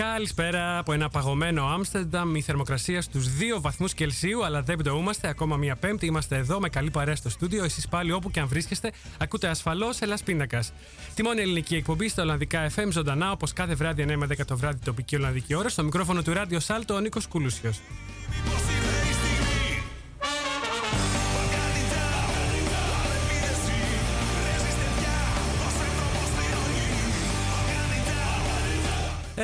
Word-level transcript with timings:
Καλησπέρα 0.00 0.78
από 0.78 0.92
ένα 0.92 1.08
παγωμένο 1.08 1.66
Άμστερνταμ. 1.66 2.34
Η 2.34 2.40
θερμοκρασία 2.40 3.02
στους 3.02 3.26
2 3.56 3.60
βαθμούς 3.60 3.94
Κελσίου, 3.94 4.44
αλλά 4.44 4.62
δεν 4.62 4.76
πτωούμαστε. 4.76 5.28
Ακόμα 5.28 5.56
μία 5.56 5.76
Πέμπτη 5.76 6.06
είμαστε 6.06 6.36
εδώ 6.36 6.60
με 6.60 6.68
καλή 6.68 6.90
παρέα 6.90 7.16
στο 7.16 7.28
στούντιο. 7.28 7.64
Εσείς 7.64 7.88
πάλι 7.88 8.12
όπου 8.12 8.30
και 8.30 8.40
αν 8.40 8.48
βρίσκεστε, 8.48 8.92
ακούτε 9.18 9.48
ασφαλώς 9.48 10.00
Ελλάς 10.00 10.22
Πίνακας. 10.22 10.72
Τη 11.14 11.22
μόνη 11.22 11.40
ελληνική 11.40 11.76
εκπομπή 11.76 12.08
στα 12.08 12.22
Ολλανδικά 12.22 12.70
FM 12.76 12.88
ζωντανά, 12.90 13.30
όπως 13.30 13.52
κάθε 13.52 13.74
βράδυ 13.74 14.02
9 14.02 14.16
με 14.16 14.26
10 14.26 14.44
το 14.46 14.56
βράδυ 14.56 14.78
τοπική 14.84 15.16
Ολλανδική 15.16 15.54
ώρα. 15.54 15.68
Στο 15.68 15.82
μικρόφωνο 15.82 16.22
του 16.22 16.32
Ράδιο 16.32 16.60
Σάλτο, 16.60 16.94
ο 16.94 17.00
Νίκος 17.00 17.26
Κούλουσιο. 17.26 17.72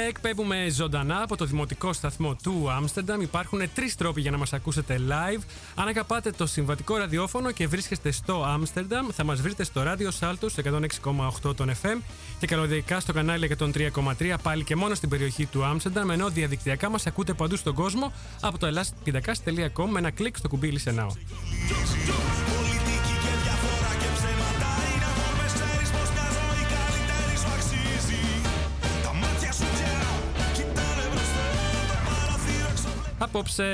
Εκπέμπουμε 0.01 0.69
ζωντανά 0.71 1.23
από 1.23 1.37
το 1.37 1.45
δημοτικό 1.45 1.93
σταθμό 1.93 2.37
του 2.43 2.71
Άμστερνταμ. 2.71 3.21
Υπάρχουν 3.21 3.61
τρεις 3.75 3.95
τρόποι 3.95 4.21
για 4.21 4.31
να 4.31 4.37
μας 4.37 4.53
ακούσετε 4.53 5.01
live. 5.09 5.43
Αν 5.75 5.89
αγαπάτε 5.89 6.31
το 6.31 6.47
συμβατικό 6.47 6.97
ραδιόφωνο 6.97 7.51
και 7.51 7.67
βρίσκεστε 7.67 8.11
στο 8.11 8.45
Άμστερνταμ, 8.45 9.07
θα 9.13 9.25
μας 9.25 9.41
βρείτε 9.41 9.65
στο 9.65 9.83
ράδιο 9.83 10.11
Σάλτου 10.11 10.51
106,8 10.51 11.57
των 11.57 11.71
FM 11.83 12.01
και 12.39 12.47
καλωδιακά 12.47 13.01
στο 13.01 13.13
κανάλι 13.13 13.57
103,3 13.59 14.35
πάλι 14.43 14.65
και 14.65 14.77
μόνο 14.77 14.95
στην 14.95 15.09
περιοχή 15.09 15.47
του 15.47 15.65
Άμστερνταμ. 15.65 16.11
Ενώ 16.11 16.29
διαδικτυακά 16.29 16.91
μας 16.91 17.07
ακούτε 17.07 17.33
παντού 17.33 17.57
στον 17.57 17.75
κόσμο 17.75 18.13
από 18.41 18.59
το 18.59 18.67
ελλάστπιδακά.com 18.67 19.89
με 19.91 19.99
ένα 19.99 20.11
κλικ 20.11 20.37
στο 20.37 20.49
κουμπί 20.49 20.81
Listen 20.85 20.95
Now. 20.95 21.09
Απόψε, 33.27 33.65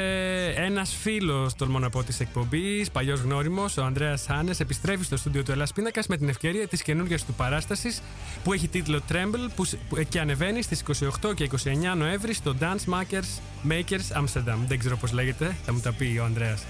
ένας 0.56 0.95
φίλος 1.00 1.55
τολμώ 1.55 1.78
να 1.78 1.91
πω 1.91 2.03
της 2.03 2.20
εκπομπής, 2.20 2.91
παλιός 2.91 3.20
γνώριμος, 3.20 3.77
ο 3.77 3.84
Ανδρέας 3.84 4.25
Χάνε, 4.27 4.55
επιστρέφει 4.58 5.05
στο 5.05 5.17
στούντιο 5.17 5.42
του 5.42 5.53
Ελλάς 5.53 5.72
Πίνακας 5.72 6.06
με 6.06 6.17
την 6.17 6.28
ευκαιρία 6.28 6.69
της 6.69 6.83
καινούργιας 6.83 7.25
του 7.25 7.33
παράστασης 7.34 8.03
που 8.45 8.53
έχει 8.53 8.69
τίτλο 8.69 9.00
Tremble 9.08 9.50
που, 9.56 9.64
και 10.08 10.20
ανεβαίνει 10.20 10.62
στις 10.62 10.80
28 10.80 11.34
και 11.34 11.45
29 11.45 11.97
Νοέμβρη 11.97 12.34
στο 12.34 12.55
Dance 12.61 12.95
Makers, 12.95 13.41
Makers 13.70 14.23
Amsterdam. 14.23 14.58
Δεν 14.67 14.78
ξέρω 14.78 14.97
πώς 14.97 15.12
λέγεται, 15.12 15.56
θα 15.64 15.73
μου 15.73 15.80
τα 15.80 15.92
πει 15.92 16.19
ο 16.20 16.25
Ανδρέας. 16.25 16.64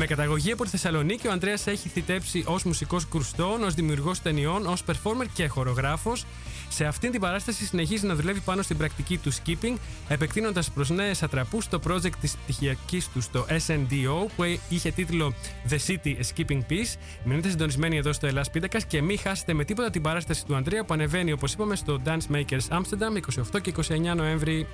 Με 0.00 0.06
καταγωγή 0.06 0.52
από 0.52 0.64
τη 0.64 0.70
Θεσσαλονίκη, 0.70 1.26
ο 1.26 1.32
Ανδρέας 1.32 1.66
έχει 1.66 1.88
θητέψει 1.88 2.44
ως 2.46 2.62
μουσικός 2.62 3.08
κρουστών, 3.08 3.62
ως 3.62 3.74
δημιουργός 3.74 4.22
ταινιών, 4.22 4.66
ως 4.66 4.82
performer 4.86 5.26
και 5.32 5.46
χορογράφος. 5.46 6.24
Σε 6.68 6.84
αυτήν 6.84 7.10
την 7.10 7.20
παράσταση 7.20 7.64
συνεχίζει 7.64 8.06
να 8.06 8.14
δουλεύει 8.14 8.40
πάνω 8.40 8.62
στην 8.62 8.76
πρακτική 8.76 9.18
του 9.18 9.32
skipping, 9.32 9.74
επεκτείνοντας 10.08 10.70
προς 10.70 10.90
νέες 10.90 11.22
ατραπούς 11.22 11.68
το 11.68 11.80
project 11.86 12.16
της 12.20 12.36
πτυχιακής 12.36 13.08
του 13.08 13.20
στο 13.20 13.46
SNDO 13.66 14.26
που 14.36 14.58
είχε 14.68 14.90
τίτλο 14.90 15.34
The 15.68 15.76
City 15.86 16.14
Skipping 16.34 16.60
Peace. 16.70 16.98
Μείνετε 17.24 17.48
συντονισμένοι 17.48 17.96
εδώ 17.96 18.12
στο 18.12 18.26
Ελλάς 18.26 18.50
Πίτακας 18.50 18.84
και 18.84 19.02
μην 19.02 19.18
χάσετε 19.18 19.52
με 19.52 19.64
τίποτα 19.64 19.90
την 19.90 20.02
παράσταση 20.02 20.46
του 20.46 20.54
Ανδρέα 20.54 20.84
που 20.84 20.94
ανεβαίνει 20.94 21.32
όπως 21.32 21.52
είπαμε 21.52 21.76
στο 21.76 22.00
Dance 22.04 22.34
Makers 22.34 22.78
Amsterdam 22.78 23.42
28 23.54 23.60
και 23.60 23.74
29 23.88 24.16
Νοέμβρη. 24.16 24.66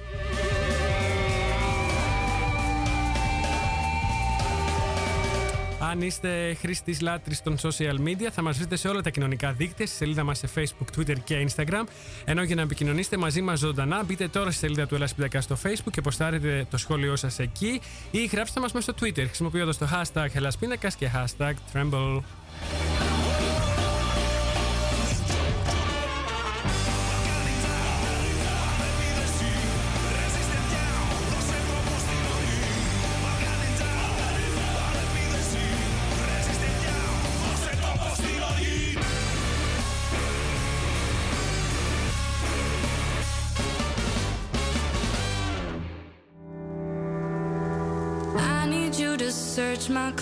Αν 5.95 6.03
είστε 6.03 6.55
χρήστης 6.61 7.01
λάτρης 7.01 7.43
των 7.43 7.57
social 7.63 7.99
media, 8.07 8.29
θα 8.33 8.43
μας 8.43 8.57
βρείτε 8.57 8.77
σε 8.77 8.89
όλα 8.89 9.01
τα 9.01 9.11
κοινωνικά 9.11 9.53
δίκτυα, 9.53 9.87
στη 9.87 9.97
σελίδα 9.97 10.25
μας 10.25 10.39
σε 10.39 10.49
Facebook, 10.55 10.99
Twitter 10.99 11.19
και 11.25 11.47
Instagram. 11.49 11.85
Ενώ 12.25 12.43
για 12.43 12.55
να 12.55 12.63
επικοινωνήσετε 12.63 13.17
μαζί 13.17 13.43
μας 13.43 13.59
ζωντανά, 13.59 14.05
μπείτε 14.05 14.29
τώρα 14.29 14.51
στη 14.51 14.59
σελίδα 14.59 14.87
του 14.87 14.95
Ελλάς 14.95 15.15
στο 15.39 15.59
Facebook 15.63 15.91
και 15.91 16.01
ποστάρετε 16.01 16.67
το 16.71 16.77
σχόλιο 16.77 17.17
σας 17.17 17.39
εκεί 17.39 17.81
ή 18.11 18.25
γράψτε 18.25 18.61
μας 18.61 18.73
μέσα 18.73 18.93
στο 18.93 19.07
Twitter 19.07 19.25
χρησιμοποιώντας 19.27 19.79
το 19.79 19.89
hashtag 19.93 20.27
Ελλάς 20.33 20.57
και 20.99 21.11
hashtag 21.15 21.53
Tremble. 21.73 22.21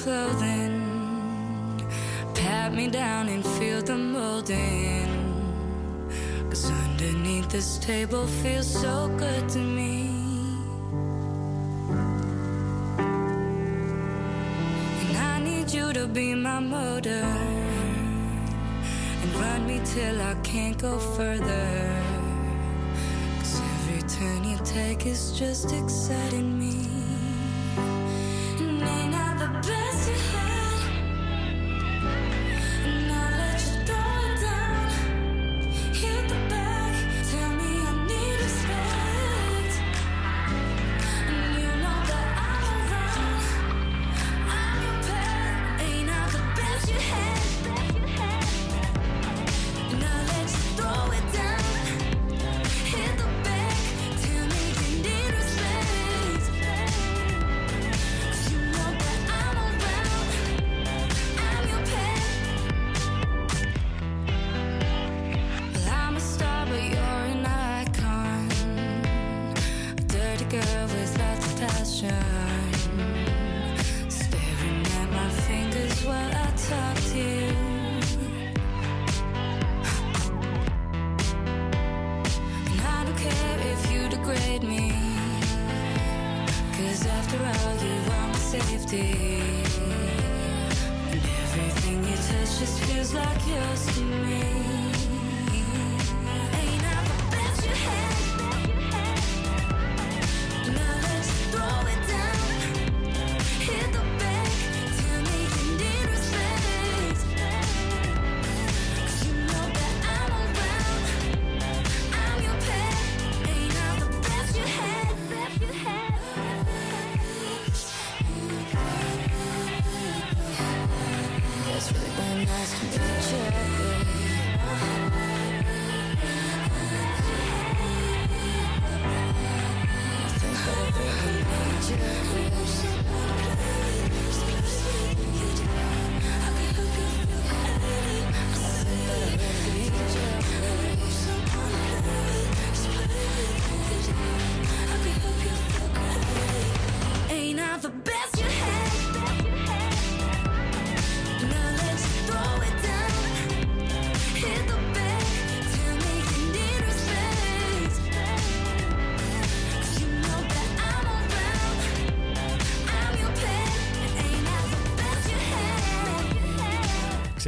Clothing, 0.02 0.82
pat 2.34 2.74
me 2.74 2.88
down 2.88 3.28
and 3.28 3.46
feel 3.56 3.80
the 3.82 3.96
molding. 3.96 5.06
Cause 6.50 6.72
underneath 6.86 7.48
this 7.48 7.78
table 7.78 8.26
feels 8.26 8.66
so 8.66 9.08
good 9.16 9.48
to 9.50 9.58
me. 9.58 10.08
And 15.02 15.16
I 15.16 15.38
need 15.38 15.70
you 15.72 15.92
to 15.92 16.08
be 16.08 16.34
my 16.34 16.58
motor 16.58 17.26
and 19.22 19.34
run 19.36 19.68
me 19.68 19.80
till 19.84 20.20
I 20.20 20.34
can't 20.42 20.78
go 20.78 20.98
further. 20.98 21.68
Cause 23.38 23.60
every 23.74 24.02
turn 24.08 24.42
you 24.42 24.58
take 24.64 25.06
is 25.06 25.38
just 25.38 25.72
exciting 25.72 26.58
me. 26.58 26.61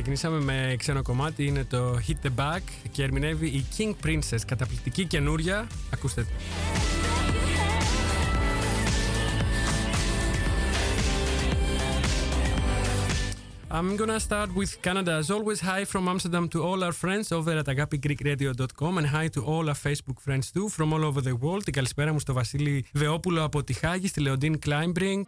Ξεκινήσαμε 0.06 0.52
με 0.52 0.74
ξένο 0.78 1.02
κομμάτι, 1.02 1.46
είναι 1.46 1.64
το 1.64 1.98
Hit 2.08 2.26
the 2.26 2.30
Back 2.36 2.60
και 2.92 3.02
ερμηνεύει 3.02 3.46
η 3.46 3.64
King 3.76 4.06
Princess, 4.06 4.40
καταπληκτική 4.46 5.04
καινούρια. 5.04 5.66
Ακούστε. 5.92 6.26
I'm 13.70 13.96
gonna 13.96 14.20
start 14.20 14.50
with 14.60 14.72
Canada. 14.86 15.12
As 15.22 15.30
always, 15.36 15.60
hi 15.70 15.80
from 15.92 16.04
Amsterdam 16.12 16.44
to 16.54 16.58
all 16.66 16.80
our 16.86 16.94
friends 17.02 17.26
over 17.38 17.52
at 17.60 17.66
agapigreekradio.com 17.74 18.92
and 18.98 19.06
hi 19.16 19.26
to 19.36 19.40
all 19.50 19.64
our 19.72 19.80
Facebook 19.86 20.18
friends 20.26 20.46
too 20.54 20.66
from 20.76 20.88
all 20.94 21.04
over 21.04 21.20
the 21.28 21.34
world. 21.42 21.62
Την 21.64 21.72
καλησπέρα 21.72 22.12
μου 22.12 22.18
στο 22.18 22.32
Βασίλη 22.32 22.84
Βεόπουλο 22.92 23.44
από 23.44 23.64
τη 23.64 23.72
Χάγη, 23.72 24.06
στη 24.06 24.20
Λεοντίν 24.20 24.58
Κλάιμπρινγκ. 24.58 25.24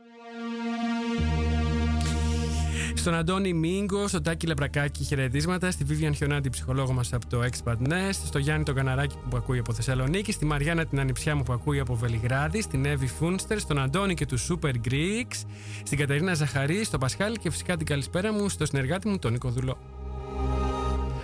Στον 3.07 3.19
Αντώνη 3.19 3.53
Μίγκο, 3.53 4.09
στον 4.09 4.23
Τάκη 4.23 4.47
Λεμπρακάκη 4.47 5.05
χαιρετίσματα, 5.05 5.71
στη 5.71 5.85
Βίβιαν 5.85 6.15
Χιονάντη, 6.15 6.49
ψυχολόγο 6.49 6.93
μας 6.93 7.13
από 7.13 7.27
το 7.27 7.41
Expat 7.43 7.89
Nest, 7.89 8.21
στο 8.25 8.39
Γιάννη 8.39 8.65
τον 8.65 8.75
Καναράκη 8.75 9.15
που 9.31 9.37
ακούει 9.37 9.59
από 9.59 9.73
Θεσσαλονίκη, 9.73 10.33
στη 10.33 10.45
Μαριάννα 10.45 10.87
την 10.87 11.01
Ανιψιά 11.01 11.37
μου 11.37 11.43
που 11.43 11.53
ακούει 11.53 11.79
από 11.79 11.95
Βελιγράδι, 11.95 12.61
στην 12.63 12.85
Εύη 12.85 13.07
Φούνστερ, 13.07 13.59
στον 13.59 13.79
Αντώνη 13.79 14.15
και 14.15 14.27
τους 14.27 14.51
Super 14.51 14.73
Greeks, 14.89 15.45
στην 15.83 15.99
Κατερίνα 15.99 16.35
Ζαχαρή, 16.35 16.85
στον 16.85 17.01
Πασχάλη 17.01 17.37
και 17.37 17.51
φυσικά 17.51 17.77
την 17.77 17.87
καλησπέρα 17.87 18.33
μου 18.33 18.49
στο 18.49 18.67
συνεργάτη 18.67 19.09
μου 19.09 19.19
τον 19.19 19.33
Νίκο 19.33 19.49
Δουλό. 19.49 19.79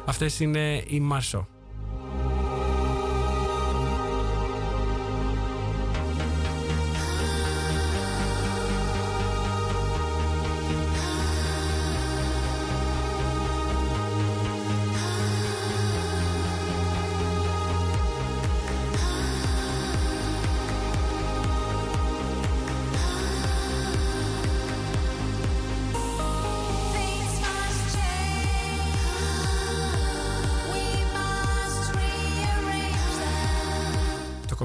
Αυτές 0.05 0.41
είναι 0.41 0.83
οι 0.87 1.01
Μάρσο. 1.01 1.49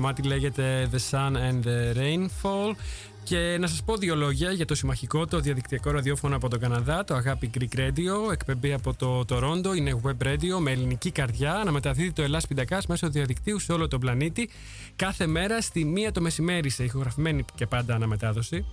Κομμάτι 0.08 0.28
λέγεται 0.28 0.90
The 0.92 1.12
Sun 1.12 1.32
and 1.32 1.68
the 1.68 1.98
Rainfall. 1.98 2.76
Και 3.24 3.58
να 3.60 3.68
σας 3.68 3.84
πω 3.84 3.98
δύο 3.98 4.16
λόγια 4.16 4.52
για 4.52 4.66
το 4.66 4.76
συμμαχικό, 4.76 5.26
το 5.26 5.40
διαδικτυακό 5.40 5.92
ραδιόφωνο 5.92 6.36
από 6.36 6.50
τον 6.50 6.60
Καναδά, 6.60 7.04
το 7.04 7.14
Αγάπη 7.14 7.50
Greek 7.60 7.78
Radio, 7.78 8.32
εκπέμπει 8.32 8.74
από 8.74 8.94
το 8.94 9.26
Toronto, 9.30 9.78
είναι 9.78 10.02
web 10.04 10.28
radio 10.28 10.60
με 10.60 10.72
ελληνική 10.72 11.12
καρδιά, 11.12 11.62
να 11.66 11.72
μεταδίδει 11.72 12.12
το 12.12 12.22
Ελλάς 12.22 12.48
Πιντακάς 12.48 12.88
μέσω 12.88 13.10
διαδικτύου 13.10 13.60
σε 13.60 13.72
όλο 13.74 13.88
τον 13.88 14.00
πλανήτη, 14.00 14.50
κάθε 14.96 15.28
μέρα 15.28 15.62
στη 15.62 15.86
μία 15.86 16.12
το 16.12 16.22
μεσημέρι 16.22 16.70
σε 16.70 16.84
ηχογραφημένη 16.84 17.46
και 17.56 17.68
πάντα 17.68 17.96
αναμετάδοση. 17.96 18.66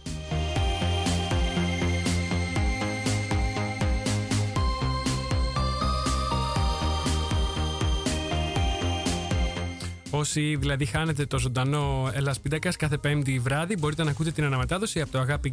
Όσοι 10.24 10.56
δηλαδή 10.56 10.84
χάνετε 10.84 11.26
το 11.26 11.38
ζωντανό 11.38 12.10
Ελλάς 12.12 12.40
Πίντακας 12.40 12.76
κάθε 12.76 12.96
πέμπτη 12.96 13.38
βράδυ 13.38 13.76
μπορείτε 13.78 14.04
να 14.04 14.10
ακούτε 14.10 14.30
την 14.30 14.44
αναμετάδοση 14.44 15.00
από 15.00 15.10
το 15.10 15.18
αγάπη 15.18 15.52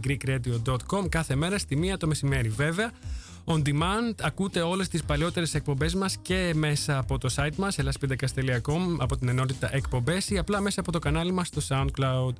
κάθε 1.10 1.36
μέρα 1.36 1.58
στη 1.58 1.76
μία 1.76 1.98
το 1.98 2.08
μεσημέρι. 2.08 2.50
Βέβαια, 2.50 2.92
on 3.46 3.62
demand 3.62 4.14
ακούτε 4.22 4.62
όλες 4.62 4.88
τις 4.88 5.04
παλιότερες 5.04 5.54
εκπομπές 5.54 5.96
μας 5.96 6.18
και 6.22 6.52
μέσα 6.56 6.98
από 6.98 7.18
το 7.18 7.34
site 7.36 7.56
μας 7.56 7.78
elaspindakas.com 7.80 8.96
από 9.00 9.18
την 9.18 9.28
ενότητα 9.28 9.76
εκπομπές 9.76 10.30
ή 10.30 10.38
απλά 10.38 10.62
μέσα 10.62 10.80
από 10.80 10.92
το 10.92 11.00
κανάλι 11.00 11.32
μας 11.32 11.48
στο 11.48 11.62
SoundCloud. 11.70 12.34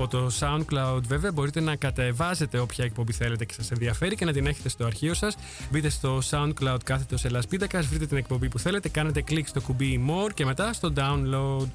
Από 0.00 0.08
το 0.08 0.30
SoundCloud 0.40 1.00
βέβαια 1.06 1.32
μπορείτε 1.32 1.60
να 1.60 1.76
κατεβάζετε 1.76 2.58
όποια 2.58 2.84
εκπομπή 2.84 3.12
θέλετε 3.12 3.44
και 3.44 3.52
σας 3.52 3.70
ενδιαφέρει 3.70 4.16
και 4.16 4.24
να 4.24 4.32
την 4.32 4.46
έχετε 4.46 4.68
στο 4.68 4.84
αρχείο 4.84 5.14
σας. 5.14 5.36
Μπείτε 5.70 5.88
στο 5.88 6.20
SoundCloud 6.30 6.78
κάθετος 6.84 7.24
Ελλάς 7.24 7.46
Πίτακας, 7.46 7.86
βρείτε 7.86 8.06
την 8.06 8.16
εκπομπή 8.16 8.48
που 8.48 8.58
θέλετε, 8.58 8.88
κάνετε 8.88 9.22
κλικ 9.22 9.48
στο 9.48 9.60
κουμπί 9.60 10.04
More 10.08 10.32
και 10.34 10.44
μετά 10.44 10.72
στο 10.72 10.92
Download. 10.96 11.66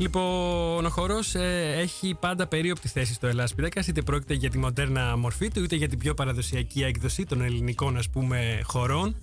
Λοιπόν, 0.00 0.84
ο 0.84 0.88
χορός 0.88 1.34
ε, 1.34 1.74
έχει 1.76 2.16
πάντα 2.20 2.46
περίοπτη 2.46 2.88
θέση 2.88 3.14
στο 3.14 3.26
Ελλάς 3.26 3.54
Πυρέκα, 3.54 3.82
είτε 3.88 4.02
πρόκειται 4.02 4.34
για 4.34 4.50
τη 4.50 4.58
μοντέρνα 4.58 5.16
μορφή 5.16 5.50
του, 5.50 5.62
είτε 5.62 5.76
για 5.76 5.88
την 5.88 5.98
πιο 5.98 6.14
παραδοσιακή 6.14 6.82
έκδοση 6.82 7.26
των 7.26 7.40
ελληνικών 7.42 7.96
ας 7.96 8.08
πούμε 8.08 8.60
χορών. 8.62 9.16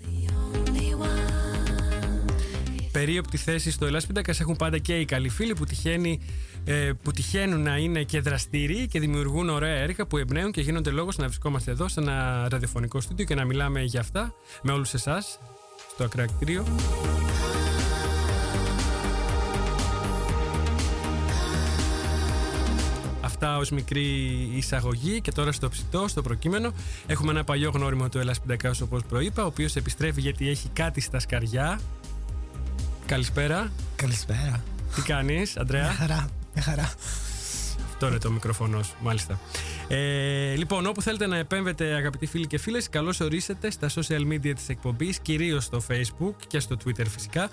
Περίοπτη 2.91 3.37
θέση 3.37 3.71
στο 3.71 3.85
Ελλάς 3.85 4.05
Πίντακας 4.05 4.39
έχουν 4.39 4.55
πάντα 4.55 4.77
και 4.77 4.99
οι 4.99 5.05
καλοί 5.05 5.29
φίλοι 5.29 5.53
που, 5.53 5.65
τυχαίνει, 5.65 6.19
ε, 6.65 6.91
που 7.03 7.11
τυχαίνουν 7.11 7.61
να 7.61 7.77
είναι 7.77 8.03
και 8.03 8.19
δραστήριοι 8.21 8.87
και 8.87 8.99
δημιουργούν 8.99 9.49
ωραία 9.49 9.75
έργα 9.75 10.05
που 10.05 10.17
εμπνέουν 10.17 10.51
και 10.51 10.61
γίνονται 10.61 10.89
λόγος 10.89 11.17
να 11.17 11.25
βρισκόμαστε 11.25 11.71
εδώ 11.71 11.87
σε 11.87 11.99
ένα 11.99 12.47
ραδιοφωνικό 12.49 13.01
στούντιο 13.01 13.25
και 13.25 13.35
να 13.35 13.45
μιλάμε 13.45 13.81
για 13.81 13.99
αυτά 13.99 14.33
με 14.61 14.71
όλους 14.71 14.93
εσάς 14.93 15.39
στο 15.93 16.03
ακρακτήριο. 16.03 16.65
Αυτά 23.39 23.57
ως 23.57 23.69
μικρή 23.69 24.03
εισαγωγή 24.55 25.21
και 25.21 25.31
τώρα 25.31 25.51
στο 25.51 25.69
ψητό, 25.69 26.07
στο 26.07 26.21
προκείμενο. 26.21 26.73
Έχουμε 27.07 27.31
ένα 27.31 27.43
παλιό 27.43 27.71
γνώριμο 27.73 28.09
του 28.09 28.19
Ελλάς 28.19 28.39
Πιντακάς 28.41 28.81
όπως 28.81 29.03
προείπα, 29.03 29.43
ο 29.43 29.45
οποίος 29.45 29.75
επιστρέφει 29.75 30.21
γιατί 30.21 30.49
έχει 30.49 30.69
κάτι 30.73 31.01
στα 31.01 31.19
σκαριά. 31.19 31.79
Καλησπέρα. 33.05 33.71
Καλησπέρα. 33.95 34.63
Τι 34.95 35.01
κάνεις, 35.01 35.57
Αντρέα; 35.57 35.83
Μια 35.83 35.93
χαρά. 35.93 36.29
Μια 36.53 36.63
χαρά. 36.63 36.93
Αυτό 37.85 38.07
είναι 38.07 38.17
το 38.17 38.31
μικροφωνό 38.31 38.83
σου, 38.83 38.95
μάλιστα. 39.01 39.39
Ε, 39.87 40.55
λοιπόν, 40.55 40.85
όπου 40.85 41.01
θέλετε 41.01 41.27
να 41.27 41.37
επέμβετε, 41.37 41.93
αγαπητοί 41.93 42.25
φίλοι 42.25 42.47
και 42.47 42.57
φίλες, 42.57 42.89
καλώς 42.89 43.19
ορίσετε 43.19 43.71
στα 43.71 43.89
social 43.89 44.27
media 44.31 44.51
της 44.55 44.69
εκπομπής, 44.69 45.19
κυρίως 45.19 45.63
στο 45.63 45.81
Facebook 45.89 46.35
και 46.47 46.59
στο 46.59 46.75
Twitter 46.85 47.05
φυσικά. 47.07 47.49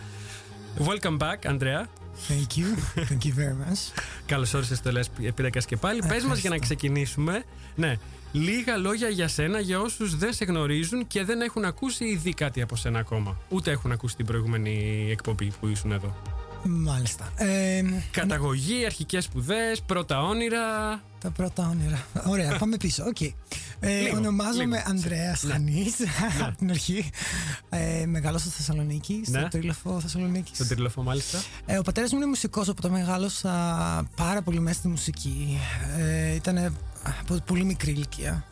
Welcome 0.79 1.19
back, 1.19 1.51
Andrea. 1.51 1.85
Thank 2.29 2.57
you. 2.57 2.67
Thank 2.95 3.25
you 3.25 3.35
very 3.37 3.71
much. 3.71 4.03
Καλώς 4.27 4.55
όρισες 4.55 4.79
στο 4.79 4.93
Λες 4.93 5.11
Επίδακα 5.23 5.61
και 5.61 5.77
πάλι. 5.77 6.03
Πες 6.09 6.25
μας 6.25 6.39
για 6.39 6.51
να 6.51 6.59
ξεκινήσουμε. 6.59 7.45
Ναι, 7.75 7.97
λίγα 8.33 8.77
λόγια 8.77 9.09
για 9.09 9.29
σένα 9.29 9.61
για 9.61 9.81
όσους 9.81 10.17
δεν 10.17 10.33
σε 10.33 10.45
γνωρίζουν 10.45 11.07
και 11.07 11.25
δεν 11.25 11.41
έχουν 11.41 11.65
ακούσει 11.65 12.05
ήδη 12.05 12.35
κάτι 12.35 12.63
από 12.63 12.77
σένα 12.77 12.99
ακόμα. 12.99 13.37
Ούτε 13.49 13.71
έχουν 13.71 13.93
ακούσει 13.93 14.17
την 14.17 14.27
προηγούμενη 14.27 15.07
εκπομπή 15.11 15.53
που 15.61 15.69
ήσουν 15.69 15.93
εδώ. 15.93 16.17
Μάλιστα. 16.67 17.33
Ε, 17.37 17.83
Καταγωγή, 18.11 18.85
αρχικές 18.85 19.25
σπουδές, 19.25 19.83
πρώτα 19.87 20.23
όνειρα. 20.23 20.61
Τα 21.21 21.31
πρώτα 21.31 21.69
όνειρα. 21.69 22.07
Ωραία, 22.27 22.57
πάμε 22.61 22.77
πίσω. 22.77 23.05
Okay. 23.15 23.33
Ε, 23.81 24.11
ονομάζομαι 24.17 24.85
Ανδρέας 24.87 25.43
ναι. 25.43 25.53
Χανής 25.53 25.99
ναι. 25.99 26.45
από 26.47 26.57
την 26.59 26.71
αρχή. 26.71 27.11
Ε, 27.69 28.07
μεγάλωσα 28.07 28.45
στη 28.45 28.57
Θεσσαλονίκη, 28.57 29.23
στο 29.27 29.39
ναι. 29.39 29.49
Τρίλοφο 29.49 30.01
Θεσσαλονίκης. 30.01 30.57
Στο 30.57 30.67
Τρίλοφο, 30.67 31.03
μάλιστα. 31.03 31.43
Ε, 31.67 31.79
ο 31.79 31.83
πατέρας 31.83 32.13
μου 32.13 32.17
είναι 32.17 32.27
μουσικός, 32.27 32.69
οπότε 32.69 32.89
μεγάλωσα 32.89 33.51
πάρα 34.17 34.43
πολύ 34.43 34.61
μέσα 34.61 34.79
στη 34.79 34.89
μουσική. 34.89 35.59
Ε, 35.99 36.35
ήταν 36.35 36.77
από 37.21 37.35
πολύ 37.47 37.65
μικρή 37.65 37.91
ηλικία. 37.91 38.45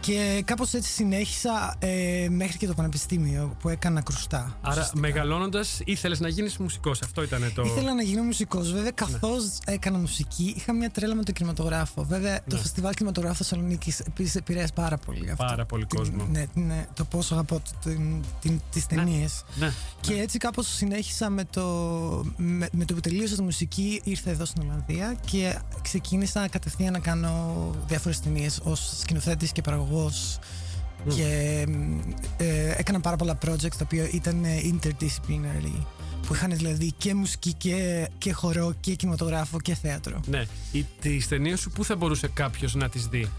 Και 0.00 0.42
κάπως 0.44 0.72
έτσι 0.72 0.90
συνέχισα 0.90 1.74
ε, 1.78 2.26
μέχρι 2.30 2.58
και 2.58 2.66
το 2.66 2.74
πανεπιστήμιο 2.74 3.56
που 3.60 3.68
έκανα 3.68 4.00
κρουστά. 4.00 4.58
Άρα, 4.60 4.90
μεγαλώνοντας, 4.94 5.80
ήθελες 5.84 6.20
να 6.20 6.28
γίνεις 6.28 6.56
μουσικός. 6.56 7.02
Αυτό 7.02 7.22
ήταν 7.22 7.52
το. 7.54 7.62
Ήθελα 7.62 7.94
να 7.94 8.02
γίνω 8.02 8.22
μουσικός. 8.22 8.72
Βέβαια, 8.72 8.90
καθώς 8.90 9.44
ναι. 9.44 9.74
έκανα 9.74 9.98
μουσική, 9.98 10.54
είχα 10.56 10.72
μια 10.72 10.90
τρέλα 10.90 11.14
με 11.14 11.22
το 11.22 11.32
κινηματογράφο. 11.32 12.04
Βέβαια, 12.04 12.36
το 12.48 12.56
ναι. 12.56 12.62
φεστιβάλ 12.62 12.94
κινηματογράφου 12.94 13.36
Θεσσαλονίκης 13.36 14.00
επίσης 14.00 14.34
επηρέασε 14.34 14.72
πάρα 14.74 14.96
πολύ 14.96 15.30
αυτό. 15.30 15.44
Πάρα 15.44 15.64
πολύ 15.64 15.84
κόσμο. 15.84 16.26
Ναι, 16.30 16.44
ναι, 16.54 16.86
το 16.94 17.04
πόσο 17.04 17.34
αγαπώ 17.34 17.62
τις 18.70 18.86
ταινίες. 18.86 19.44
Ναι. 19.54 19.72
Και 20.00 20.14
έτσι 20.14 20.38
κάπως 20.38 20.66
συνέχισα 20.66 21.30
με 21.30 21.44
το, 21.44 21.62
με, 22.36 22.68
με 22.72 22.84
το 22.84 22.94
που 22.94 23.00
τελείωσα 23.00 23.34
τη 23.34 23.42
μουσική, 23.42 24.00
ήρθα 24.04 24.30
εδώ 24.30 24.44
στην 24.44 24.62
Ολλανδία 24.62 25.16
και 25.30 25.58
ξεκίνησα 25.82 26.48
κατευθείαν 26.48 26.92
να 26.92 26.98
κάνω 26.98 27.70
διάφορες 27.86 28.20
ταινίες 28.20 28.60
ως 28.62 28.92
σκηνοθέτης 29.00 29.52
και 29.52 29.61
παραγωγός 29.62 30.38
Και 31.08 31.64
ε, 32.36 32.74
έκανα 32.76 33.00
πάρα 33.00 33.16
πολλά 33.16 33.38
projects 33.46 33.76
τα 33.78 33.84
οποία 33.84 34.08
ήταν 34.12 34.44
interdisciplinary. 34.44 35.84
Που 36.26 36.34
είχαν 36.34 36.56
δηλαδή 36.56 36.92
και 36.98 37.14
μουσική 37.14 37.52
και, 37.52 38.08
και 38.18 38.32
χορό 38.32 38.74
και 38.80 38.94
κινηματογράφο 38.94 39.60
και 39.60 39.74
θέατρο. 39.74 40.20
Ναι. 40.26 40.44
Τι 41.00 41.26
ταινίε 41.28 41.56
σου 41.56 41.70
πού 41.70 41.84
θα 41.84 41.96
μπορούσε 41.96 42.28
κάποιος 42.34 42.74
να 42.74 42.88
τις 42.88 43.06
δει; 43.06 43.30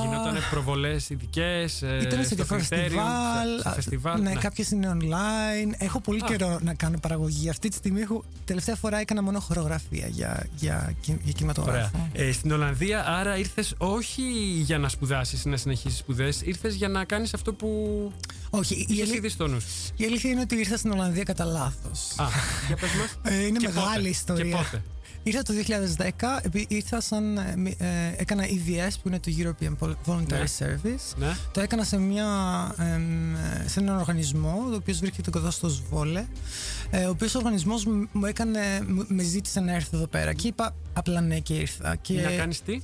Γινόταν 0.00 0.36
προβολές 0.50 1.10
ειδικές. 1.10 1.82
Ε, 1.82 1.98
ήταν 2.02 2.24
σε 2.24 2.34
διάφορα 2.34 2.60
φεστιβάλ. 2.60 3.74
φεστιβάλ. 3.74 4.22
Ναι, 4.22 4.30
ναι. 4.30 4.40
κάποιε 4.40 4.64
είναι 4.72 4.96
online. 5.00 5.74
Έχω 5.78 6.00
πολύ 6.00 6.20
Α. 6.24 6.26
καιρό 6.26 6.58
να 6.62 6.74
κάνω 6.74 6.98
παραγωγή. 6.98 7.48
Αυτή 7.48 7.68
τη 7.68 7.76
στιγμή 7.76 8.00
έχω, 8.00 8.24
τελευταία 8.44 8.74
φορά 8.74 8.98
έκανα 9.00 9.22
μόνο 9.22 9.40
χορογραφία 9.40 10.06
για, 10.06 10.46
για, 10.56 10.94
για 11.00 11.32
κινηματογράφο. 11.32 12.08
Ε, 12.12 12.32
στην 12.32 12.52
Ολλανδία, 12.52 13.06
άρα 13.06 13.36
ήρθες 13.36 13.74
όχι 13.78 14.22
για 14.62 14.78
να 14.78 14.88
σπουδάσεις, 14.88 15.44
να 15.44 15.56
συνεχίσεις 15.56 15.98
σπουδές, 15.98 16.42
ήρθες 16.42 16.74
για 16.74 16.88
να 16.88 17.04
κάνεις 17.04 17.34
αυτό 17.34 17.52
που. 17.52 17.68
Όχι, 18.50 18.86
η, 18.88 19.02
αλή... 19.02 19.32
η 19.96 20.04
αλήθεια 20.04 20.30
είναι 20.30 20.40
ότι 20.40 20.56
ήρθα 20.56 20.76
στην 20.76 20.90
Ολλανδία 20.90 21.22
κατά 21.22 21.44
λάθος. 21.44 22.12
Α, 22.16 22.26
για 22.66 22.76
πες 22.76 22.90
μας. 22.94 23.32
Ε, 23.34 23.46
είναι 23.46 23.58
και 23.58 23.68
μεγάλη 23.68 23.96
πότε. 23.96 24.08
ιστορία. 24.08 24.44
Και 24.44 24.50
πότε. 24.50 24.82
Ήρθα 25.26 25.42
το 25.42 25.52
2010, 26.48 26.62
ήρθα 26.68 27.00
σαν, 27.00 27.36
ε, 27.36 27.54
ε 27.78 28.14
έκανα 28.16 28.44
EVS 28.44 28.92
που 29.02 29.08
είναι 29.08 29.20
το 29.20 29.32
European 29.38 29.88
Voluntary 30.06 30.28
ναι. 30.28 30.44
Service. 30.58 31.16
Ναι. 31.16 31.36
Το 31.52 31.60
έκανα 31.60 31.84
σε, 31.84 31.98
μια, 31.98 32.26
ε, 32.78 33.68
σε 33.68 33.80
έναν 33.80 33.98
οργανισμό, 33.98 34.66
ο 34.70 34.74
οποίος 34.74 34.98
βρίσκεται 34.98 35.30
κοντά 35.30 35.50
στο 35.50 35.68
Σβόλε, 35.68 36.26
ε, 36.90 37.04
ο 37.04 37.10
οποίος 37.10 37.34
οργανισμός 37.34 37.84
μου 38.12 38.26
έκανε, 38.26 38.60
με 39.06 39.22
ζήτησε 39.22 39.60
να 39.60 39.72
έρθω 39.72 39.96
εδώ 39.96 40.06
πέρα 40.06 40.32
και 40.32 40.46
είπα 40.46 40.74
απλά 40.92 41.20
ναι 41.20 41.38
και 41.38 41.54
ήρθα. 41.54 41.96
Και 41.96 42.20
να 42.20 42.30
κάνεις 42.30 42.62
τι; 42.62 42.80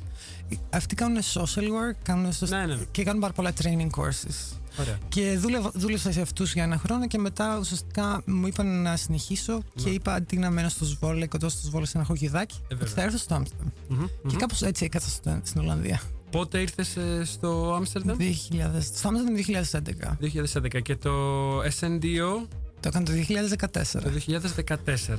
Αυτοί 0.71 0.95
κάνουν 0.95 1.23
social 1.35 1.63
work 1.63 1.97
κάνουν 2.03 2.33
ναι, 2.49 2.67
ναι. 2.67 2.79
και 2.91 3.05
κάνουν 3.05 3.21
πάρα 3.21 3.33
πολλά 3.33 3.53
training 3.63 3.91
courses. 3.97 4.60
Ωραία. 4.79 4.99
Και 5.09 5.39
δούλευα, 5.39 5.71
δούλευα 5.75 6.13
σε 6.13 6.21
αυτούς 6.21 6.53
για 6.53 6.63
ένα 6.63 6.79
χρόνο 6.79 7.07
και 7.07 7.19
μετά 7.19 7.59
ουσιαστικά 7.59 8.23
μου 8.27 8.47
είπαν 8.47 8.83
να 8.83 8.97
συνεχίσω 8.97 9.53
ναι. 9.53 9.83
και 9.83 9.91
είπα 9.91 10.15
αντί 10.15 10.37
να 10.37 10.51
μένω 10.51 10.69
στο 10.69 10.85
Σβόλε, 10.85 11.27
κοντά 11.27 11.49
στο 11.49 11.67
Σβόλε 11.67 11.87
σε 11.87 11.99
ένα 11.99 12.07
χωγιδάκι, 12.07 12.61
ε, 12.69 12.87
θα 12.87 13.03
έρθω 13.03 13.19
στο 13.19 13.35
Άμστερνταμ. 13.35 13.69
Και 14.29 14.37
κάπως 14.37 14.63
έτσι 14.63 14.85
έκατσα 14.85 15.09
στην 15.43 15.61
Ολλανδία. 15.61 16.01
Πότε 16.31 16.61
ήρθες 16.61 16.97
ε, 16.97 17.25
στο 17.25 17.75
Άμστερνταμ; 17.75 18.17
Στο 18.81 19.09
Άμστερνταμ 19.09 19.35
2011. 20.71 20.79
2011 20.79 20.83
και 20.83 20.97
το 20.97 21.13
SNDO 21.63 22.47
το 22.81 22.89
έκανα 22.89 23.05
το 23.05 23.13
2014. 23.13 24.01
Το 24.03 24.11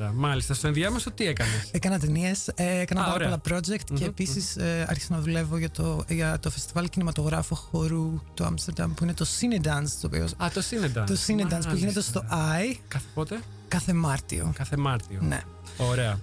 2014, 0.08 0.12
μάλιστα. 0.13 0.53
Στο 0.53 0.68
ενδιάμεσο 0.68 1.12
τι 1.12 1.25
έκανες; 1.27 1.70
Έκανα 1.72 2.00
ταινίες, 2.00 2.48
ε, 2.48 2.80
έκανα 2.80 3.03
πάρα 3.03 3.24
πολλά 3.24 3.41
project 3.50 3.94
και 3.94 4.06
επίσης 4.06 4.56
mm-hmm. 4.58 4.86
άρχισα 4.88 5.13
να 5.13 5.20
δουλεύω 5.20 5.58
για 5.58 5.70
το, 5.70 6.03
για 6.08 6.39
το 6.39 6.50
φεστιβάλ 6.50 6.89
κινηματογράφου 6.89 7.56
χορού 7.56 8.22
του 8.34 8.46
Άμστερνταμ 8.46 8.94
που 8.94 9.03
είναι 9.03 9.13
το 9.13 9.25
Cinedance. 9.39 9.89
Το 10.01 10.08
οποίο, 10.08 10.24
Α, 10.38 10.48
το 10.53 10.62
Cinedance. 10.70 11.06
Το 11.06 11.18
Cinedance 11.27 11.68
που 11.70 11.75
γίνεται 11.75 12.01
στο 12.01 12.24
I. 12.30 12.75
Κάθε 12.88 13.06
πότε; 13.13 13.39
Κάθε 13.68 13.94
Μάρτιο. 13.94 14.51
Κάθε 14.56 14.77
Μάρτιο. 14.77 15.20
Ναι. 15.22 15.41
Ωραία. 15.77 16.20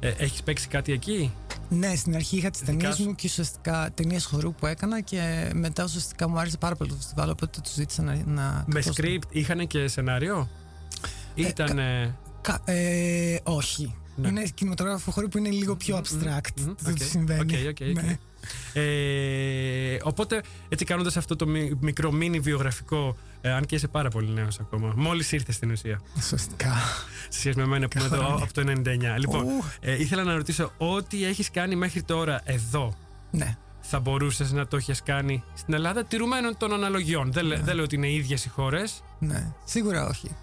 Ε, 0.00 0.08
Έχεις 0.08 0.42
παίξει 0.42 0.68
κάτι 0.68 0.92
εκεί; 0.92 1.32
Ναι, 1.68 1.94
στην 1.94 2.14
αρχή 2.14 2.36
είχα 2.36 2.50
τις 2.50 2.60
ταινίες 2.60 2.98
μου 2.98 3.14
και 3.14 3.26
ουσιαστικά 3.26 3.90
ταινίες 3.94 4.24
χορού 4.24 4.54
που 4.54 4.66
έκανα 4.66 5.00
και 5.00 5.50
μετά 5.54 5.84
ουσιαστικά 5.84 6.28
μου 6.28 6.38
άρεσε 6.38 6.56
πάρα 6.56 6.74
πολύ 6.74 6.90
το 6.90 6.96
φεστιβάλ. 6.96 7.30
Οπότε 7.30 7.60
του 7.62 7.70
ζήτησα 7.74 8.02
να. 8.02 8.22
να 8.26 8.64
Με 8.66 8.82
script, 8.94 9.22
είχαν 9.30 9.66
και 9.66 9.88
σενάριο; 9.88 10.48
Ήταν. 11.34 11.78
Ε, 11.78 12.16
ε, 12.64 13.38
όχι. 13.42 13.94
Ναι. 14.16 14.28
Είναι 14.28 14.44
κινηματογράφο 14.54 15.10
χώρο 15.10 15.28
που 15.28 15.38
είναι 15.38 15.50
λίγο 15.50 15.76
πιο 15.76 15.96
abstract. 15.96 16.60
Mm-hmm. 16.60 16.74
Δεν 16.78 16.94
okay. 16.94 17.02
συμβαίνει. 17.02 17.52
Okay, 17.52 17.68
okay, 17.68 17.92
ναι. 17.94 18.18
ε, 18.72 19.98
οπότε, 20.02 20.42
έτσι 20.68 20.84
κάνοντας 20.84 21.16
αυτό 21.16 21.36
το 21.36 21.46
μικρό 21.80 22.12
μίνι 22.12 22.40
βιογραφικό, 22.40 23.16
ε, 23.40 23.52
αν 23.52 23.66
και 23.66 23.74
είσαι 23.74 23.88
πάρα 23.88 24.08
πολύ 24.08 24.32
νέος 24.32 24.60
ακόμα, 24.60 24.92
μόλις 24.96 25.32
ήρθες 25.32 25.54
στην 25.54 25.70
ουσία. 25.70 26.00
Σωστικά. 26.20 26.72
Σε 27.28 27.38
σχέση 27.38 27.56
με 27.56 27.62
εμένα 27.62 27.88
που 27.88 27.98
είμαι 27.98 28.06
εδώ 28.06 28.34
από 28.42 28.52
το 28.52 28.60
99. 28.60 29.18
Λοιπόν, 29.18 29.46
ε, 29.80 30.00
ήθελα 30.00 30.24
να 30.24 30.34
ρωτήσω, 30.34 30.72
ό,τι 30.78 31.24
έχεις 31.24 31.50
κάνει 31.50 31.76
μέχρι 31.76 32.02
τώρα 32.02 32.40
εδώ. 32.44 32.94
Ναι. 33.30 33.56
Θα 33.80 34.00
μπορούσες 34.00 34.52
να 34.52 34.66
το 34.66 34.76
έχεις 34.76 35.02
κάνει 35.02 35.42
στην 35.54 35.74
Ελλάδα, 35.74 36.04
τηρουμένων 36.04 36.56
των 36.56 36.72
αναλογιών. 36.72 37.32
Δεν, 37.32 37.46
ναι. 37.46 37.56
δεν 37.56 37.74
λέω 37.74 37.84
ότι 37.84 37.94
είναι 37.94 38.12
ίδιες 38.12 38.44
οι 38.44 38.48
χώρες. 38.48 39.02
Ναι, 39.18 39.52
σίγουρα 39.64 40.06
όχι. 40.06 40.36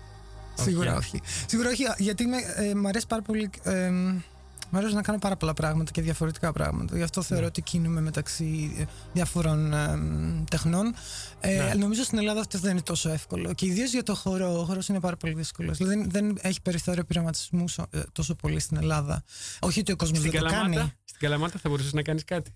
Σίγουρα 0.64 0.96
όχι. 0.96 1.22
Σίγουρα 1.46 1.70
όχι, 1.70 1.84
γιατί 1.98 2.26
με, 2.26 2.38
ε, 2.56 2.76
μου 2.76 2.88
αρέσει 2.88 3.08
πάρα 3.08 3.22
πολύ. 3.22 3.50
Ε, 3.64 3.92
μου 4.72 4.78
αρέσει 4.78 4.94
να 4.94 5.02
κάνω 5.02 5.20
πάρα 5.20 5.36
πολλά 5.36 5.54
πράγματα 5.54 5.92
και 5.92 6.02
διαφορετικά 6.02 6.52
πράγματα. 6.52 6.98
Γι' 6.98 7.04
αυτό 7.04 7.22
θεωρώ 7.22 7.42
ναι. 7.44 7.48
ότι 7.48 7.62
κινούμε 7.62 8.02
μεταξύ 8.02 8.76
ε, 8.80 8.84
διάφορων 9.14 9.74
ε, 9.74 10.00
τεχνών. 10.50 10.96
Ε, 11.40 11.56
ναι. 11.56 11.74
Νομίζω 11.74 12.04
στην 12.04 12.18
Ελλάδα 12.18 12.40
αυτό 12.40 12.60
δεν 12.60 12.72
είναι 12.72 12.82
τόσο 12.82 13.10
εύκολο. 13.10 13.54
Και 13.54 13.66
ιδίως 13.66 13.92
για 13.92 14.04
το 14.04 14.16
χώρο. 14.16 14.60
Ο 14.60 14.64
χώρος 14.64 14.88
είναι 14.88 15.00
πάρα 15.00 15.16
πολύ 15.18 15.34
δύσκολος. 15.34 15.78
Δηλαδή 15.78 15.96
δεν, 15.96 16.10
δεν 16.10 16.38
έχει 16.42 16.62
περιθώριο 16.62 17.04
πειραματισμού 17.04 17.66
ε, 17.90 18.00
τόσο 18.12 18.36
πολύ 18.36 18.60
στην 18.60 18.78
Ελλάδα. 18.78 19.24
Όχι 19.60 19.80
ότι 19.80 19.92
ο 19.92 19.96
κόσμος 19.96 20.20
δεν 20.20 20.32
το 20.32 20.46
κάνει. 20.46 20.76
Στην 21.04 21.20
Καλαμάτα 21.20 21.60
θα 21.62 21.70
μπορούσες 21.70 21.94
να 21.94 22.02
κάνεις 22.02 22.24
κάτι. 22.24 22.52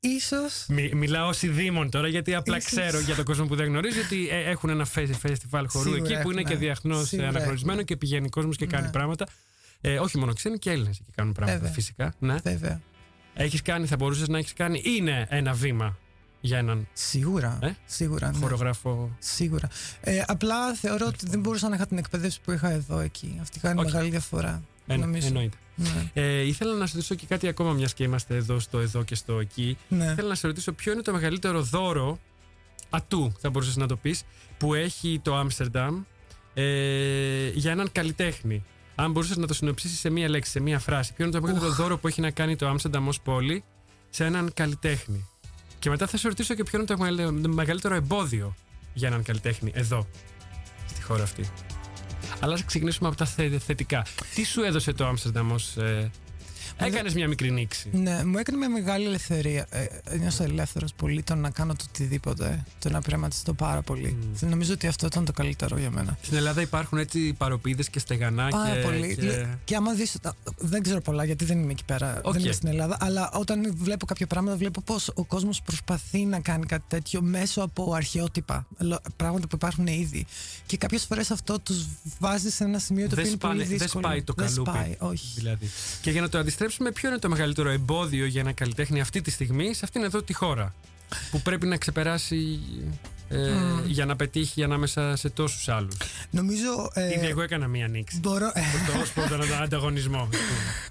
Ίσως. 0.00 0.64
Μι, 0.68 0.90
μιλάω 0.94 1.28
ως 1.28 1.42
ειδήμων 1.42 1.90
τώρα 1.90 2.08
γιατί 2.08 2.34
απλά 2.34 2.56
Ίσως. 2.56 2.70
ξέρω 2.70 3.00
για 3.00 3.14
τον 3.14 3.24
κόσμο 3.24 3.46
που 3.46 3.54
δεν 3.56 3.66
γνωρίζει 3.66 3.98
ότι 3.98 4.28
ε, 4.28 4.50
έχουν 4.50 4.70
ένα 4.70 4.84
φεστιβάλ 5.18 5.68
χορού 5.68 5.92
Σίγουρα 5.92 6.12
εκεί 6.12 6.22
που 6.22 6.30
είναι 6.30 6.42
και 6.42 6.56
διαχνώ 6.56 6.98
αναγνωρισμένο 7.12 7.82
και 7.82 7.96
πηγαίνει 7.96 8.28
κόσμος 8.28 8.56
και 8.56 8.66
κάνει 8.66 8.84
ναι. 8.84 8.92
πράγματα. 8.92 9.26
Ε, 9.80 9.98
όχι 9.98 10.18
μόνο 10.18 10.32
ξένοι 10.32 10.58
και 10.58 10.70
Έλληνες 10.70 10.98
εκεί 10.98 11.10
κάνουν 11.14 11.32
πράγματα 11.32 11.58
Βέβαια. 11.58 11.74
φυσικά. 11.74 12.14
Ναι. 12.18 12.36
Βέβαια. 12.42 12.80
Έχεις 13.34 13.62
κάνει, 13.62 13.86
θα 13.86 13.96
μπορούσες 13.96 14.28
να 14.28 14.38
έχεις 14.38 14.52
κάνει. 14.52 14.82
Είναι 14.84 15.26
ένα 15.28 15.52
βήμα 15.52 15.98
για 16.40 16.58
έναν. 16.58 16.88
Σίγουρα. 16.92 17.58
Ε; 17.62 17.70
Σίγουρα 17.86 18.30
ναι. 18.30 18.38
Χορογράφο. 18.38 19.16
Σίγουρα. 19.18 19.68
Ε, 20.00 20.22
απλά 20.26 20.74
θεωρώ 20.74 21.06
ότι 21.06 21.26
δεν 21.28 21.40
μπορούσα 21.40 21.68
να 21.68 21.74
είχα 21.74 21.86
την 21.86 21.98
εκπαίδευση 21.98 22.40
που 22.44 22.52
είχα 22.52 22.70
εδώ 22.70 22.98
εκεί. 22.98 23.38
Αυτή 23.40 23.58
κάνει 23.60 23.80
okay. 23.80 23.84
μεγάλη 23.84 24.10
διαφορά. 24.10 24.62
Εν, 24.86 25.14
εννοείται. 25.14 25.56
Ναι. 25.78 26.10
Ε, 26.12 26.40
ήθελα 26.40 26.74
να 26.74 26.86
σε 26.86 26.92
ρωτήσω 26.94 27.14
και 27.14 27.26
κάτι 27.26 27.48
ακόμα, 27.48 27.72
μιας 27.72 27.94
και 27.94 28.04
είμαστε 28.04 28.36
εδώ 28.36 28.58
στο 28.58 28.78
εδώ 28.78 29.02
και 29.02 29.14
στο 29.14 29.38
εκεί. 29.38 29.78
Ναι. 29.88 30.04
Ήθελα 30.04 30.28
να 30.28 30.34
σε 30.34 30.46
ρωτήσω 30.46 30.72
ποιο 30.72 30.92
είναι 30.92 31.02
το 31.02 31.12
μεγαλύτερο 31.12 31.62
δώρο 31.62 32.18
ατού, 32.90 33.32
θα 33.40 33.50
μπορούσες 33.50 33.76
να 33.76 33.86
το 33.86 33.96
πεις, 33.96 34.22
που 34.58 34.74
έχει 34.74 35.20
το 35.22 35.36
Άμστερνταμ 35.36 36.02
ε, 36.54 37.48
για 37.48 37.70
έναν 37.70 37.88
καλλιτέχνη. 37.92 38.64
Αν 38.94 39.10
μπορούσες 39.10 39.36
να 39.36 39.46
το 39.46 39.54
συνοψίσεις 39.54 39.98
σε 39.98 40.10
μία 40.10 40.28
λέξη, 40.28 40.50
σε 40.50 40.60
μία 40.60 40.78
φράση, 40.78 41.12
ποιο 41.12 41.24
είναι 41.24 41.34
το 41.34 41.40
μεγαλύτερο 41.40 41.72
δώρο 41.72 41.98
που 41.98 42.08
έχει 42.08 42.20
να 42.20 42.30
κάνει 42.30 42.56
το 42.56 42.68
Άμστερνταμ 42.68 43.08
ως 43.08 43.20
πόλη 43.20 43.64
σε 44.10 44.24
έναν 44.24 44.50
καλλιτέχνη. 44.54 45.28
Και 45.78 45.90
μετά 45.90 46.06
θα 46.06 46.16
σε 46.16 46.28
ρωτήσω 46.28 46.54
και 46.54 46.62
ποιο 46.62 46.78
είναι 46.78 46.86
το 47.42 47.48
μεγαλύτερο 47.48 47.94
εμπόδιο 47.94 48.54
για 48.94 49.08
έναν 49.08 49.22
καλλιτέχνη 49.22 49.72
εδώ, 49.74 50.06
στη 50.86 51.02
χώρα 51.02 51.22
αυτή. 51.22 51.50
Αλλά 52.40 52.54
ας 52.54 52.64
ξεκινήσουμε 52.64 53.08
από 53.08 53.16
τα 53.16 53.26
θετικά. 53.58 54.06
Τι 54.34 54.44
σου 54.44 54.62
έδωσε 54.62 54.92
το 54.92 55.06
Άμστερνταμ 55.06 55.52
ως 55.52 55.76
ε, 55.76 56.10
Έκανες 56.76 57.14
μια 57.14 57.28
μικρή 57.28 57.50
νήξη. 57.50 57.88
Ναι, 57.92 58.24
μου 58.24 58.38
έκανε 58.38 58.58
μια 58.58 58.70
μεγάλη 58.70 59.06
ελευθερία. 59.06 59.66
Ε, 59.70 60.16
νιώσα 60.16 60.44
ελεύθερος 60.44 60.92
πολύ 60.92 61.22
το 61.22 61.34
να 61.34 61.50
κάνω 61.50 61.74
το 61.74 61.84
οτιδήποτε. 61.88 62.64
Το 62.78 62.90
να 62.90 63.00
πειραματιστώ 63.00 63.52
πάρα 63.52 63.82
πολύ. 63.82 64.16
Mm. 64.20 64.48
Νομίζω 64.48 64.72
ότι 64.72 64.86
αυτό 64.86 65.06
ήταν 65.06 65.24
το 65.24 65.32
καλύτερο 65.32 65.78
για 65.78 65.90
μένα. 65.90 66.18
Στην 66.22 66.36
Ελλάδα 66.36 66.60
υπάρχουν 66.60 66.98
έτσι 66.98 67.32
παροπίδες 67.32 67.88
και 67.88 67.98
στεγανά. 67.98 68.48
Πάρα 68.48 68.74
και, 68.74 68.80
πολύ. 68.80 69.16
Και... 69.16 69.46
και 69.64 69.76
άμα 69.76 69.92
δει. 69.92 70.06
Δεν 70.56 70.82
ξέρω 70.82 71.00
πολλά 71.00 71.24
γιατί 71.24 71.44
δεν 71.44 71.58
είμαι 71.58 71.72
εκεί 71.72 71.84
πέρα. 71.84 72.20
Okay. 72.20 72.32
Δεν 72.32 72.42
είμαι 72.42 72.52
στην 72.52 72.68
Ελλάδα. 72.68 72.96
Αλλά 73.00 73.30
όταν 73.32 73.74
βλέπω 73.76 74.06
κάποια 74.06 74.26
πράγματα, 74.26 74.56
βλέπω 74.56 74.80
πώ 74.80 74.96
ο 75.14 75.24
κόσμος 75.24 75.62
προσπαθεί 75.62 76.24
να 76.24 76.40
κάνει 76.40 76.66
κάτι 76.66 76.84
τέτοιο 76.88 77.22
μέσω 77.22 77.62
από 77.62 77.92
αρχαιότυπα. 77.92 78.66
Πράγματα 79.16 79.46
που 79.46 79.56
υπάρχουν 79.56 79.86
ήδη. 79.86 80.26
Και 80.66 80.76
κάποιες 80.76 81.04
φορές 81.04 81.30
αυτό 81.30 81.60
τους 81.60 81.86
βάζει 82.18 82.50
σε 82.50 82.64
ένα 82.64 82.78
σημείο 82.78 83.08
το 83.08 83.14
οποίο 83.18 83.26
είναι 83.26 83.36
πολύ 83.36 83.64
δύσκολο. 83.64 83.78
Δεν 83.78 83.88
σπάει 83.88 84.22
το 84.22 84.34
καλούπι. 84.34 84.70
Σπάει, 84.70 84.94
όχι. 84.98 85.26
Δηλαδή. 85.34 85.70
Και 86.00 86.10
για 86.10 86.20
να 86.20 86.28
το 86.28 86.38
αντιστρέψουμε 86.38 86.57
με 86.78 86.92
ποιο 86.92 87.08
είναι 87.08 87.18
το 87.18 87.28
μεγαλύτερο 87.28 87.70
εμπόδιο 87.70 88.26
για 88.26 88.40
ένα 88.40 88.52
καλλιτέχνη 88.52 89.00
αυτή 89.00 89.20
τη 89.20 89.30
στιγμή 89.30 89.74
σε 89.74 89.80
αυτήν 89.84 90.02
εδώ 90.02 90.22
τη 90.22 90.32
χώρα 90.32 90.74
που 91.30 91.40
πρέπει 91.40 91.66
να 91.66 91.76
ξεπεράσει 91.76 92.60
ε, 93.28 93.50
για 93.86 94.06
να 94.06 94.16
πετύχει 94.16 94.62
ανάμεσα 94.62 95.16
σε 95.16 95.30
τόσους 95.30 95.68
άλλους; 95.68 95.96
Νομίζω. 96.30 96.90
Ε, 96.94 97.12
Ήδη 97.14 97.26
εγώ 97.26 97.42
έκανα 97.42 97.68
μία 97.68 97.88
νήξη. 97.88 98.18
Μπορώ. 98.20 98.52
Το 99.14 99.28
τον 99.28 99.62
ανταγωνισμό. 99.62 100.28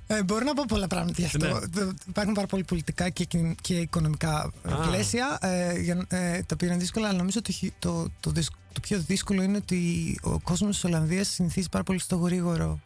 Ε, 0.08 0.24
μπορώ 0.24 0.44
να 0.46 0.54
πω 0.54 0.64
πολλά 0.68 0.88
πράγματα 0.88 1.16
γι' 1.22 1.26
αυτό. 1.26 1.60
Ναι. 1.74 1.92
Υπάρχουν 2.08 2.34
πάρα 2.34 2.48
πολύ 2.48 2.64
πολιτικά 2.64 3.10
και, 3.10 3.28
και 3.62 3.74
οικονομικά 3.74 4.52
ah. 4.64 4.88
πλαίσια 4.88 5.38
ε, 5.42 5.80
για, 5.80 6.06
ε, 6.10 6.40
τα 6.40 6.54
οποία 6.54 6.68
είναι 6.68 6.78
δύσκολα, 6.78 7.08
αλλά 7.08 7.18
νομίζω 7.18 7.40
ότι 7.40 7.74
το, 7.80 8.12
το, 8.20 8.32
το, 8.32 8.42
το 8.74 8.80
πιο 8.82 9.00
δύσκολο 9.00 9.42
είναι 9.42 9.58
ότι 9.58 10.20
ο 10.22 10.40
κόσμος 10.40 10.76
της 10.76 10.84
Ολλανδίας 10.84 11.28
συνηθίζει 11.28 11.70
πάρα 11.70 11.84
πολύ 11.84 12.00
στο 12.00 12.16
γρήγορο 12.16 12.80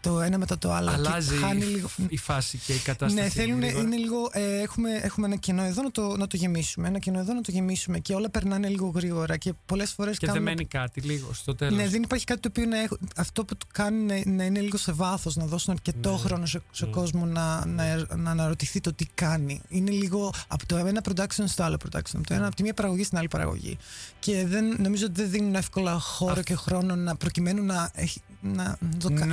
το 0.00 0.20
ένα 0.20 0.38
μετά 0.38 0.58
το 0.58 0.72
άλλο. 0.72 0.90
Αλλάζει 0.90 1.28
και 1.30 1.36
χάνει 1.36 1.62
η, 1.62 1.64
λίγο. 1.68 1.88
η 2.08 2.16
φάση 2.16 2.58
και 2.66 2.72
η 2.72 2.78
κατάσταση. 2.78 3.22
Ναι, 3.24 3.28
θέλουν, 3.28 3.60
γρήγορα. 3.60 3.84
είναι 3.84 3.96
λίγο. 3.96 4.28
ε, 4.32 4.60
έχουμε, 4.60 4.90
έχουμε 5.02 5.26
ένα 5.26 5.36
κενό 5.36 5.62
εδώ 5.62 5.82
να 5.82 5.90
το, 5.90 6.16
να 6.16 6.26
το 6.26 6.36
γεμίσουμε. 6.36 6.88
Ένα 6.88 6.98
κενό 6.98 7.18
εδώ 7.18 7.32
να 7.32 7.40
το 7.40 7.50
γεμίσουμε. 7.50 7.98
Και 7.98 8.14
όλα 8.14 8.30
περνάνε 8.30 8.68
λίγο 8.68 8.86
γρήγορα. 8.94 9.36
Και 9.36 9.52
πολλές 9.66 9.92
φορές 9.92 10.18
Και 10.18 10.26
δεν 10.30 10.42
μένει 10.42 10.64
κάτι 10.66 11.00
λίγο 11.00 11.32
στο 11.32 11.54
τέλος. 11.54 11.76
Ναι, 11.76 11.88
δεν 11.88 12.02
υπάρχει 12.02 12.24
κάτι 12.24 12.40
το 12.40 12.48
οποίο 12.48 12.66
να 12.66 12.78
έχω, 12.78 12.98
αυτό 13.16 13.44
που 13.44 13.56
το 13.56 13.66
κάνει 13.72 14.22
να, 14.26 14.32
να 14.32 14.44
είναι 14.44 14.60
λίγο 14.60 14.76
σε 14.76 14.92
βάθος, 14.92 15.36
να 15.36 15.44
δώσουν 15.46 15.72
αρκετό 15.72 16.10
Ναι. 16.10 16.18
χρόνο 16.18 16.46
σε, 16.46 16.60
σε 16.70 16.84
Ναι. 16.84 16.90
κόσμο 16.90 17.24
να, 17.26 17.66
να, 17.66 18.06
να 18.16 18.30
αναρωτηθεί 18.30 18.80
το 18.80 18.92
τι 18.92 19.06
κάνει. 19.14 19.60
Είναι 19.68 19.90
λίγο 19.90 20.32
από 20.48 20.66
το 20.66 20.76
ένα 20.76 21.00
production 21.08 21.44
στο 21.46 21.62
άλλο 21.62 21.76
production. 21.84 22.14
Από, 22.14 22.26
το 22.26 22.34
ένα, 22.34 22.46
από 22.46 22.56
τη 22.56 22.62
μία 22.62 22.74
παραγωγή 22.74 23.04
στην 23.04 23.18
άλλη 23.18 23.28
παραγωγή. 23.28 23.76
Και 24.18 24.46
δεν, 24.46 24.76
νομίζω 24.82 25.04
ότι 25.06 25.20
δεν 25.20 25.30
δίνουν 25.30 25.54
εύκολα 25.54 25.98
χώρο 25.98 26.30
Αυτό. 26.30 26.42
και 26.42 26.54
χρόνο 26.54 26.96
να, 26.96 27.16
προκειμένου 27.16 27.64
να, 27.64 27.90
έχει, 27.94 28.20
να, 28.40 28.62
να 28.62 28.76
το 28.98 29.10
Να, 29.10 29.18
κα- 29.18 29.26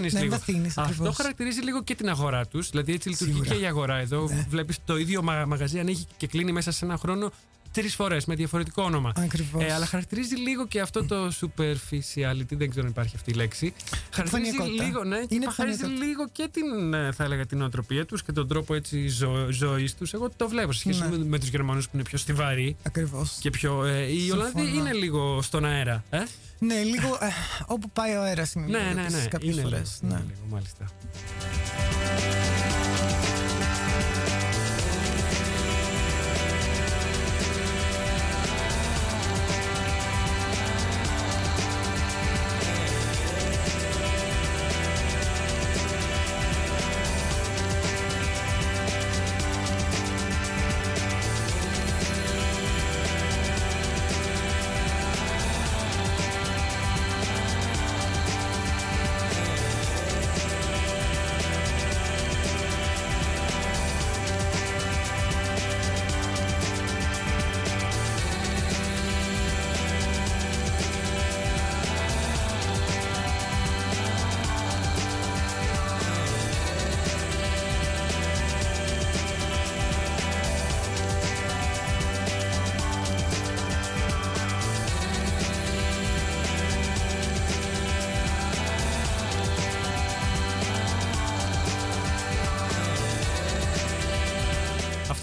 να 0.00 0.06
εμβαθύνει 0.06 0.12
να 0.14 0.20
λίγο. 0.20 0.34
εμβαθύνεις, 0.34 0.78
Αυτό 0.78 0.92
ακριβώς. 0.92 1.16
χαρακτηρίζει 1.16 1.60
λίγο 1.60 1.82
και 1.82 1.94
την 1.94 2.08
αγορά 2.08 2.46
τους. 2.46 2.70
Δηλαδή 2.70 2.92
έτσι 2.92 3.08
λειτουργεί 3.08 3.32
Σίγουρα. 3.32 3.54
και 3.54 3.60
η 3.60 3.66
αγορά 3.66 3.96
εδώ. 3.96 4.28
Ναι. 4.28 4.46
Βλέπεις 4.48 4.78
το 4.84 4.96
ίδιο 4.96 5.22
μα- 5.22 5.44
μαγαζί 5.46 5.78
ανοίγει 5.78 6.06
και 6.16 6.26
κλείνει 6.26 6.52
μέσα 6.52 6.70
σε 6.70 6.84
ένα 6.84 6.96
χρόνο 6.96 7.30
τρεις 7.80 7.94
φορές 7.94 8.24
με 8.24 8.34
διαφορετικό 8.34 8.82
όνομα. 8.82 9.12
Ακριβώς. 9.16 9.62
Ε, 9.64 9.72
αλλά 9.72 9.86
χαρακτηρίζει 9.86 10.34
λίγο 10.36 10.66
και 10.66 10.80
αυτό 10.80 11.04
το 11.04 11.26
superficiality, 11.40 12.46
δεν 12.48 12.70
ξέρω 12.70 12.84
αν 12.84 12.90
υπάρχει 12.90 13.16
αυτή 13.16 13.30
η 13.30 13.34
λέξη. 13.34 13.72
Χαρακτηρίζει 14.12 14.48
Επιφανειακότητα. 14.50 14.84
λίγο, 14.84 15.04
ναι, 15.04 15.18
και 15.26 15.34
Είναι 15.34 15.44
χαρακτηρίζει 15.50 15.84
επιφανειακότητα. 15.84 16.06
λίγο 16.06 16.28
και 16.32 16.48
την, 16.52 16.94
ε, 16.94 17.12
θα 17.12 17.24
έλεγα, 17.24 17.46
την 17.46 17.62
οτροπία 17.62 18.06
τους 18.06 18.22
και 18.22 18.32
τον 18.32 18.48
τρόπο 18.48 18.74
έτσι 18.74 19.08
ζω, 19.08 19.46
ζωής 19.50 19.94
τους. 19.94 20.12
Εγώ 20.12 20.30
το 20.36 20.48
βλέπω 20.48 20.72
σε 20.72 20.80
σχέση 20.80 21.00
Ναι. 21.00 21.08
με, 21.08 21.24
με 21.24 21.38
τους 21.38 21.48
Γερμανούς 21.48 21.84
που 21.84 21.90
είναι 21.94 22.02
πιο 22.02 22.18
στιβαροί 22.18 22.76
Ακριβώς. 22.82 23.36
και 23.40 23.50
πιο. 23.50 23.84
Ε, 23.84 24.02
οι 24.12 24.18
Συμφωνώ. 24.18 24.42
Ολλανδοί 24.54 24.76
είναι 24.78 24.92
λίγο 24.92 25.42
στον 25.42 25.64
αέρα. 25.64 26.04
Ε; 26.10 26.22
Ναι, 26.58 26.82
λίγο 26.82 27.08
ε, 27.20 27.26
όπου 27.66 27.90
πάει 27.90 28.14
ο 28.16 28.22
αέρας 28.22 28.52
είναι. 28.52 28.66
ναι, 28.66 28.78
λίγο 28.78 28.94
ναι, 28.94 29.00
επίσης 29.00 29.22
ναι. 29.22 29.28
Κάποιες 29.28 29.52
είναι 29.54 29.62
φορές. 29.62 29.98
λίγο, 30.02 30.14
ναι. 30.14 30.20
είναι 30.20 30.32
λίγο, 30.34 30.46
μάλιστα. 30.50 30.84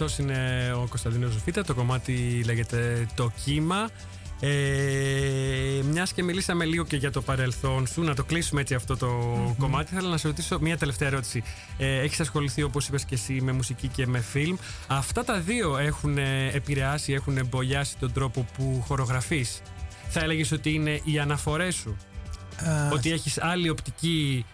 Αυτός 0.04 0.26
είναι 0.26 0.72
ο 0.76 0.86
Κωνσταντίνος 0.89 1.32
Ζουφίτα. 1.32 1.63
Το 1.63 1.74
κομμάτι 1.74 2.44
λέγεται 2.46 3.08
Το 3.16 3.32
κύμα. 3.44 3.89
Ε, 4.39 5.82
Μιας 5.92 6.13
και 6.13 6.24
μιλήσαμε 6.24 6.66
λίγο 6.66 6.84
και 6.86 6.96
για 6.96 7.12
το 7.12 7.22
παρελθόν 7.22 7.88
σου, 7.88 8.02
να 8.02 8.16
το 8.16 8.24
κλείσουμε 8.24 8.62
έτσι 8.62 8.74
αυτό 8.74 8.98
το 8.98 9.08
κομμάτι. 9.60 9.94
Θέλω 9.94 10.10
να 10.10 10.18
σε 10.18 10.28
ρωτήσω 10.28 10.60
μια 10.60 10.78
τελευταία 10.78 11.08
ερώτηση. 11.08 11.44
Ε, 11.78 12.00
Έχεις 12.00 12.20
ασχοληθεί, 12.20 12.63
όπως 12.63 12.88
είπες 12.88 13.06
και 13.06 13.16
εσύ, 13.16 13.42
με 13.42 13.52
μουσική 13.52 13.88
και 13.88 14.08
με 14.08 14.20
φιλμ. 14.20 14.56
Αυτά 14.88 15.24
τα 15.24 15.39
δύο 15.39 15.78
έχουν 15.78 16.18
ε, 16.18 16.50
επηρεάσει, 16.54 17.13
έχουν 17.13 17.38
εμπολιάσει 17.38 17.98
τον 17.98 18.13
τρόπο 18.13 18.46
που 18.58 18.84
χορογραφείς. 18.88 19.62
Θα 20.10 20.20
έλεγες 20.20 20.52
ότι 20.52 20.74
είναι 20.74 21.00
οι 21.04 21.20
αναφορές 21.20 21.76
σου; 21.76 21.98
Α, 22.70 22.89
Ότι 22.94 23.12
έχεις 23.12 23.42
άλλη 23.42 23.70
οπτική 23.70 24.46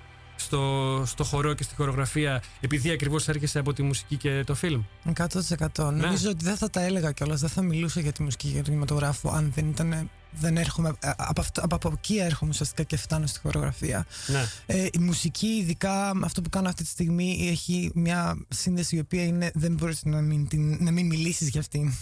στο, 0.41 1.04
στο 1.06 1.23
χορό 1.23 1.54
και 1.54 1.63
στη 1.63 1.75
χορογραφία 1.75 2.43
επειδή 2.60 2.91
ακριβώς 2.91 3.28
έρχεσαι 3.28 3.60
από 3.60 3.73
τη 3.73 3.84
μουσική 3.84 4.17
και 4.17 4.43
το 4.45 4.56
φιλμ. 4.56 4.82
100%. 5.15 5.93
Ναι. 5.93 6.02
Νομίζω 6.02 6.30
ότι 6.30 6.43
δεν 6.43 6.58
θα 6.58 6.69
τα 6.69 6.82
έλεγα 6.82 7.12
κιόλας, 7.12 7.39
δεν 7.39 7.49
θα 7.49 7.62
μιλούσα 7.62 7.99
για 7.99 8.12
τη 8.12 8.23
μουσική 8.23 8.45
και 8.45 8.54
για 8.54 8.63
τον 8.63 8.69
κινηματογράφο 8.69 9.30
αν 9.30 9.52
δεν 9.56 9.69
ήταν. 9.69 10.10
Δεν 10.32 10.58
έρχομαι, 10.58 10.89
ε, 10.99 11.10
από, 11.17 11.41
αυτό, 11.41 11.62
από, 11.62 11.75
από 11.75 11.91
εκεί 11.93 12.17
έρχομαι 12.17 12.52
ουσιαστικά 12.52 12.84
και 12.84 12.97
φτάνω 12.97 13.25
στη 13.25 13.39
χορογραφία. 13.39 14.06
Ναι. 14.28 14.45
Ε, 14.65 14.88
η 14.93 14.99
μουσική, 14.99 15.47
ειδικά 15.47 16.12
με 16.13 16.25
αυτό 16.25 16.41
που 16.41 16.49
κάνω 16.49 16.67
αυτή 16.67 16.84
τη 16.84 16.89
στιγμή, 16.89 17.47
έχει 17.52 17.91
μια 17.93 18.38
σύνδεση 18.47 18.95
η 18.95 18.99
οποία 18.99 19.23
είναι, 19.23 19.52
δεν 19.54 19.73
μπορείς 19.73 20.04
να 20.04 20.21
μην, 20.21 20.47
την, 20.47 20.78
να 20.80 20.91
μην 20.91 21.06
μιλήσεις 21.06 21.49
για 21.49 21.60
αυτην 21.60 21.93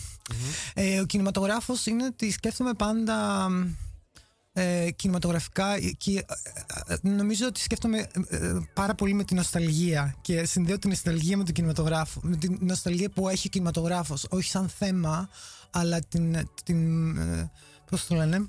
Ε, 0.73 0.99
ο 0.99 1.05
κινηματογράφος 1.05 1.85
είναι 1.85 2.05
ότι 2.05 2.31
σκέφτομαι 2.31 2.73
πάντα 2.73 3.47
ε, 4.59 4.91
κινηματογραφικά 4.91 5.79
και 5.97 6.25
ε, 6.87 6.93
ε, 6.93 7.09
νομίζω 7.09 7.47
ότι 7.47 7.59
σκέφτομαι 7.59 7.97
ε, 8.29 8.35
ε, 8.35 8.69
πάρα 8.73 8.95
πολύ 8.95 9.13
με 9.13 9.23
την 9.23 9.37
νοσταλγία 9.37 10.15
και 10.21 10.45
συνδέω 10.45 10.79
την 10.79 10.89
νοσταλγία 10.89 11.37
με 11.37 11.43
τον 11.43 11.53
κινηματογράφο 11.53 12.19
με 12.23 12.35
την 12.35 12.57
νοσταλγία 12.61 13.09
που 13.09 13.29
έχει 13.29 13.47
ο 13.47 13.49
κινηματογράφος 13.49 14.25
όχι 14.29 14.49
σαν 14.49 14.69
θέμα 14.69 15.29
αλλά 15.69 15.99
την, 15.99 16.49
την 16.63 17.17
ε, 17.17 17.51
πώς 17.89 18.07
το 18.07 18.15
λένε 18.15 18.47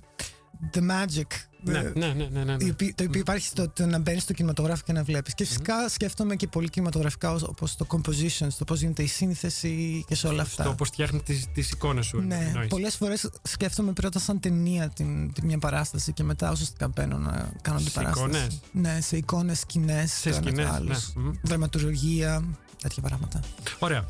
the 0.73 0.81
magic 0.91 1.27
Ναι, 1.63 1.79
ε, 1.79 1.83
ναι, 1.95 2.07
ναι, 2.07 2.29
ναι, 2.33 2.45
ναι, 2.45 2.57
ναι. 2.57 2.65
η 2.65 2.71
οποία- 2.71 2.93
το 2.95 3.05
οποίο 3.05 3.21
υπάρχει 3.21 3.47
στο 3.47 3.69
το 3.69 3.87
να 3.87 3.99
μπαίνεις 3.99 4.23
στο 4.23 4.33
κινηματογράφο 4.33 4.83
και 4.87 4.93
να 4.93 5.03
βλέπεις. 5.05 5.35
Και 5.35 5.45
φυσικά 5.45 5.89
σκέφτομαι 5.89 6.37
και 6.37 6.47
πολύ 6.47 6.69
κινηματογραφικά 6.69 7.33
όπως 7.33 7.77
το 7.77 7.87
composition, 7.89 8.47
το 8.59 8.65
πώς 8.65 8.81
γίνεται 8.81 9.03
η 9.03 9.07
σύνθεση 9.07 10.05
και 10.07 10.15
σε 10.15 10.27
όλα 10.27 10.43
αυτά. 10.43 10.63
Στο 10.63 10.75
πώς 10.75 10.89
φτιάχνει 10.89 11.21
τις 11.23 11.47
τις 11.55 11.71
εικόνες 11.71 12.07
σου. 12.07 12.21
Ναι, 12.21 12.45
εννοείς. 12.47 12.69
πολλές 12.69 12.97
φορές 12.97 13.31
σκέφτομαι 13.43 13.93
πρώτα 13.93 14.19
σαν 14.19 14.41
ταινία 14.41 14.89
την, 14.89 15.33
την 15.33 15.45
μια 15.47 15.59
παράσταση 15.59 16.13
και 16.13 16.23
μετά 16.23 16.51
ουσιαστικά 16.51 16.89
μπαίνω 16.89 17.19
να 17.19 17.53
κάνω 17.63 17.79
την 17.79 17.87
Σε 17.87 17.93
παράσταση. 17.93 18.25
εικόνες; 18.29 18.61
Ναι, 18.73 19.01
σε 19.01 19.17
εικόνες, 19.17 19.59
σκηνές, 19.59 20.13
Σε 20.13 20.33
σκηνές, 20.33 20.81
ναι. 20.85 20.97
Μμμ. 21.23 21.33
δραματουργία, 21.43 22.45
τέτοια 22.83 23.03
πράγματα. 23.03 23.41
Ωραία. 23.79 24.05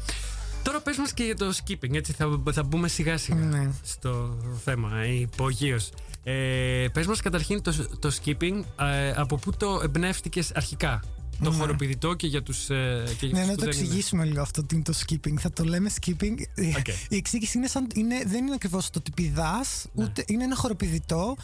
Τώρα 0.62 0.80
πες 0.80 0.96
μας 0.96 1.12
και 1.12 1.22
για 1.24 1.36
το 1.36 1.52
skipping, 1.64 1.94
έτσι 1.94 2.12
θα, 2.12 2.42
θα 2.52 2.62
μπούμε 2.62 2.88
σιγά 2.88 3.16
σιγά 3.18 3.38
Ναι. 3.44 3.70
στο 3.82 4.36
θέμα, 4.64 4.96
ε, 4.96 5.14
υπογείως. 5.20 5.90
Ε, 6.22 6.86
πες 6.92 7.06
μας 7.06 7.20
καταρχήν 7.20 7.62
το, 7.62 7.72
το 7.98 8.10
skipping, 8.24 8.62
ε, 8.80 9.10
από 9.16 9.36
πού 9.36 9.52
το 9.56 9.80
εμπνεύστηκες 9.84 10.52
αρχικά; 10.54 11.02
Το 11.42 11.50
Ναι. 11.50 11.56
χοροπηδητό 11.56 12.14
και 12.14 12.26
για 12.26 12.42
τους, 12.42 12.70
ε, 12.70 13.02
και 13.18 13.26
για 13.26 13.38
Ναι, 13.38 13.40
τους 13.40 13.48
να 13.48 13.54
που 13.54 13.58
το 13.58 13.64
δεν 13.64 13.72
είναι. 13.72 13.80
εξηγήσουμε 13.84 14.24
λίγο 14.24 14.40
αυτό 14.40 14.64
τι 14.64 14.74
είναι 14.74 14.84
το 14.84 14.94
skipping. 15.06 15.34
Θα 15.38 15.52
το 15.52 15.64
λέμε 15.64 15.90
skipping. 16.00 16.34
Ok. 16.78 16.88
Η 17.08 17.16
εξήγηση 17.16 17.58
είναι 17.58 17.66
σαν, 17.66 17.86
είναι, 17.94 18.22
δεν 18.26 18.44
είναι 18.46 18.54
ακριβώς 18.54 18.90
το 18.90 18.98
ότι 18.98 19.10
πηδάς, 19.10 19.86
Ναι. 19.92 20.04
ούτε 20.04 20.24
είναι 20.26 20.44
ένα 20.44 20.56
χοροπηδητό. 20.56 21.36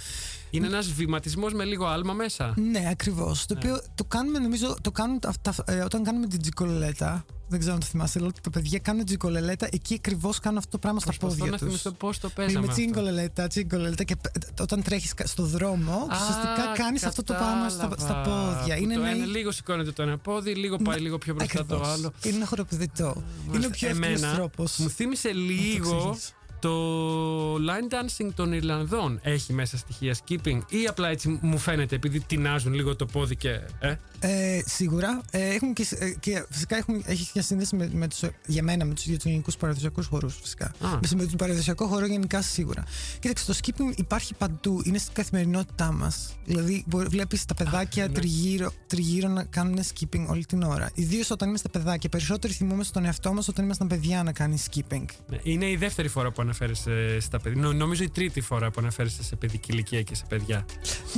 Είναι 0.50 0.66
ένας 0.66 0.92
βηματισμός 0.92 1.52
με 1.52 1.64
λίγο 1.64 1.86
άλμα 1.86 2.12
μέσα. 2.12 2.54
Ναι, 2.70 2.88
ακριβώς. 2.90 3.46
Το 3.46 3.54
Ναι. 3.54 3.60
οποίο 3.62 3.82
το 3.94 4.04
κάνουμε, 4.04 4.38
νομίζω, 4.38 4.76
το 4.80 4.90
κάνουν 4.90 5.18
αυτά, 5.26 5.54
ε, 5.66 5.78
όταν 5.80 6.02
κάνουμε 6.04 6.26
την 6.26 6.40
τζικολελέτα. 6.40 7.24
Δεν 7.48 7.58
ξέρω 7.58 7.74
αν 7.74 7.80
το 7.80 7.86
θυμάσαι, 7.86 8.18
αλλά 8.18 8.30
τα 8.42 8.50
παιδιά 8.50 8.78
κάνουν 8.78 9.04
τζικολελέτα, 9.04 9.68
εκεί 9.72 9.94
ακριβώς 9.94 10.38
κάνουν 10.40 10.58
αυτό 10.58 10.70
το 10.70 10.78
πράγμα 10.78 11.00
στα 11.00 11.08
Προσπαθώ 11.08 11.34
πόδια 11.34 11.50
να 11.50 11.58
τους. 11.58 11.66
θυμηθώ 11.66 11.90
πώς 11.90 12.18
το 12.18 12.28
παίζαμε 12.28 12.58
Μιλάμε 12.60 12.72
αυτό. 12.82 12.92
τσιγκολελέτα, 12.92 13.46
τσιγκολελέτα 13.46 14.04
και 14.04 14.16
π- 14.16 14.60
όταν 14.60 14.82
τρέχεις 14.82 15.12
στο 15.24 15.42
δρόμο, 15.44 16.06
ουσιαστικά 16.12 16.72
κάνεις 16.76 17.04
αυτό 17.04 17.22
το 17.22 17.32
πράγμα 17.34 17.68
στα, 17.68 17.78
στα 17.84 17.88
κατάλαβα. 17.88 18.22
πόδια. 18.58 18.76
Που 18.76 18.82
Είναι 18.82 18.94
το 18.94 19.00
ένα 19.00 19.10
ένα 19.10 19.24
λίγο 19.26 19.50
σηκώνεται 19.52 19.92
το 19.92 20.02
ένα 20.02 20.18
πόδι, 20.18 20.54
λίγο 20.54 20.76
πάει 20.76 21.00
λίγο 21.00 21.18
πιο 21.18 21.34
μπροστά 21.34 21.66
το 21.66 21.74
Ακριβώς. 21.74 21.88
άλλο. 21.94 22.12
Είναι 22.24 22.36
ένα 22.36 22.46
χοροπηδητό. 22.46 23.22
Είναι 23.54 23.66
ο 23.66 23.70
πιο 23.70 23.88
εύκολος 23.88 24.08
Εμένα 24.20 24.34
τρόπος. 24.34 24.76
Μου 24.78 24.88
θύμισε 24.90 25.32
λίγο 25.32 25.96
εξηγήσω. 25.96 26.18
Το 26.64 27.54
line 27.54 27.92
dancing 27.94 28.30
των 28.34 28.52
Ιρλανδών. 28.52 29.20
Έχει 29.22 29.52
μέσα 29.52 29.76
στοιχεία 29.76 30.16
skipping 30.24 30.60
ή 30.68 30.86
απλά 30.88 31.08
έτσι 31.08 31.38
μου 31.42 31.58
φαίνεται 31.58 31.94
επειδή 31.94 32.20
τεινάζουν 32.20 32.74
λίγο 32.74 32.96
το 32.96 33.06
πόδι 33.06 33.36
και. 33.36 33.60
Ε; 33.78 33.96
Ε, 34.26 34.62
σίγουρα. 34.66 35.20
Ε, 35.30 35.54
έχουν 35.54 35.72
και, 35.72 35.86
ε, 35.98 36.10
και 36.20 36.46
φυσικά 36.50 36.76
έχουν, 36.76 37.02
έχει 37.06 37.30
και 37.32 37.40
σύνδεση 37.40 37.76
με, 37.76 37.90
με 37.92 38.08
τους, 38.08 38.20
για 38.46 38.62
μένα 38.62 38.84
με 38.84 38.94
τους 38.94 39.06
ελληνικού 39.06 39.50
παραδοσιακούς 39.58 40.06
χώρου. 40.06 40.28
Φυσικά. 40.28 40.64
Α. 40.64 40.88
Με, 40.88 41.08
με 41.16 41.26
τον 41.26 41.36
παραδοσιακό 41.36 41.86
χώρο 41.86 42.06
γενικά 42.06 42.42
σίγουρα. 42.42 42.84
Κοίταξε, 43.18 43.46
το 43.46 43.54
skipping 43.62 43.96
υπάρχει 43.96 44.34
παντού. 44.34 44.80
Είναι 44.84 44.98
στην 44.98 45.14
καθημερινότητά 45.14 45.92
μας. 45.92 46.36
Δηλαδή, 46.44 46.84
βλέπεις 46.88 47.44
τα 47.44 47.54
παιδάκια 47.54 48.06
ναι. 48.06 48.12
τριγύρω, 48.12 48.72
τριγύρω 48.86 49.28
να 49.28 49.44
κάνουν 49.44 49.78
skipping 49.78 50.26
όλη 50.28 50.44
την 50.44 50.62
ώρα. 50.62 50.90
Ιδίως 50.94 51.30
όταν 51.30 51.48
είμαστε 51.48 51.68
παιδάκια. 51.68 52.08
Περισσότεροι 52.08 52.52
θυμόμαστε 52.52 52.92
τον 52.92 53.04
εαυτό 53.04 53.32
μας 53.32 53.48
όταν 53.48 53.64
ήμασταν 53.64 53.86
παιδιά 53.86 54.22
να 54.22 54.32
κάνει 54.32 54.62
skipping. 54.70 55.04
Ναι, 55.26 55.38
Είναι 55.42 55.70
η 55.70 55.76
δεύτερη 55.76 56.08
φορά 56.08 56.30
που 56.30 56.40
αναφέρεσαι 56.60 57.20
στα 57.20 57.38
παιδιά. 57.40 57.62
Νο- 57.62 57.72
Νομίζω 57.72 58.02
η 58.04 58.08
τρίτη 58.10 58.40
φορά 58.40 58.70
που 58.70 58.80
αναφέρεσαι 58.80 59.22
σε 59.22 59.36
παιδική 59.36 59.72
ηλικία 59.72 60.02
και 60.02 60.14
σε 60.14 60.24
παιδιά. 60.28 60.64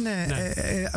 Ναι, 0.03 0.27
Ναι. 0.29 0.53
ε, 0.55 0.83
ε, 0.83 0.91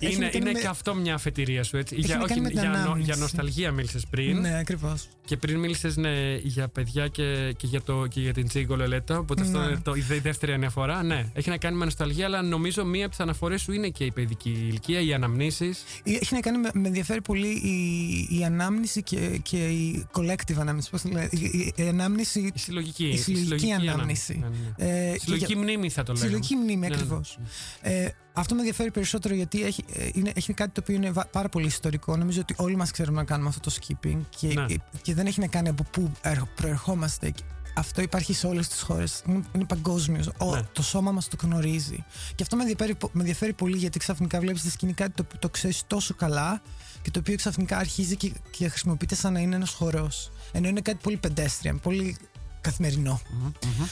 μ, 0.00 0.06
μ, 0.06 0.06
έχει 0.06 0.14
Είναι, 0.16 0.24
να 0.24 0.30
κάνει 0.30 0.44
είναι 0.44 0.52
με- 0.52 0.60
και 0.60 0.66
αυτό 0.66 0.94
μια 0.94 1.14
αφετηρία 1.14 1.62
σου, 1.64 1.76
έτσι. 1.76 1.94
Για, 1.98 2.16
να 2.16 2.24
κάνει 2.26 2.40
με 2.40 2.48
την 2.48 2.58
για, 2.58 2.68
νο- 2.68 2.76
ανάμνηση. 2.76 3.04
για 3.04 3.16
νοσταλγία 3.16 3.72
μίλησες 3.72 4.06
πριν. 4.10 4.40
Ναι, 4.40 4.58
ακριβώς. 4.58 5.08
Και 5.24 5.36
πριν 5.36 5.58
μίλησες 5.58 5.96
ναι, 5.96 6.34
για 6.42 6.68
παιδιά 6.68 7.08
και, 7.08 7.52
και, 7.56 7.66
για, 7.66 7.82
το, 7.82 8.06
και 8.06 8.20
για 8.20 8.32
την 8.32 8.48
Τζίγκο 8.48 8.76
Λελέτα. 8.76 9.18
Οπότε 9.18 9.42
αυτό 9.42 9.58
Ναι. 9.58 9.64
είναι 9.64 9.80
το, 9.84 9.94
η 9.94 10.00
δε- 10.00 10.20
δεύτερη 10.20 10.52
αναφορά. 10.52 11.02
Ναι, 11.02 11.26
έχει 11.32 11.48
να 11.48 11.56
κάνει 11.56 11.76
με 11.76 11.84
νοσταλγία, 11.84 12.24
αλλά 12.26 12.42
νομίζω 12.42 12.84
μία 12.84 13.00
από 13.02 13.10
τις 13.10 13.20
αναφορές 13.20 13.60
σου 13.62 13.72
είναι 13.72 13.88
και 13.88 14.04
η 14.04 14.10
παιδική 14.12 14.48
ηλικία, 14.50 15.00
οι 15.00 15.14
αναμνήσεις. 15.14 15.84
Έχει 16.04 16.34
να 16.34 16.40
κάνει 16.40 16.58
με, 16.58 16.70
με 16.74 16.86
ενδιαφέρει 16.88 17.20
πολύ 17.20 17.48
η, 17.48 18.38
η 18.38 18.44
ανάμνηση 18.44 19.02
και, 19.02 19.40
και 19.42 19.56
η 19.68 20.06
collective 20.12 20.56
ανάμνηση. 20.58 20.90
Πώς 20.90 21.02
το 21.02 21.08
λέει, 21.08 21.28
η, 21.30 21.44
η, 21.44 21.72
η 21.76 21.88
ανάμνηση. 21.88 22.40
Η 22.54 22.58
συλλογική, 22.58 23.08
Η 23.08 23.16
συλλογική 23.16 23.72
ανάμνηση. 23.72 24.38
Ναι, 24.38 24.46
ναι, 24.84 24.90
ναι. 24.92 25.08
ε, 25.08 25.12
και 25.12 25.18
Συλλογική 25.18 25.52
για- 25.52 25.62
μνήμη 25.62 25.90
θα 25.90 26.02
το 26.02 26.12
λέγαμε. 26.12 26.28
Συλλογική 26.30 26.54
μνήμη, 26.56 26.74
Ναι, 26.80 26.88
ναι, 26.88 26.88
ναι. 26.88 26.94
ακριβώς. 27.02 27.38
Ε, 27.80 28.08
αυτό 28.32 28.54
με 28.54 28.60
ενδιαφέρει 28.60 28.90
περισσότερο 28.90 29.34
γιατί 29.34 29.62
έχει, 29.62 29.84
ε, 29.92 30.08
είναι, 30.12 30.32
έχει 30.34 30.52
κάτι 30.52 30.70
το 30.72 30.80
οποίο 30.80 30.94
είναι 30.94 31.10
βα- 31.10 31.26
πάρα 31.26 31.48
πολύ 31.48 31.66
ιστορικό. 31.66 32.16
Νομίζω 32.16 32.40
ότι 32.40 32.54
όλοι 32.56 32.76
μας 32.76 32.90
ξέρουμε 32.90 33.16
να 33.18 33.24
κάνουμε 33.24 33.48
αυτό 33.48 33.70
το 33.70 33.76
skipping 33.80 34.18
και, 34.38 34.46
Ναι. 34.46 34.62
ε, 34.62 34.76
και 35.02 35.14
δεν 35.14 35.26
έχει 35.26 35.40
να 35.40 35.46
κάνει 35.46 35.68
από 35.68 35.82
πού 35.90 36.12
ερχ- 36.22 36.46
προερχόμαστε. 36.54 37.32
Αυτό 37.74 38.02
υπάρχει 38.02 38.34
σε 38.34 38.46
όλες 38.46 38.68
τις 38.68 38.80
χώρες. 38.80 39.22
Είναι, 39.28 39.42
είναι 39.54 39.64
παγκόσμιος. 39.64 40.26
Ναι. 40.26 40.62
Το 40.72 40.82
σώμα 40.82 41.12
μας 41.12 41.28
το 41.28 41.36
γνωρίζει. 41.42 42.04
Και 42.34 42.42
αυτό 42.42 42.56
με 42.56 42.62
ενδιαφέρει, 42.62 42.94
πο- 42.94 43.10
με 43.12 43.20
ενδιαφέρει 43.20 43.52
πολύ 43.52 43.76
γιατί 43.76 43.98
ξαφνικά 43.98 44.40
βλέπεις 44.40 44.60
στη 44.60 44.70
σκηνή 44.70 44.92
κάτι 44.92 45.10
το 45.14 45.22
οποίο 45.26 45.38
το 45.38 45.48
ξέρεις 45.48 45.82
τόσο 45.86 46.14
καλά 46.14 46.62
και 47.02 47.10
το 47.10 47.18
οποίο 47.18 47.36
ξαφνικά 47.36 47.76
αρχίζει 47.76 48.16
και, 48.16 48.32
και 48.50 48.68
χρησιμοποιείται 48.68 49.14
σαν 49.14 49.32
να 49.32 49.40
είναι 49.40 49.54
ένας 49.54 49.70
χορός. 49.70 50.30
Ενώ 50.52 50.68
είναι 50.68 50.80
κάτι 50.80 50.98
πολύ 51.02 51.20
pedestrian, 51.26 51.76
πολύ 51.82 52.16
καθημερινό. 52.60 53.20
Μμμ, 53.30 53.44
μμμ. 53.44 53.84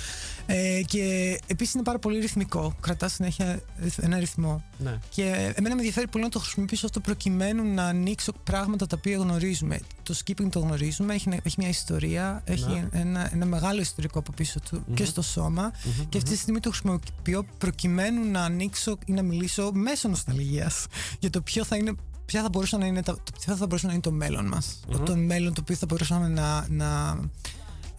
Ε, 0.50 0.80
και 0.86 1.00
επίσης 1.46 1.74
είναι 1.74 1.82
πάρα 1.82 1.98
πολύ 1.98 2.18
ρυθμικό. 2.20 2.74
Κρατάς 2.80 3.12
συνέχεια 3.12 3.60
ρυθ- 3.82 4.02
ένα 4.02 4.18
ρυθμό. 4.18 4.64
Ναι. 4.78 4.98
Και 5.08 5.22
εμένα 5.56 5.74
με 5.74 5.80
ενδιαφέρει 5.80 6.08
πολύ 6.08 6.24
να 6.24 6.30
το 6.30 6.38
χρησιμοποιήσω 6.38 6.86
αυτό 6.86 7.00
προκειμένου 7.00 7.74
να 7.74 7.84
ανοίξω 7.84 8.32
πράγματα 8.44 8.86
τα 8.86 8.96
οποία 8.98 9.16
γνωρίζουμε. 9.16 9.80
Το 10.02 10.14
skipping 10.24 10.48
το 10.50 10.58
γνωρίζουμε, 10.58 11.14
έχει, 11.14 11.28
έχει 11.42 11.54
μια 11.58 11.68
ιστορία, 11.68 12.42
έχει 12.44 12.68
Ναι. 12.70 12.88
ένα, 13.00 13.30
ένα 13.32 13.46
μεγάλο 13.46 13.80
ιστορικό 13.80 14.18
από 14.18 14.32
πίσω 14.32 14.60
του 14.60 14.82
Μμμ. 14.86 14.94
και 14.94 15.04
στο 15.04 15.22
σώμα. 15.22 15.62
Μμμ, 15.84 16.08
Και 16.08 16.18
αυτή 16.18 16.30
τη 16.30 16.36
στιγμή 16.36 16.60
το 16.60 16.70
χρησιμοποιώ 16.70 17.44
προκειμένου 17.58 18.30
να 18.30 18.42
ανοίξω 18.44 18.98
ή 19.06 19.12
να 19.12 19.22
μιλήσω 19.22 19.70
μέσω 19.72 20.08
νοσταλγίας 20.08 20.86
για 21.18 21.30
το 21.30 21.40
ποιο 21.40 21.64
θα 21.64 21.76
είναι. 21.76 21.92
Ποια 22.26 22.42
θα 22.42 22.48
μπορούσε 22.48 22.76
να 22.76 22.86
είναι, 22.86 23.02
τα- 23.02 23.14
το, 23.14 23.32
ποιο 23.40 23.56
θα 23.56 23.66
μπορούσε 23.66 23.86
να 23.86 23.92
είναι 23.92 24.02
το 24.02 24.10
μέλλον 24.12 24.46
μας. 24.46 24.80
Μμμ. 24.88 25.04
Το 25.04 25.16
μέλλον 25.16 25.54
το 25.54 25.60
οποίο 25.60 25.76
θα 25.76 25.86
μπορούσαμε 25.86 26.28
να, 26.28 26.66
να, 26.68 27.18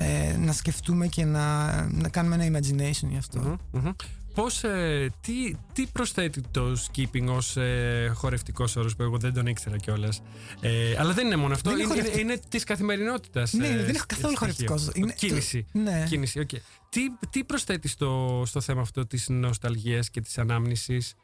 ε, 0.01 0.37
να 0.37 0.51
σκεφτούμε 0.53 1.07
και 1.07 1.25
να, 1.25 1.71
να 1.91 2.09
κάνουμε 2.09 2.45
ένα 2.45 2.59
imagination 2.59 3.07
γι' 3.09 3.17
αυτό. 3.17 3.39
Μμμ, 3.39 3.55
μμμ. 3.71 3.91
Πώς, 4.33 4.63
ε, 4.63 5.09
τι, 5.21 5.55
τι 5.73 5.85
προσθέτει 5.85 6.41
το 6.51 6.77
skipping 6.91 7.27
ως 7.27 7.57
ε, 7.57 8.11
χορευτικός 8.15 8.75
όρος 8.75 8.95
που 8.95 9.03
εγώ 9.03 9.17
δεν 9.17 9.33
τον 9.33 9.47
ήξερα 9.47 9.77
κιόλας; 9.77 10.21
Ε, 10.61 10.95
αλλά 10.97 11.13
δεν 11.13 11.25
είναι 11.25 11.35
μόνο 11.35 11.53
αυτό, 11.53 11.69
Δεν 11.69 11.79
είναι 11.79 11.87
είναι, 11.87 11.93
είναι, 11.93 12.03
χορευτικό. 12.09 12.31
είναι 12.33 12.41
της 12.49 12.63
καθημερινότητας. 12.63 13.53
Ναι, 13.53 13.67
ε, 13.67 13.69
δεν 13.75 13.95
έχω 13.95 14.03
στ- 14.03 14.05
καθόλου 14.05 14.35
στοιχείο. 14.35 14.37
χορευτικός. 14.67 14.89
Είναι- 14.93 15.13
Κίνηση. 15.13 15.65
Ναι. 15.71 16.05
Κίνηση, 16.09 16.39
οκ. 16.39 16.49
Τι, 16.89 17.01
τι 17.29 17.43
προσθέτεις 17.43 17.91
στο, 17.91 18.43
στο 18.45 18.61
θέμα 18.61 18.81
αυτό 18.81 19.05
της 19.07 19.29
νοσταλγίας 19.29 20.09
και 20.09 20.21
της 20.21 20.37
ανάμνησης; 20.37 21.15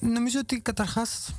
Νομίζω 0.00 0.38
ότι 0.42 0.60
καταρχάς 0.60 1.34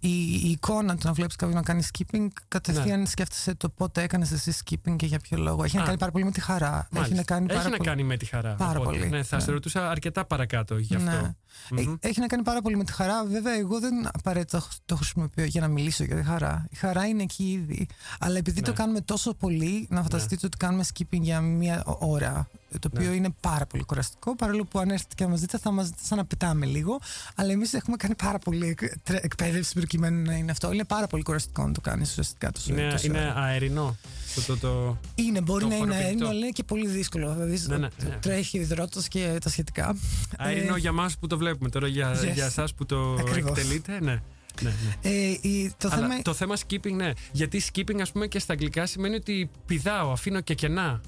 η, 0.00 0.32
η 0.32 0.50
εικόνα 0.50 0.94
του 0.96 1.00
να 1.06 1.12
βλέπεις 1.12 1.36
κάποιον 1.36 1.56
να 1.58 1.64
κάνει 1.64 1.82
skipping, 1.92 2.26
κατευθείαν 2.48 3.06
σκέφτεσαι 3.06 3.54
το 3.54 3.68
πότε 3.68 4.02
έκανες 4.02 4.30
εσύ 4.32 4.52
skipping 4.64 4.96
και 4.96 5.06
για 5.06 5.18
ποιο 5.18 5.38
λόγο. 5.38 5.64
Έχει 5.64 5.76
Ναι. 5.76 5.80
Α. 5.82 5.84
να 5.84 5.88
κάνει 5.88 5.98
πάρα 5.98 6.12
πολύ 6.12 6.24
με 6.24 6.30
τη 6.30 6.40
χαρά. 6.40 6.76
Έχει 6.76 6.86
Μάλιστα. 6.90 7.14
να 7.16 7.22
κάνει 7.22 7.46
πάρα 7.46 7.60
Έχει 7.60 7.70
να 7.70 7.76
πολύ. 7.76 7.88
κάνει 7.88 8.02
με 8.02 8.16
τη 8.16 8.24
χαρά. 8.24 8.54
Πάρα 8.54 8.78
οπότε, 8.80 8.98
πολύ, 8.98 9.10
Ναι, 9.10 9.22
θα 9.22 9.36
ναι. 9.36 9.42
σε 9.42 9.50
ρωτούσα 9.50 9.90
αρκετά 9.90 10.24
παρακάτω 10.24 10.78
γι' 10.78 10.94
αυτό. 10.94 11.10
Ναι. 11.10 11.34
Μμμ. 11.70 11.78
Ε, 12.00 12.08
Έχει 12.08 12.20
να 12.20 12.26
κάνει 12.26 12.42
πάρα 12.42 12.62
πολύ 12.62 12.76
με 12.76 12.84
τη 12.84 12.92
χαρά. 12.92 13.24
Βέβαια, 13.24 13.54
εγώ 13.54 13.80
δεν 13.80 14.08
απαραίτητα 14.12 14.62
το 14.86 14.96
χρησιμοποιώ 14.96 15.44
για 15.44 15.60
να 15.60 15.68
μιλήσω 15.68 16.04
για 16.04 16.16
τη 16.16 16.22
χαρά. 16.22 16.66
Η 16.70 16.76
χαρά 16.76 17.06
είναι 17.06 17.22
εκεί 17.22 17.50
ήδη. 17.50 17.86
Αλλά 18.18 18.36
επειδή 18.38 18.60
Ναι. 18.60 18.66
το 18.66 18.72
κάνουμε 18.72 19.00
τόσο 19.00 19.34
πολύ, 19.34 19.86
να 19.90 20.02
φανταστείτε 20.02 20.46
ότι 20.46 20.56
κάνουμε 20.56 20.84
skipping 20.94 21.20
για 21.20 21.40
μία 21.40 21.82
ώρα. 21.98 22.48
Το 22.78 22.88
οποίο 22.94 23.08
Ναι. 23.08 23.14
είναι 23.16 23.28
πάρα 23.40 23.66
πολύ 23.66 23.82
κουραστικό. 23.84 24.36
Παρόλο 24.36 24.64
που 24.64 24.78
αν 24.78 24.90
έρθετε 24.90 25.14
και 25.14 25.24
να 25.24 25.30
μας 25.30 25.40
δείτε, 25.40 25.58
θα 25.58 25.70
μας 25.70 25.86
δείτε 25.86 26.00
σαν 26.02 26.18
να 26.18 26.24
πετάμε 26.24 26.66
λίγο. 26.66 27.00
Αλλά 27.34 27.52
εμείς 27.52 27.74
έχουμε 27.74 27.96
κάνει 27.96 28.14
πάρα 28.14 28.38
πολύ 28.38 28.66
εκ- 28.68 28.98
τρε- 29.02 29.24
εκπαίδευση 29.24 29.72
προκειμένου 29.74 30.22
να 30.22 30.34
είναι 30.34 30.50
αυτό. 30.50 30.72
Είναι 30.72 30.84
πάρα 30.84 31.06
πολύ 31.06 31.22
κουραστικό 31.22 31.66
να 31.66 31.72
το 31.72 31.80
κάνεις 31.80 32.10
ουσιαστικά 32.10 32.52
τόσο 32.52 32.72
Είναι, 32.72 32.90
τόση 32.90 33.06
είναι 33.06 33.18
ώρα. 33.20 33.34
αερινό. 33.34 33.96
Το, 34.34 34.42
το, 34.46 34.56
το... 34.56 34.98
Είναι, 35.14 35.40
μπορεί 35.40 35.62
το 35.62 35.68
να 35.68 35.74
είναι 35.74 35.84
χοροπηδητό. 35.84 36.06
αέρινο, 36.08 36.28
αλλά 36.28 36.38
είναι 36.38 36.50
και 36.50 36.64
πολύ 36.64 36.86
δύσκολο. 36.88 37.32
Δηλαδή, 37.32 37.62
Ναι, 37.66 37.76
ναι, 37.76 37.88
ναι. 38.02 38.18
τρέχει 38.20 38.58
ο 38.58 38.60
υδρότος 38.60 39.08
και 39.08 39.38
τα 39.42 39.48
σχετικά. 39.48 39.96
Αερινό 40.38 40.74
Ε, 40.74 40.78
για 40.78 40.92
μας 40.92 41.18
που 41.18 41.26
το 41.26 41.38
βλέπουμε 41.38 41.68
τώρα, 41.70 41.86
για, 41.86 42.20
Yes. 42.20 42.32
για 42.34 42.44
εσάς 42.44 42.74
που 42.74 42.86
το 42.86 43.12
Ακριβώς. 43.12 43.50
εκτελείτε. 43.58 43.98
Ναι. 44.00 44.22
Ναι, 44.62 44.70
ναι. 45.02 45.10
Ε, 45.10 45.38
η- 45.40 45.72
το 45.78 45.88
Αλλά 45.92 46.00
θέμα 46.08 46.22
το 46.22 46.34
θέμα 46.34 46.56
skipping, 46.68 46.92
ναι. 46.92 47.10
Γιατί 47.32 47.62
skipping, 47.72 48.00
ας 48.00 48.12
πούμε, 48.12 48.26
και 48.26 48.38
στα 48.38 48.52
αγγλικά 48.52 48.86
σημαίνει 48.86 49.14
ότι 49.14 49.50
πηδάω, 49.66 50.10
αφήνω 50.12 50.40
και 50.40 50.54
κενά. 50.54 51.00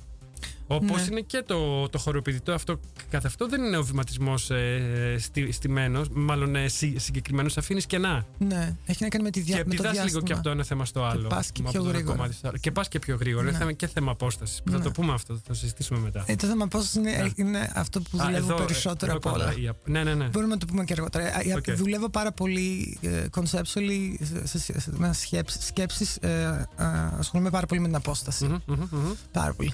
Όπως 0.66 0.96
Ναι. 0.96 1.06
είναι 1.10 1.20
και 1.20 1.42
το, 1.46 1.88
το 1.88 1.98
χοροπηδητό 1.98 2.52
αυτό 2.52 2.80
καθ' 3.10 3.24
αυτό 3.24 3.48
δεν 3.48 3.62
είναι 3.64 3.76
ο 3.76 3.82
βηματισμός 3.84 4.50
ε, 4.50 5.16
στη, 5.18 5.52
στημένος, 5.52 6.08
μάλλον 6.12 6.56
ε, 6.56 6.68
συ, 6.68 6.94
συγκεκριμένος, 6.98 7.56
αφήνεις 7.56 7.86
κενά. 7.86 8.26
Ναι, 8.38 8.76
έχει 8.86 9.02
να 9.02 9.08
κάνει 9.08 9.24
με, 9.24 9.30
τη 9.30 9.40
δια... 9.40 9.56
και 9.56 9.64
με 9.66 9.74
το 9.74 9.82
πηδάς 9.82 9.92
λίγο 9.92 10.02
διάστημα. 10.04 10.22
και 10.26 10.32
από 10.32 10.42
το 10.42 10.50
ένα 10.50 10.64
θέμα 10.64 10.84
στο 10.84 11.04
άλλο. 11.04 11.28
πας 11.28 11.50
και 11.52 11.60
από 11.60 11.70
πιο 11.70 11.80
το 11.82 11.88
ένα 11.88 11.96
γρήγορα. 11.96 12.16
κομμάτι 12.16 12.34
στο 12.34 12.48
άλλο. 12.48 12.56
Και 12.58 12.70
πας 12.72 12.88
και 12.88 12.98
πιο 12.98 13.16
γρήγορα. 13.20 13.42
Ναι. 13.44 13.48
Είναι 13.50 13.58
θέμα, 13.58 13.72
και 13.72 13.86
θέμα 13.86 14.10
απόστασης. 14.10 14.60
Θα 14.70 14.76
Ναι. 14.76 14.84
το 14.84 14.90
πούμε 14.90 15.12
αυτό, 15.12 15.34
θα 15.34 15.40
το 15.46 15.54
συζητήσουμε 15.54 15.98
μετά. 15.98 16.24
Ε, 16.26 16.36
το 16.36 16.46
θέμα 16.46 16.66
πώ 16.68 16.80
είναι, 16.96 17.10
Ναι. 17.10 17.30
είναι 17.34 17.70
αυτό 17.74 18.00
που 18.00 18.18
Α, 18.20 18.24
δουλεύω 18.24 18.52
εδώ, 18.52 18.62
ε, 18.62 18.64
περισσότερο 18.66 19.10
εδώ 19.10 19.20
από 19.20 19.30
κοντά, 19.30 19.44
όλα. 19.44 19.54
η 19.62 19.68
απ- 19.68 19.88
Ναι, 19.88 20.02
ναι, 20.04 20.14
ναι. 20.14 20.24
Μπορούμε 20.28 20.52
να 20.54 20.58
το 20.60 20.66
πούμε 20.66 20.84
και 20.84 20.92
αργότερα. 20.92 21.24
Ε, 21.40 21.48
ε, 21.50 21.54
Οκ. 21.54 21.70
Δουλεύω 21.76 22.08
πάρα 22.08 22.32
πολύ 22.32 22.98
ε, 23.00 23.24
conceptually, 23.36 24.14
σε, 24.44 24.58
σε, 24.58 24.80
σε, 24.80 24.90
με 24.96 25.12
σκέψεις, 25.12 25.66
σκέψεις 25.66 26.16
ε, 26.16 26.66
ε, 26.76 26.84
ασχολούμαι 27.18 27.50
πάρα 27.50 27.66
πολύ 27.66 27.80
με 27.80 27.86
την 27.86 27.96
απόσταση. 27.96 28.44
Μμμ, 28.44 28.56
μμμ, 28.66 28.86
μμμ. 28.90 29.12
Πάρα 29.32 29.54
πολύ. 29.54 29.72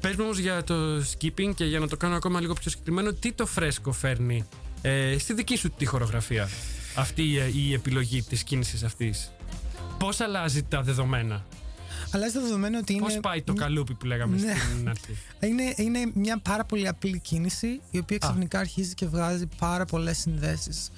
Πες 0.00 0.16
μου 0.16 0.24
όμως 0.24 0.38
για 0.38 0.64
το 0.64 0.74
skipping 0.98 1.54
και 1.54 1.64
για 1.64 1.78
να 1.78 1.88
το 1.88 1.96
κάνω 1.96 2.16
ακόμα 2.16 2.40
λίγο 2.40 2.52
πιο 2.52 2.70
συγκεκριμένο, 2.70 3.12
τι 3.12 3.32
το 3.32 3.46
φρέσκο 3.46 3.92
φέρνει 3.92 4.44
ε, 4.82 5.18
στη 5.18 5.32
δική 5.34 5.56
σου 5.56 5.70
τη 5.70 5.84
χορογραφία 5.84 6.48
αυτή 6.94 7.38
ε, 7.38 7.50
η 7.54 7.72
επιλογή 7.72 8.22
της 8.22 8.42
κίνησης 8.42 8.82
αυτής; 8.82 9.32
Πώς 9.98 10.20
αλλάζει 10.20 10.62
τα 10.62 10.82
δεδομένα, 10.82 11.44
Αλλάζει 12.10 12.32
το 12.32 12.40
δεδομένο 12.40 12.78
ότι 12.78 12.92
είναι. 12.92 13.02
πώς 13.02 13.18
πάει 13.22 13.42
το 13.42 13.52
καλούπι 13.52 13.94
που 13.94 14.06
λέγαμε 14.06 14.36
Ναι. 14.36 14.54
στην 14.74 14.88
αρχή; 14.88 15.16
Είναι, 15.40 15.74
είναι 15.76 16.10
μια 16.14 16.38
πάρα 16.38 16.64
πολύ 16.64 16.88
απλή 16.88 17.18
κίνηση 17.18 17.80
η 17.90 17.98
οποία 17.98 18.18
ξαφνικά 18.18 18.58
αρχίζει 18.58 18.94
και 18.94 19.06
βγάζει 19.06 19.46
πάρα 19.58 19.84
πολλές 19.84 20.18
συνδέσεις. 20.18 20.90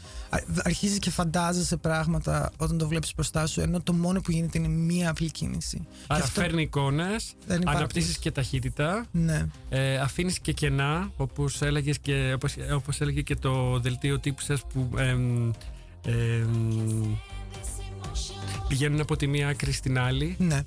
Αρχίζει 0.63 0.99
και 0.99 1.11
φαντάζεσαι 1.11 1.77
πράγματα 1.77 2.53
όταν 2.57 2.79
το 2.79 2.89
βλέπεις 2.89 3.13
μπροστά 3.15 3.47
σου, 3.47 3.61
ενώ 3.61 3.81
το 3.81 3.93
μόνο 3.93 4.21
που 4.21 4.31
γίνεται 4.31 4.59
είναι 4.59 4.69
μία 4.69 5.11
απλή 5.11 5.31
κίνηση. 5.31 5.87
Άρα 6.07 6.21
και 6.21 6.27
αυτό, 6.27 6.41
φέρνει 6.41 6.63
εικόνες, 6.63 7.33
Φέρνει 7.47 7.65
πάρα 7.65 7.77
αναπτύσσεις 7.79 8.11
πολύ. 8.13 8.23
και 8.23 8.31
ταχύτητα, 8.31 9.07
Ναι. 9.13 9.47
ε, 9.69 9.97
αφήνεις 9.99 10.39
και 10.39 10.53
κενά, 10.53 11.11
όπως, 11.17 11.63
έλεγες 11.63 11.99
και, 11.99 12.33
όπως, 12.35 12.55
όπως 12.75 13.01
έλεγε 13.01 13.21
και 13.23 13.37
το 13.37 13.79
δελτίο 13.81 14.19
τύπου 14.19 14.41
σας 14.43 14.63
που 14.73 14.91
εμ, 14.97 15.51
εμ, 16.07 17.17
πηγαίνουν 18.69 19.01
από 19.01 19.17
τη 19.17 19.27
μία 19.27 19.49
άκρη 19.49 19.73
στην 19.73 19.99
άλλη. 19.99 20.37
Ναι. 20.39 20.61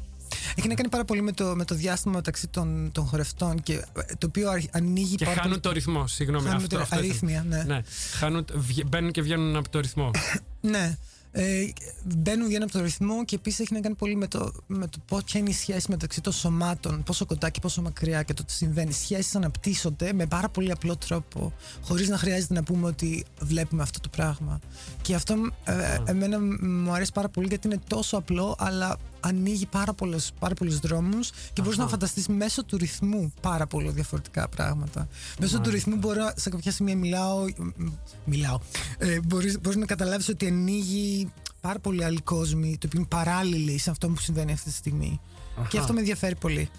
Έχει 0.55 0.67
να 0.67 0.73
κάνει 0.73 0.89
πάρα 0.89 1.05
πολύ 1.05 1.21
με 1.21 1.31
το, 1.31 1.55
με 1.55 1.65
το 1.65 1.75
διάστημα 1.75 2.13
μεταξύ 2.15 2.47
των, 2.47 2.89
των 2.91 3.05
χορευτών 3.05 3.61
και 3.61 3.73
ε, 3.73 4.01
το 4.17 4.27
οποίο 4.27 4.49
αρχ- 4.49 4.75
ανοίγει 4.75 5.15
Και 5.15 5.25
πάρα 5.25 5.35
χάνουν 5.41 5.49
πολύ. 5.49 5.61
το 5.61 5.71
ρυθμό, 5.71 6.07
συγγνώμη. 6.07 6.43
Χάνουμε 6.47 6.63
αυτό, 6.63 6.75
το 6.75 6.81
αυτό 6.81 6.95
ήθελα. 6.95 7.09
αρρύθμια, 7.09 7.45
ναι. 7.47 7.63
Ναι. 7.63 7.81
Χάνουν, 8.19 8.45
βγε- 8.53 8.87
μπαίνουν 8.87 9.11
και 9.11 9.21
βγαίνουν 9.21 9.55
από 9.55 9.69
το 9.69 9.79
ρυθμό. 9.79 10.11
Ναι. 10.61 10.97
Ε, 11.35 11.63
μπαίνουν, 12.03 12.45
βγαίνουν 12.47 12.63
από 12.63 12.71
το 12.71 12.81
ρυθμό 12.81 13.25
και 13.25 13.35
επίσης 13.35 13.59
έχει 13.59 13.73
να 13.73 13.79
κάνει 13.79 13.95
πολύ 13.95 14.15
με 14.15 14.27
το, 14.27 14.51
με 14.67 14.87
το 14.87 14.97
πώς, 15.07 15.23
ποια 15.23 15.39
είναι 15.39 15.49
η 15.49 15.53
σχέση 15.53 15.85
μεταξύ 15.89 16.21
των 16.21 16.33
σωμάτων, 16.33 17.03
πόσο 17.03 17.25
κοντά 17.25 17.49
και 17.49 17.59
πόσο 17.59 17.81
μακριά 17.81 18.23
και 18.23 18.33
το 18.33 18.43
τι 18.43 18.51
συμβαίνει. 18.51 18.89
Οι 18.89 18.93
σχέσεις 18.93 19.35
αναπτύσσονται 19.35 20.13
με 20.13 20.25
πάρα 20.25 20.49
πολύ 20.49 20.71
απλό 20.71 20.95
τρόπο, 20.97 21.53
χωρίς 21.81 22.09
να 22.09 22.17
χρειάζεται 22.17 22.53
να 22.53 22.63
πούμε 22.63 22.87
ότι 22.87 23.25
βλέπουμε 23.41 23.81
αυτό 23.81 23.99
το 23.99 24.09
πράγμα. 24.09 24.59
Και 25.01 25.15
αυτό 25.15 25.35
ε, 25.63 25.97
εμένα 26.05 26.39
μου 26.61 26.93
αρέσει 26.93 27.11
πάρα 27.13 27.29
πολύ 27.29 27.47
γιατί 27.47 27.67
είναι 27.67 27.79
τόσο 27.87 28.17
απλό, 28.17 28.55
αλλά 28.59 28.97
ανοίγει 29.23 29.65
πάρα 29.65 29.93
πολλούς, 29.93 30.29
πάρα 30.39 30.53
πολλούς 30.53 30.79
δρόμους 30.79 31.29
και 31.53 31.61
μπορείς 31.61 31.77
Αχα. 31.77 31.83
να 31.83 31.91
φανταστείς 31.91 32.27
μέσω 32.27 32.63
του 32.63 32.77
ρυθμού 32.77 33.33
πάρα 33.41 33.67
πολύ 33.67 33.89
διαφορετικά 33.89 34.49
πράγματα. 34.49 35.07
Μέσω 35.39 35.59
του 35.59 35.69
ρυθμού 35.69 35.95
μπορώ 35.95 36.31
σε 36.35 36.49
κάποια 36.49 36.71
σημεία 36.71 36.95
μιλάω, 36.95 37.45
μ, 37.75 37.87
μιλάω. 38.25 38.59
Ε, 38.97 39.19
μπορείς, 39.21 39.59
μπορείς 39.61 39.77
να 39.77 39.85
καταλάβεις 39.85 40.29
ότι 40.29 40.47
ανοίγει 40.47 41.31
πάρα 41.61 41.79
πολύ 41.79 42.03
άλλοι 42.03 42.21
κόσμοι, 42.21 42.77
το 42.77 42.87
οποίο 42.87 42.99
είναι 42.99 43.07
παράλληλοι 43.07 43.77
σε 43.77 43.89
αυτό 43.89 44.07
που 44.07 44.19
συμβαίνει 44.19 44.51
αυτή 44.51 44.69
τη 44.69 44.75
στιγμή. 44.75 45.21
Αχα. 45.57 45.67
Και 45.67 45.77
αυτό 45.77 45.93
με 45.93 45.99
ενδιαφέρει 45.99 46.35
πολύ. 46.35 46.69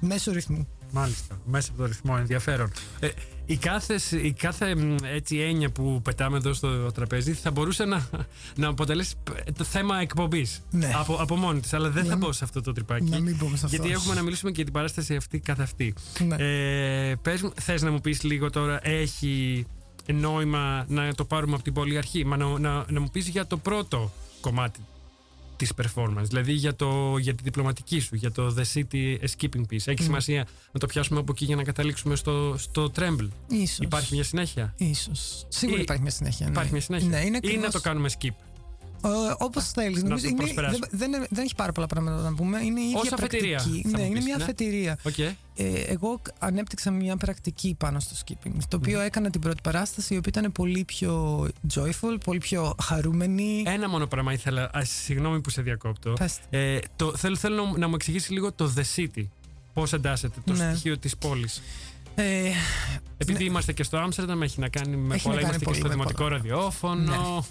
Μέσω 0.00 0.32
ρυθμού. 0.32 0.68
Μάλιστα. 0.90 1.40
Μέσα 1.44 1.70
από 1.70 1.80
το 1.80 1.86
ρυθμό, 1.86 2.16
ενδιαφέρον. 2.18 2.70
Ε, 3.00 3.08
η 3.52 3.56
κάθε, 3.56 3.98
η 4.22 4.32
κάθε 4.32 4.74
μ, 4.74 4.96
έτσι, 5.14 5.36
έννοια 5.38 5.70
που 5.70 6.00
πετάμε 6.04 6.36
εδώ 6.36 6.52
στο 6.52 6.92
τραπέζι 6.92 7.32
θα 7.32 7.50
μπορούσε 7.50 7.84
να, 7.84 8.08
να 8.56 8.68
αποτελέσει 8.68 9.14
π- 9.24 9.52
το 9.56 9.64
θέμα 9.64 10.00
εκπομπής 10.00 10.62
Ναι. 10.70 10.90
από, 10.94 11.14
από 11.14 11.36
μόνη 11.36 11.60
της. 11.60 11.72
Αλλά 11.72 11.90
δεν 11.90 12.02
θα 12.04 12.08
Να- 12.10 12.16
μπω 12.16 12.32
σε 12.32 12.44
αυτό 12.44 12.60
το 12.62 12.72
τρυπάκι. 12.72 13.10
να 13.10 13.20
μην 13.20 13.36
μπούμε 13.36 13.56
σε 13.56 13.64
αυτό. 13.64 13.76
Γιατί 13.76 13.92
έχουμε 13.92 14.14
να 14.14 14.22
μιλήσουμε 14.22 14.50
και 14.50 14.56
για 14.56 14.64
την 14.64 14.72
παράσταση 14.72 15.16
αυτή 15.16 15.38
καθ' 15.38 15.60
αυτή. 15.60 15.94
Ναι. 16.26 16.36
Ε, 16.38 17.14
πες 17.22 17.42
μου, 17.42 17.52
θες 17.60 17.82
να 17.82 17.90
μου 17.90 18.00
πεις 18.00 18.22
λίγο 18.22 18.50
τώρα, 18.50 18.78
έχει 18.88 19.66
νόημα 20.12 20.84
να 20.88 21.14
το 21.14 21.24
πάρουμε 21.24 21.54
από 21.54 21.62
την 21.62 21.72
πολύ 21.72 21.98
αρχή. 21.98 22.24
Μα 22.26 22.36
να, 22.36 22.58
να, 22.58 22.84
να 22.88 23.00
μου 23.00 23.08
πεις 23.12 23.28
για 23.28 23.46
το 23.46 23.56
πρώτο 23.56 24.12
κομμάτι 24.40 24.80
της 25.62 25.72
performance, 25.82 26.22
δηλαδή 26.22 26.52
για, 26.52 26.74
το, 26.76 27.16
για 27.18 27.34
τη 27.34 27.42
διπλωματική 27.42 28.00
σου, 28.00 28.14
για 28.16 28.32
το 28.32 28.54
The 28.58 28.62
City 28.74 29.16
Skipping 29.36 29.60
Piece. 29.70 29.84
Έχει 29.84 30.02
σημασία 30.02 30.46
να 30.72 30.80
το 30.80 30.86
πιάσουμε 30.86 31.20
από 31.20 31.32
εκεί 31.32 31.44
για 31.44 31.56
να 31.56 31.62
καταλήξουμε 31.62 32.16
στο, 32.16 32.54
στο 32.58 32.92
Tremble. 32.96 33.28
Ίσως. 33.48 33.78
Υπάρχει 33.78 34.14
μια 34.14 34.24
συνέχεια; 34.24 34.74
Ίσως. 34.76 35.46
Σίγουρα 35.48 35.78
Ή- 35.78 35.82
υπάρχει 35.82 36.02
μια 36.02 36.10
συνέχεια. 36.10 36.46
ναι. 36.46 36.52
Υπάρχει 36.52 36.72
μια 36.72 36.80
συνέχεια; 36.80 37.08
Ναι, 37.08 37.16
είναι 37.20 37.26
Ή 37.26 37.30
να 37.30 37.36
ακριβώς- 37.38 37.72
το 37.72 37.80
κάνουμε 37.80 38.08
skip; 38.18 38.30
Όπως 39.38 39.64
θέλεις. 39.70 40.02
Νομίζω 40.02 40.22
το 40.24 40.28
είναι, 40.28 40.36
προσπεράσουμε. 40.42 40.86
δεν, 40.90 41.10
δεν, 41.10 41.26
δεν 41.30 41.44
έχει 41.44 41.54
πάρα 41.54 41.72
πολλά 41.72 41.86
πράγματα 41.86 42.22
να 42.22 42.34
πούμε. 42.34 42.60
Είναι 42.64 42.80
η 42.80 42.84
ίδια 42.84 43.00
Ως 43.00 43.12
αφετηρία, 43.12 43.56
πρακτική. 43.56 43.82
θα 43.88 43.96
Ναι, 43.96 43.98
μου 43.98 44.04
είναι 44.08 44.14
πεις, 44.16 44.24
μια 44.24 44.36
ναι. 44.36 44.42
αφετηρία. 44.42 44.98
Οκ. 45.02 45.18
Ε, 45.18 45.34
εγώ 45.86 46.20
ανέπτυξα 46.38 46.90
μια 46.90 47.16
πρακτική 47.16 47.74
πάνω 47.78 48.00
στο 48.00 48.14
skipping, 48.26 48.52
το 48.68 48.76
οποίο 48.76 49.00
έκανα 49.00 49.30
την 49.30 49.40
πρώτη 49.40 49.60
παράσταση, 49.62 50.14
η 50.14 50.16
οποία 50.16 50.32
ήταν 50.38 50.52
πολύ 50.52 50.84
πιο 50.84 51.46
joyful, 51.74 52.18
πολύ 52.24 52.38
πιο 52.38 52.74
χαρούμενη. 52.82 53.62
Ένα 53.66 53.88
μόνο 53.88 54.06
πράγμα 54.06 54.32
ήθελα. 54.32 54.62
Α, 54.74 54.84
συγγνώμη 54.84 55.40
που 55.40 55.50
σε 55.50 55.62
διακόπτω. 55.62 56.12
Πες. 56.12 56.38
Ε, 56.50 56.78
το, 56.96 57.16
θέλω, 57.16 57.36
θέλω 57.36 57.64
να, 57.64 57.78
να 57.78 57.88
μου 57.88 57.94
εξηγήσεις 57.94 58.30
λίγο 58.30 58.52
το 58.52 58.72
The 58.76 58.82
City. 58.96 59.24
Πώς 59.74 59.92
εντάσσεται 59.92 60.40
το 60.44 60.52
Ναι. 60.52 60.70
στοιχείο 60.70 60.98
της 60.98 61.16
πόλης. 61.16 61.62
Ε, 62.14 62.50
Επειδή 63.18 63.44
είμαστε 63.44 63.72
και 63.72 63.82
στο 63.82 63.96
Άμστερνταμ, 63.96 64.42
έχει 64.42 64.60
να 64.60 64.68
κάνει 64.68 64.96
με 64.96 65.14
Έχει 65.14 65.28
να 65.28 65.32
πολλά. 65.34 65.46
κάνει 65.46 65.56
Είμαστε 65.56 65.58
και 65.58 65.64
πολύ 65.64 65.76
στο 65.76 65.86
με 65.86 65.92
δημοτικό 65.92 66.22
πολλά. 66.22 66.36
ραδιόφωνο. 66.36 67.44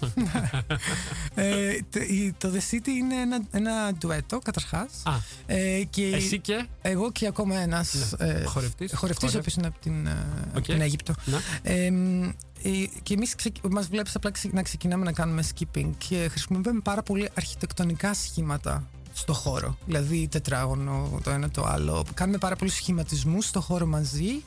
ε, 1.34 1.78
το, 1.90 2.00
η- 2.00 2.34
το 2.38 2.50
The 2.54 2.74
City 2.74 2.86
είναι 2.86 3.14
ένα, 3.20 3.40
ένα 3.50 3.92
ντουέτο, 3.98 4.38
καταρχάς. 4.38 4.90
Α, 5.04 5.12
Ε, 5.46 5.82
και 5.90 6.04
εσύ 6.06 6.38
και; 6.40 6.66
εγώ 6.82 7.12
και 7.12 7.26
ακόμα 7.26 7.56
ένας 7.56 8.14
Ναι. 8.18 8.26
ε, 8.28 8.44
Χορευτής. 8.44 8.94
χορευτής, 8.94 8.94
ο 8.94 8.96
Χορεύει. 8.96 9.36
οποίος 9.38 9.54
είναι 9.54 9.66
από 9.66 9.78
την, 9.80 10.06
ε, 10.06 10.10
από 10.48 10.58
Οκ. 10.58 10.64
την 10.64 10.80
Αίγυπτο. 10.80 11.14
Να. 11.24 11.40
Ε, 11.62 11.90
μ, 11.90 12.22
ε, 12.62 12.70
και 13.02 13.14
εμείς 13.14 13.34
μας 13.70 13.88
βλέπεις 13.88 14.14
απλά 14.14 14.30
ξε- 14.30 14.52
να 14.52 14.62
ξεκινάμε 14.62 15.04
να 15.04 15.12
κάνουμε 15.12 15.44
skipping 15.54 15.90
και 15.98 16.28
χρησιμοποιούμε 16.30 16.80
πάρα 16.80 17.02
πολύ 17.02 17.28
αρχιτεκτονικά 17.34 18.14
σχήματα 18.14 18.88
στο 19.12 19.32
χώρο. 19.32 19.76
Δηλαδή 19.86 20.28
τετράγωνο, 20.28 21.20
το 21.22 21.30
ένα 21.30 21.50
το 21.50 21.64
άλλο. 21.64 22.04
Κάνουμε 22.14 22.38
πάρα 22.38 22.56
πολλούς 22.56 22.74
σχηματισμούς 22.74 23.46
στο 23.46 23.60
χώρο 23.60 23.86
μαζί 23.86 24.42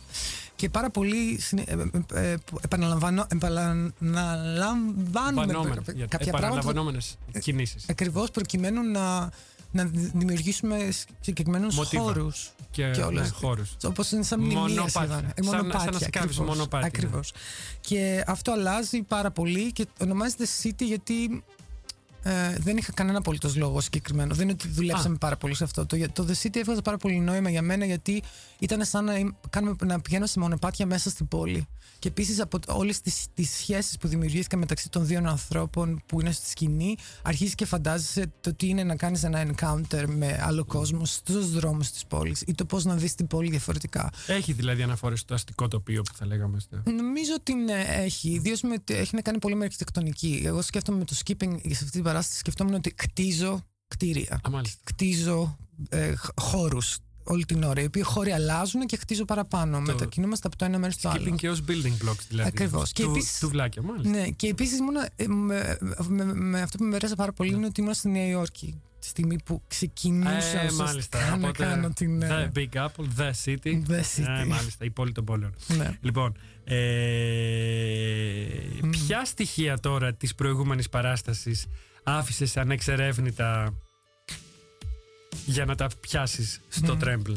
και 0.56 0.70
πάρα 0.70 0.90
πολύ 0.90 1.40
συνε- 1.40 1.70
ε, 1.70 1.76
ε, 2.14 2.32
ε, 2.32 2.38
που 2.46 2.58
επαναλαμβάνω, 2.62 3.28
επαναλαμβάνουμε 3.32 3.94
Επανόμενες, 5.44 5.76
κάποια 5.76 5.94
γιατί- 5.94 6.10
πράγματα 6.18 6.38
επαναλαμβανόμενες 6.38 7.18
κινήσεις. 7.40 7.86
ακριβώς 7.90 8.32
προκειμένου 8.32 8.82
να, 8.92 9.20
να 9.72 9.86
δημιουργήσουμε 9.92 10.90
συγκεκριμένους 11.22 11.76
Μοτίβα. 11.76 12.04
χώρους. 12.04 12.50
Και, 12.72 12.90
και 12.92 13.02
όλα. 13.02 13.22
ναι, 13.22 13.28
χώρους. 13.28 13.76
Όπως 13.84 14.12
είναι 14.12 14.24
σαν 14.24 14.40
μνημεία 14.40 14.60
Μονοπάτια. 14.60 14.90
σχεδόν. 15.02 15.24
Ε, 15.26 15.32
Σαν- 15.36 15.46
μονοπάτια. 15.46 15.80
σαν 15.80 15.90
να 15.94 16.00
σκάβεις 16.00 16.18
ακριβώς, 16.18 16.38
μονοπάτι, 16.56 16.84
ναι. 16.84 16.88
Ακριβώς. 16.94 17.34
Και 17.82 18.24
αυτό 18.28 18.52
αλλάζει 18.52 19.02
πάρα 19.02 19.32
πολύ 19.32 19.72
και 19.72 19.88
ονομάζεται 20.02 20.46
City 20.64 20.82
γιατί 20.84 21.44
ε, 22.28 22.56
δεν 22.60 22.78
είχα 22.78 22.92
κανένα 22.92 23.18
απολύτως 23.18 23.56
λόγο 23.56 23.82
συγκεκριμένο. 23.82 24.34
Δεν 24.34 24.44
είναι 24.44 24.58
ότι 24.60 24.68
δουλέψαμε 24.68 25.16
Α. 25.16 25.18
πάρα 25.18 25.36
πολύ 25.36 25.56
σε 25.56 25.64
αυτό. 25.64 25.86
Το, 25.86 25.98
το 26.14 26.26
The 26.30 26.46
City 26.46 26.56
έβγαζε 26.56 26.82
πάρα 26.82 26.98
πολύ 26.98 27.20
νόημα 27.20 27.50
για 27.50 27.62
μένα 27.62 27.86
γιατί 27.86 28.24
ήταν 28.60 28.86
σαν 28.86 29.06
να, 29.06 29.18
είμαι- 29.18 29.36
κάνουμε, 29.50 29.76
να 29.86 30.02
πηγαίνω 30.02 30.26
σε 30.26 30.40
μονοπάτια 30.40 30.86
μέσα 30.86 31.10
στην 31.10 31.28
πόλη. 31.28 31.68
Και 32.00 32.08
επίσης 32.08 32.40
από 32.42 32.60
όλες 32.68 33.02
τις 33.34 33.50
σχέσεις 33.60 33.98
που 33.98 34.08
δημιουργήθηκαν 34.08 34.60
μεταξύ 34.60 34.90
των 34.90 35.06
δύο 35.06 35.22
ανθρώπων 35.26 36.04
που 36.06 36.22
είναι 36.22 36.32
στη 36.32 36.50
σκηνή, 36.50 36.96
αρχίζει 37.22 37.56
και 37.56 37.66
φαντάζεσαι 37.66 38.34
το 38.42 38.54
τι 38.54 38.68
είναι 38.68 38.84
να 38.84 38.96
κάνεις 38.96 39.24
ένα 39.24 39.46
encounter 39.48 40.06
με 40.08 40.40
άλλο 40.42 40.66
κόσμο 40.66 41.06
στους 41.06 41.52
δρόμους 41.52 41.92
της 41.92 42.06
πόλης 42.06 42.42
ή 42.48 42.54
το 42.54 42.66
πώς 42.66 42.86
να 42.86 42.96
δεις 42.96 43.16
την 43.16 43.28
πόλη 43.28 43.50
διαφορετικά. 43.50 44.10
Έχει 44.28 44.54
δηλαδή 44.54 44.82
αναφορές 44.84 45.20
στο 45.20 45.34
αστικό 45.34 45.68
τοπίο 45.68 46.02
που 46.02 46.14
θα 46.16 46.26
λέγαμε. 46.26 46.60
στο- 46.60 46.82
Νομίζω 46.92 47.32
ότι 47.40 47.54
ναι, 47.54 47.86
έχει. 47.88 48.30
Ιδίως 48.30 48.62
έχει 48.86 49.16
να 49.16 49.22
κάνει 49.22 49.40
πολύ 49.40 49.56
με 49.56 49.64
αρχιτεκτονική. 49.66 50.42
Εγώ 50.46 50.62
σκέφτομαι 50.62 50.98
με 50.98 51.06
το 51.06 51.16
skipping 51.26 51.60
σε 51.62 51.70
αυτή 51.72 51.90
την 51.90 52.04
παράσταση, 52.04 52.40
σκεφτόμουν 52.40 52.74
ότι 52.74 52.92
κτίζω 52.92 53.62
κτίρια. 53.88 54.40
Α, 54.46 54.50
μάλιστα. 54.50 54.80
Κτίζω 54.84 55.58
ε, 55.90 56.14
χώρους 56.42 56.98
όλη 57.28 57.46
την 57.46 57.64
ώρα. 57.64 57.82
Οι 57.82 57.86
οποίοι 57.86 58.02
χώροι 58.02 58.32
αλλάζουν 58.32 58.86
και 58.86 58.98
χτίζω 58.98 59.26
παραπάνω. 59.26 59.80
Μετακινούμαστε 59.80 60.48
από 60.48 60.58
το 60.58 60.66
ένα 60.66 60.78
μέρος 60.78 60.94
στο 60.96 61.10
άλλο. 61.10 61.26
Skipping 61.32 61.36
και 61.36 61.50
ως 61.50 61.62
building 61.68 62.08
blocks 62.10 62.24
δηλαδή. 62.30 62.48
Ακριβώς. 62.50 62.92
Και 62.92 63.04
Του, 63.04 63.10
επίσης- 63.10 63.40
τουβλάκια, 63.40 63.82
μάλιστα. 63.82 64.10
Ναι, 64.18 64.28
και 64.30 64.48
επίσης 64.48 64.80
με, 64.80 65.26
με, 66.08 66.34
με 66.34 66.62
αυτό 66.62 66.78
που 66.78 66.84
με 66.84 66.96
αρέσει 66.96 67.16
πάρα 67.16 67.32
πολύ 67.34 67.54
είναι 67.54 67.66
ότι 67.66 67.82
ήμουν 67.82 67.94
στη 67.94 68.10
Νέα 68.10 68.28
Υόρκη. 68.28 68.82
Τη 69.00 69.08
στιγμή 69.12 69.36
που 69.46 69.62
ξεκινούσα 69.68 70.32
Ε, 70.32 70.38
ουσιαστικά 70.38 70.84
μάλιστα. 70.84 71.30
να 71.30 71.34
Οπότε, 71.36 71.64
κάνω 71.64 71.90
την. 71.90 72.22
ε, 72.22 72.52
The 72.54 72.58
Big 72.58 72.70
Apple, 72.86 73.06
The 73.20 73.32
City. 73.46 73.82
The 73.88 74.00
City. 74.00 74.42
Ε, 74.42 74.46
μάλιστα, 74.46 74.86
η 74.86 74.90
πόλη 74.90 75.12
των 75.12 75.26
πόλεων. 75.26 75.54
ναι. 75.78 75.98
Λοιπόν, 76.02 76.38
ε, 76.64 78.46
ποια 78.90 79.26
στοιχεία 79.26 79.78
τώρα 79.80 80.14
της 80.14 80.36
προηγούμενης 80.36 80.90
παράστασης 80.90 81.66
άφησες 82.04 82.58
ανεξερεύνητα 82.58 83.74
για 85.46 85.66
να 85.66 85.76
τα 85.76 85.88
πιάσεις 86.00 86.62
στο 86.70 86.98
Tremble. 87.04 87.36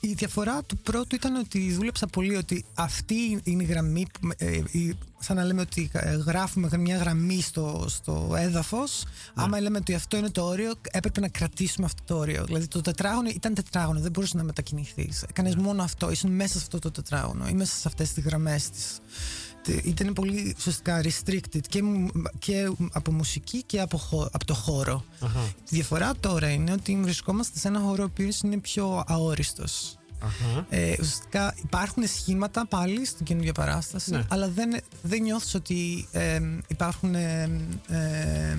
Η 0.00 0.12
διαφορά 0.12 0.62
του 0.62 0.76
πρώτου 0.76 1.14
ήταν 1.14 1.34
ότι 1.36 1.72
δούλεψα 1.72 2.06
πολύ 2.06 2.36
ότι 2.36 2.64
αυτή 2.74 3.40
είναι 3.44 3.62
η 3.62 3.66
γραμμή, 3.66 4.06
που, 4.12 4.26
με- 4.26 4.34
ε, 4.38 4.60
η- 4.70 4.96
σαν 5.18 5.36
να 5.36 5.44
λέμε 5.44 5.60
ότι 5.60 5.90
ε, 5.92 6.14
γράφουμε 6.14 6.68
μια 6.78 6.96
γραμμή 6.96 7.40
στο, 7.42 7.84
στο 7.88 8.34
έδαφος, 8.36 9.04
άμα 9.34 9.60
λέμε 9.60 9.78
ότι 9.78 9.94
αυτό 9.94 10.16
είναι 10.16 10.30
το 10.30 10.44
όριο, 10.44 10.72
έπρεπε 10.90 11.20
να 11.20 11.28
κρατήσουμε 11.28 11.86
αυτό 11.86 12.02
το 12.06 12.16
όριο. 12.16 12.44
Δηλαδή 12.44 12.66
το 12.68 12.80
τετράγωνο 12.80 13.28
ήταν 13.34 13.54
τετράγωνο, 13.54 14.00
δεν 14.00 14.10
μπορούσε 14.10 14.36
να 14.36 14.42
μετακινηθείς. 14.42 15.22
Έκανες 15.28 15.54
μόνο 15.56 15.82
αυτό, 15.82 16.10
ήσουν 16.10 16.30
μέσα 16.30 16.52
σε 16.52 16.58
αυτό 16.58 16.78
το 16.78 16.90
τετράγωνο 16.90 17.48
ή 17.48 17.52
μέσα 17.52 17.76
σε 17.76 17.88
αυτές 17.88 18.12
τις 18.12 18.24
γραμμές 18.24 18.70
της. 18.70 18.98
Τε- 19.62 19.84
Ήταν 19.84 20.12
πολύ 20.12 20.54
ουσιαστικά 20.58 21.00
restricted 21.02 21.60
και, 21.68 21.82
μου- 21.82 22.10
και 22.38 22.70
από 22.92 23.12
μουσική 23.12 23.62
και 23.62 23.80
από, 23.80 23.96
χω- 23.96 24.28
από 24.32 24.44
το 24.44 24.54
χώρο. 24.54 25.04
Αχα, 25.20 25.40
Η 25.40 25.52
διαφορά 25.68 26.12
τώρα 26.20 26.50
είναι 26.50 26.72
ότι 26.72 26.96
βρισκόμαστε 27.02 27.58
σε 27.58 27.68
ένα 27.68 27.80
χώρο 27.80 28.02
ο 28.02 28.06
οποίος 28.10 28.40
είναι 28.40 28.56
πιο 28.58 29.04
αόριστος. 29.06 29.96
αχα. 30.18 30.66
Ε, 30.70 30.90
ουσιαστικά 31.00 31.54
υπάρχουν 31.64 32.06
σχήματα 32.06 32.66
πάλι 32.66 33.04
στην 33.06 33.26
καινούργια 33.26 33.52
παράσταση, 33.52 34.10
Ναι. 34.10 34.24
αλλά 34.28 34.48
δεν, 34.48 34.76
δεν 35.02 35.22
νιώθεις 35.22 35.54
ότι 35.54 36.08
ε, 36.12 36.40
υπάρχουν 36.68 37.14
ε, 37.14 37.50
ε, 37.88 38.56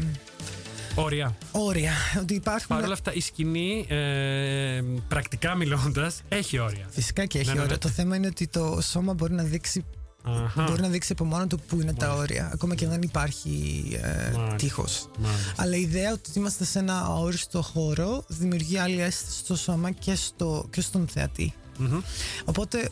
Όρια. 0.95 1.37
όρια. 1.51 1.93
Ότι 2.21 2.33
υπάρχουν... 2.33 2.75
Παρ' 2.75 2.83
όλα 2.83 2.93
αυτά, 2.93 3.13
η 3.13 3.19
σκηνή, 3.19 3.85
ε, 3.89 4.81
πρακτικά 5.07 5.55
μιλώντας, 5.55 6.21
έχει 6.29 6.59
όρια. 6.59 6.85
Φυσικά 6.89 7.25
και 7.25 7.37
έχει 7.39 7.47
Ναι, 7.47 7.53
ναι, 7.53 7.59
όρια. 7.59 7.71
ναι. 7.71 7.77
Το 7.77 7.89
θέμα 7.89 8.15
είναι 8.15 8.27
ότι 8.27 8.47
το 8.47 8.81
σώμα 8.81 9.13
μπορεί 9.13 9.33
να 9.33 9.43
δείξει, 9.43 9.85
Αχα, 10.23 10.63
μπορεί 10.63 10.81
να 10.81 10.87
δείξει 10.87 11.11
από 11.11 11.25
μόνο 11.25 11.47
του 11.47 11.59
πού 11.67 11.81
είναι 11.81 11.93
τα 11.93 12.13
όρια, 12.13 12.49
ακόμα 12.53 12.75
και 12.75 12.85
αν 12.85 12.91
δεν 12.91 13.01
υπάρχει 13.01 13.83
ε, 14.01 14.31
Μάλιστα. 14.35 14.55
τείχος. 14.55 15.09
μάλιστα. 15.19 15.53
Αλλά 15.57 15.75
η 15.75 15.81
ιδέα 15.81 16.11
ότι 16.11 16.31
είμαστε 16.33 16.63
σε 16.65 16.79
ένα 16.79 16.99
αόριστο 16.99 17.61
χώρο 17.61 18.23
δημιουργεί 18.27 18.77
άλλη 18.77 19.01
αίσθηση 19.01 19.37
στο 19.37 19.55
σώμα 19.55 19.91
και, 19.91 20.15
στο, 20.15 20.67
και 20.69 20.81
στον 20.81 21.07
θεατή. 21.07 21.53
Μμμ. 21.77 21.99
Οπότε 22.45 22.89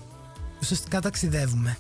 ουσιαστικά 0.62 1.02
ταξιδεύουμε. 1.02 1.78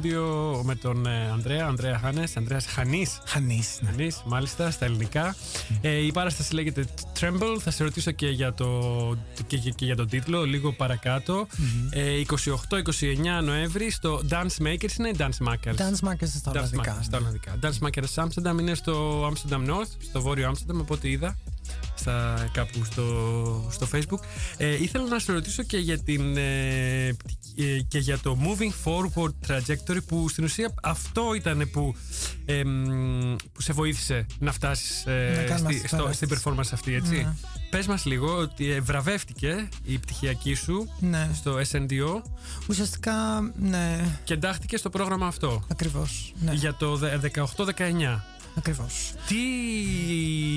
Στούντιο 0.00 0.60
με 0.64 0.74
τον 0.74 1.06
ε, 1.06 1.28
Ανδρέα, 1.32 1.66
Ανδρέα 1.66 1.98
Χάνες, 1.98 2.36
Ανδρέας 2.36 2.66
Χανής. 2.66 3.18
Χανής. 3.26 3.78
ναι. 3.80 3.90
Χανής, 3.90 4.22
μάλιστα, 4.26 4.70
στα 4.70 4.84
ελληνικά. 4.84 5.36
Ε, 5.80 5.90
η 5.90 6.12
παράσταση 6.12 6.54
λέγεται 6.54 6.84
Tremble. 7.20 7.56
Θα 7.60 7.70
σε 7.70 7.82
ρωτήσω 7.84 8.10
και 8.10 8.28
για, 8.28 8.52
το, 8.54 8.66
και, 9.46 9.56
και- 9.58 9.70
και 9.70 9.84
για 9.84 9.96
τον 9.96 10.08
τίτλο 10.08 10.44
λίγο 10.44 10.72
παρακάτω. 10.72 11.46
Ε, 11.90 12.20
28-29 13.40 13.42
Νοέμβρη 13.44 13.90
στο 13.90 14.20
Dance 14.30 14.62
Makers 14.66 14.98
είναι 14.98 15.10
Dance 15.18 15.46
Makers. 15.48 15.74
Dance 15.76 16.08
Makers 16.08 16.26
στα 16.28 16.50
Dance 16.50 16.54
Ολλανδικά. 16.54 16.98
Makers, 16.98 17.02
στα 17.04 17.18
Ολλανδικά. 17.18 17.58
Dance 17.62 17.78
Makers 17.88 18.24
Amsterdam 18.24 18.60
είναι 18.60 18.74
στο 18.74 19.26
Amsterdam 19.28 19.68
North, 19.70 19.90
στο 20.08 20.20
βόρειο 20.22 20.50
Amsterdam, 20.52 20.78
από 20.80 20.94
ό,τι 20.94 21.10
είδα 21.10 21.36
στα, 21.94 22.48
κάπου 22.52 22.84
στο, 22.84 23.68
στο 23.70 23.88
facebook. 23.92 24.20
Ε, 24.56 24.82
ήθελα 24.82 25.08
να 25.08 25.18
σε 25.18 25.32
ρωτήσω 25.32 25.62
και 25.62 25.76
για, 25.78 25.98
την, 26.02 26.36
ε, 26.36 27.06
ε, 27.06 27.14
και 27.88 27.98
για 27.98 28.18
το 28.18 28.38
moving 28.42 28.72
forward 28.84 29.50
trajectory 29.50 29.98
που 30.06 30.28
στην 30.28 30.44
ουσία 30.44 30.74
αυτό 30.82 31.34
ήταν 31.34 31.68
που, 31.72 31.94
ε, 32.44 32.64
μ, 32.64 33.36
που 33.52 33.60
σε 33.62 33.72
βοήθησε 33.72 34.26
να 34.38 34.52
φτάσεις 34.52 35.06
ε, 35.06 35.32
Να 35.36 35.42
κάνουμε 35.42 35.68
αυτή 35.68 35.80
τη 35.80 35.88
στο, 35.88 36.08
στην 36.12 36.28
παράσταση. 36.28 36.42
performance 36.44 36.70
αυτή, 36.72 36.94
έτσι. 36.94 37.14
Ναι. 37.14 37.34
Πες 37.70 37.86
μας 37.86 38.04
λίγο 38.04 38.36
ότι 38.36 38.70
ε, 38.70 38.80
βραβεύτηκε 38.80 39.68
η 39.84 39.98
πτυχιακή 39.98 40.54
σου 40.54 40.88
Ναι. 41.00 41.30
στο 41.34 41.58
SNDO 41.70 42.22
Ουσιαστικά, 42.68 43.12
ναι, 43.60 44.18
και 44.24 44.34
εντάχθηκε 44.34 44.76
στο 44.76 44.90
πρόγραμμα 44.90 45.26
αυτό 45.26 45.64
ακριβώς. 45.70 46.32
Ναι, 46.40 46.52
για 46.52 46.74
το 46.74 46.96
δε- 46.96 47.16
18-19. 47.16 48.20
Ακριβώς. 48.56 49.12
Τι 49.26 49.36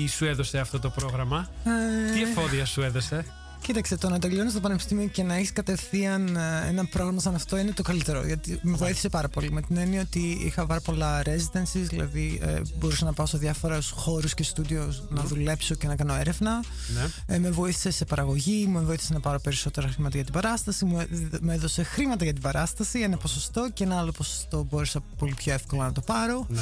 σου 0.08 0.24
έδωσε 0.24 0.58
αυτό 0.58 0.78
το 0.78 0.90
πρόγραμμα, 0.90 1.50
Ε, 1.64 2.12
τι 2.12 2.22
εφόδια 2.22 2.64
σου 2.66 2.82
έδωσε; 2.82 3.24
Κοίταξε, 3.62 3.96
το 3.96 4.08
να 4.08 4.18
τελειώνεις 4.18 4.52
στο 4.52 4.60
πανεπιστήμιο 4.60 5.06
και 5.06 5.22
να 5.22 5.34
έχεις 5.34 5.52
κατευθείαν 5.52 6.36
ε, 6.36 6.64
ένα 6.68 6.84
πρόγραμμα 6.84 7.20
σαν 7.20 7.34
αυτό 7.34 7.56
είναι 7.58 7.72
το 7.72 7.82
καλύτερο. 7.82 8.26
Γιατί 8.26 8.58
με 8.62 8.76
βοήθησε 8.76 9.08
πάρα 9.08 9.28
πολύ. 9.28 9.50
Με 9.52 9.62
την 9.62 9.76
έννοια 9.76 10.00
ότι 10.00 10.38
είχα 10.44 10.66
πάρα 10.66 10.80
πολλά 10.80 11.22
residencies, 11.22 11.84
δηλαδή 11.88 12.40
ε, 12.42 12.60
μπορούσα 12.78 13.04
να 13.04 13.12
πάω 13.12 13.26
σε 13.26 13.38
διάφορους 13.38 13.90
χώρους 13.90 14.34
και 14.34 14.42
στούντιος 14.42 15.02
να 15.08 15.22
δουλέψω 15.22 15.74
και 15.74 15.86
να 15.86 15.96
κάνω 15.96 16.14
έρευνα. 16.14 16.64
Ναι. 16.94 17.34
Ε, 17.34 17.38
με 17.38 17.50
βοήθησε 17.50 17.90
σε 17.90 18.04
παραγωγή, 18.04 18.66
με 18.66 18.80
βοήθησε 18.80 19.12
να 19.12 19.20
πάρω 19.20 19.40
περισσότερα 19.40 19.88
χρήματα 19.88 20.14
για 20.16 20.24
την 20.24 20.32
παράσταση, 20.32 20.84
μου, 20.84 21.00
έδ- 21.00 21.36
με 21.40 21.54
έδωσε 21.54 21.82
χρήματα 21.82 22.24
για 22.24 22.32
την 22.32 22.42
παράσταση, 22.42 23.00
ένα 23.00 23.16
ποσοστό 23.16 23.68
και 23.74 23.84
ένα 23.84 23.98
άλλο 23.98 24.12
ποσοστό 24.12 24.66
μπόρεσα 24.70 25.00
πολύ 25.18 25.34
πιο 25.34 25.52
εύκολα 25.52 25.84
να 25.84 25.92
το 25.92 26.00
πάρω. 26.00 26.46
Ναι. 26.48 26.60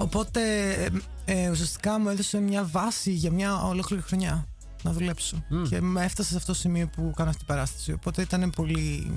Οπότε 0.00 0.40
ε, 0.72 0.90
ε, 1.24 1.50
ουσιαστικά 1.50 1.98
μου 1.98 2.08
έδωσε 2.08 2.40
μια 2.40 2.64
βάση 2.64 3.10
για 3.10 3.30
μια 3.30 3.62
ολόκληρη 3.62 4.02
χρονιά 4.02 4.46
να 4.82 4.92
δουλέψω. 4.92 5.44
Μμ. 5.48 5.62
Και 5.62 5.80
με 5.80 6.04
έφτασε 6.04 6.28
σε 6.28 6.36
αυτό 6.36 6.52
το 6.52 6.58
σημείο 6.58 6.86
που 6.86 7.12
κάνω 7.16 7.28
αυτή 7.28 7.44
την 7.44 7.54
παράσταση. 7.54 7.92
Οπότε 7.92 8.22
ήταν 8.22 8.50
πολύ, 8.50 9.12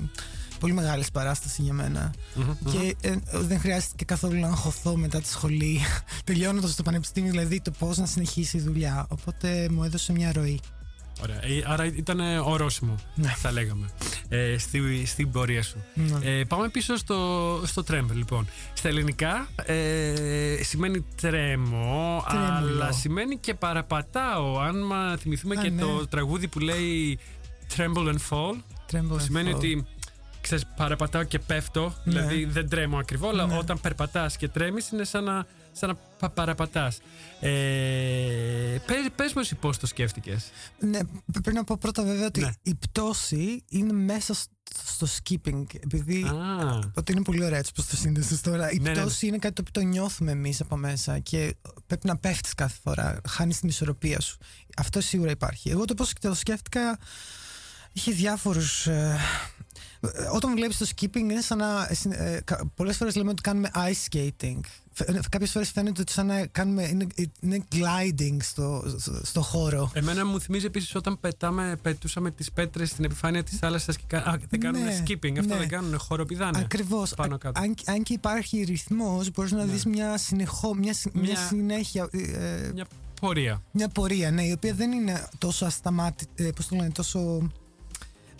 πολύ 0.60 0.72
μεγάλης 0.72 1.10
παράσταση 1.10 1.62
για 1.62 1.72
μένα. 1.72 2.14
Μμμ, 2.34 2.72
Και 2.72 2.96
ε, 3.00 3.16
δεν 3.32 3.60
χρειάστηκε 3.60 4.04
καθόλου 4.04 4.40
να 4.40 4.46
αγχωθώ 4.46 4.96
μετά 4.96 5.20
τη 5.20 5.28
σχολή, 5.28 5.80
τελειώνοντας 6.24 6.74
το 6.74 6.82
πανεπιστήμιο, 6.82 7.30
δηλαδή 7.30 7.60
το 7.60 7.70
πώς 7.70 7.98
να 7.98 8.06
συνεχίσει 8.06 8.56
η 8.56 8.60
δουλειά. 8.60 9.06
Οπότε 9.08 9.68
μου 9.70 9.84
έδωσε 9.84 10.12
μια 10.12 10.32
ροή. 10.32 10.60
Ωραία. 11.24 11.44
Ε, 11.44 11.62
Άρα 11.66 11.84
ήταν 11.84 12.20
ε, 12.20 12.38
ορόσημο, 12.38 12.94
Ναι. 13.14 13.28
θα 13.36 13.52
λέγαμε, 13.52 13.90
ε, 14.28 14.58
στη, 14.58 15.06
στην 15.06 15.30
πορεία 15.30 15.62
σου. 15.62 15.84
Ναι. 15.94 16.30
Ε, 16.38 16.44
πάμε 16.44 16.68
πίσω 16.68 16.96
στο, 16.96 17.60
στο 17.64 17.84
Tremble, 17.90 18.14
λοιπόν. 18.14 18.46
Στα 18.74 18.88
ελληνικά 18.88 19.48
ε, 19.64 20.14
σημαίνει 20.62 21.04
τρέμω, 21.20 22.24
Τρέμουλο. 22.28 22.72
αλλά 22.72 22.92
σημαίνει 22.92 23.36
και 23.38 23.54
παραπατάω. 23.54 24.58
Αν 24.58 24.86
μα 24.86 25.16
θυμηθούμε 25.16 25.54
Α, 25.58 25.62
και 25.62 25.70
ναι. 25.70 25.80
το 25.80 26.06
τραγούδι 26.08 26.48
που 26.48 26.58
λέει 26.58 27.18
Tremble 27.76 28.08
and 28.08 28.18
Fall, 28.30 28.54
Tremble 28.92 29.14
and 29.14 29.20
σημαίνει 29.20 29.50
fall. 29.52 29.56
ότι 29.56 29.86
ξέρεις, 30.40 30.64
παραπατάω 30.76 31.22
και 31.22 31.38
πέφτω, 31.38 31.94
Ναι. 32.04 32.12
δηλαδή 32.12 32.44
δεν 32.44 32.68
τρέμω 32.68 32.98
ακριβώ, 32.98 33.28
αλλά 33.28 33.46
Ναι. 33.46 33.56
όταν 33.58 33.80
περπατάς 33.80 34.36
και 34.36 34.48
τρέμεις 34.48 34.88
είναι 34.90 35.04
σαν 35.04 35.24
να, 35.24 35.46
σαν 35.74 35.88
να 35.88 35.94
πα- 36.18 36.30
παραπατάς. 36.30 36.98
Ε, 37.40 37.48
πες, 38.86 38.96
πες 39.16 39.32
μου 39.34 39.40
εσύ 39.40 39.54
πώς 39.54 39.78
το 39.78 39.86
σκέφτηκες. 39.86 40.50
Ναι, 40.80 40.98
πρέπει 41.32 41.52
να 41.52 41.64
πω 41.64 41.76
πρώτα 41.80 42.02
βέβαια 42.02 42.26
ότι 42.26 42.40
Ναι. 42.40 42.50
η 42.62 42.74
πτώση 42.74 43.64
είναι 43.68 43.92
μέσα 43.92 44.34
στο, 44.34 44.52
στο 44.86 45.06
skipping. 45.06 45.64
Επειδή 45.80 46.22
Α, 46.22 46.90
Ότι 46.94 47.12
είναι 47.12 47.22
πολύ 47.22 47.44
ωραία 47.44 47.58
έτσι 47.58 47.72
πώ 47.74 47.82
το 47.82 47.96
σύνδεσες 47.96 48.40
τώρα. 48.40 48.70
Η 48.72 48.76
Ναι, 48.76 48.82
ναι, 48.82 48.94
ναι. 48.94 49.00
πτώση 49.00 49.26
είναι 49.26 49.38
κάτι 49.38 49.54
το 49.54 49.62
οποίο 49.68 49.82
το 49.82 49.88
νιώθουμε 49.88 50.30
εμείς 50.30 50.60
από 50.60 50.76
μέσα 50.76 51.18
και 51.18 51.54
πρέπει 51.86 52.06
να 52.06 52.16
πέφτεις 52.16 52.54
κάθε 52.54 52.76
φορά. 52.82 53.20
Χάνεις 53.28 53.58
την 53.58 53.68
ισορροπία 53.68 54.20
σου. 54.20 54.38
Αυτό 54.76 55.00
σίγουρα 55.00 55.30
υπάρχει. 55.30 55.70
Εγώ 55.70 55.84
το 55.84 55.94
πώς 55.94 56.12
το 56.20 56.34
σκέφτηκα 56.34 56.98
είχε 57.92 58.12
διάφορους. 58.12 58.88
όταν 60.32 60.54
βλέπεις 60.54 60.76
το 60.78 60.86
skipping 60.96 61.16
είναι 61.16 61.40
σαν 61.40 61.58
να. 61.58 61.88
Ε, 62.10 62.40
Πολλές 62.74 62.96
φορές 62.96 63.14
λέμε 63.16 63.30
ότι 63.30 63.42
κάνουμε 63.42 63.70
ice 63.74 64.08
skating. 64.16 64.60
Κάποιες 65.28 65.50
φορές 65.50 65.70
φαίνεται 65.70 66.00
ότι 66.00 66.12
σαν 66.12 66.26
να 66.26 66.46
κάνουμε. 66.46 66.82
είναι, 66.88 67.06
είναι 67.40 67.64
gliding 67.72 68.36
στο, 68.40 68.84
στο, 68.98 69.20
στο 69.24 69.40
χώρο. 69.42 69.90
Εμένα 69.94 70.26
μου 70.26 70.40
θυμίζει 70.40 70.66
επίσης 70.66 70.94
όταν 70.94 71.20
πετάμε, 71.20 71.76
πετούσαμε 71.82 72.30
τις 72.30 72.52
πέτρες 72.52 72.90
στην 72.90 73.04
επιφάνεια 73.04 73.42
της 73.44 73.58
θάλασσας 73.58 73.96
και 73.96 74.04
κα- 74.06 74.18
α, 74.26 74.36
δεν 74.48 74.60
κάνουν 74.60 74.82
Ναι, 74.82 75.02
skipping. 75.06 75.38
Αυτό 75.38 75.52
ναι. 75.54 75.58
δεν 75.58 75.68
κάνουν, 75.68 75.98
χοροπηδάνε. 75.98 76.58
Ακριβώς. 76.58 77.14
Πάνω 77.14 77.38
κάτω. 77.38 77.60
Αν, 77.60 77.74
αν 77.86 78.02
και 78.02 78.12
υπάρχει 78.12 78.62
ρυθμός, 78.62 79.30
μπορείς 79.30 79.52
να 79.52 79.64
δεις 79.64 79.84
μια, 79.84 80.18
συνεχώ, 80.18 80.74
μια, 80.74 80.92
συ- 80.94 81.14
μια 81.14 81.22
Μια- 81.22 81.36
συνέχεια. 81.48 82.08
ε, 82.12 82.70
Μια 82.74 82.86
πορεία. 83.20 83.62
μια 83.70 83.88
πορεία, 83.88 84.30
ναι, 84.30 84.42
η 84.44 84.52
οποία 84.52 84.74
δεν 84.74 84.92
είναι 84.92 85.28
τόσο 85.38 85.64
ασταμάτητη, 85.66 86.52
πώς 86.56 86.66
το 86.68 86.76
λένε, 86.76 86.90
τόσο 86.90 87.50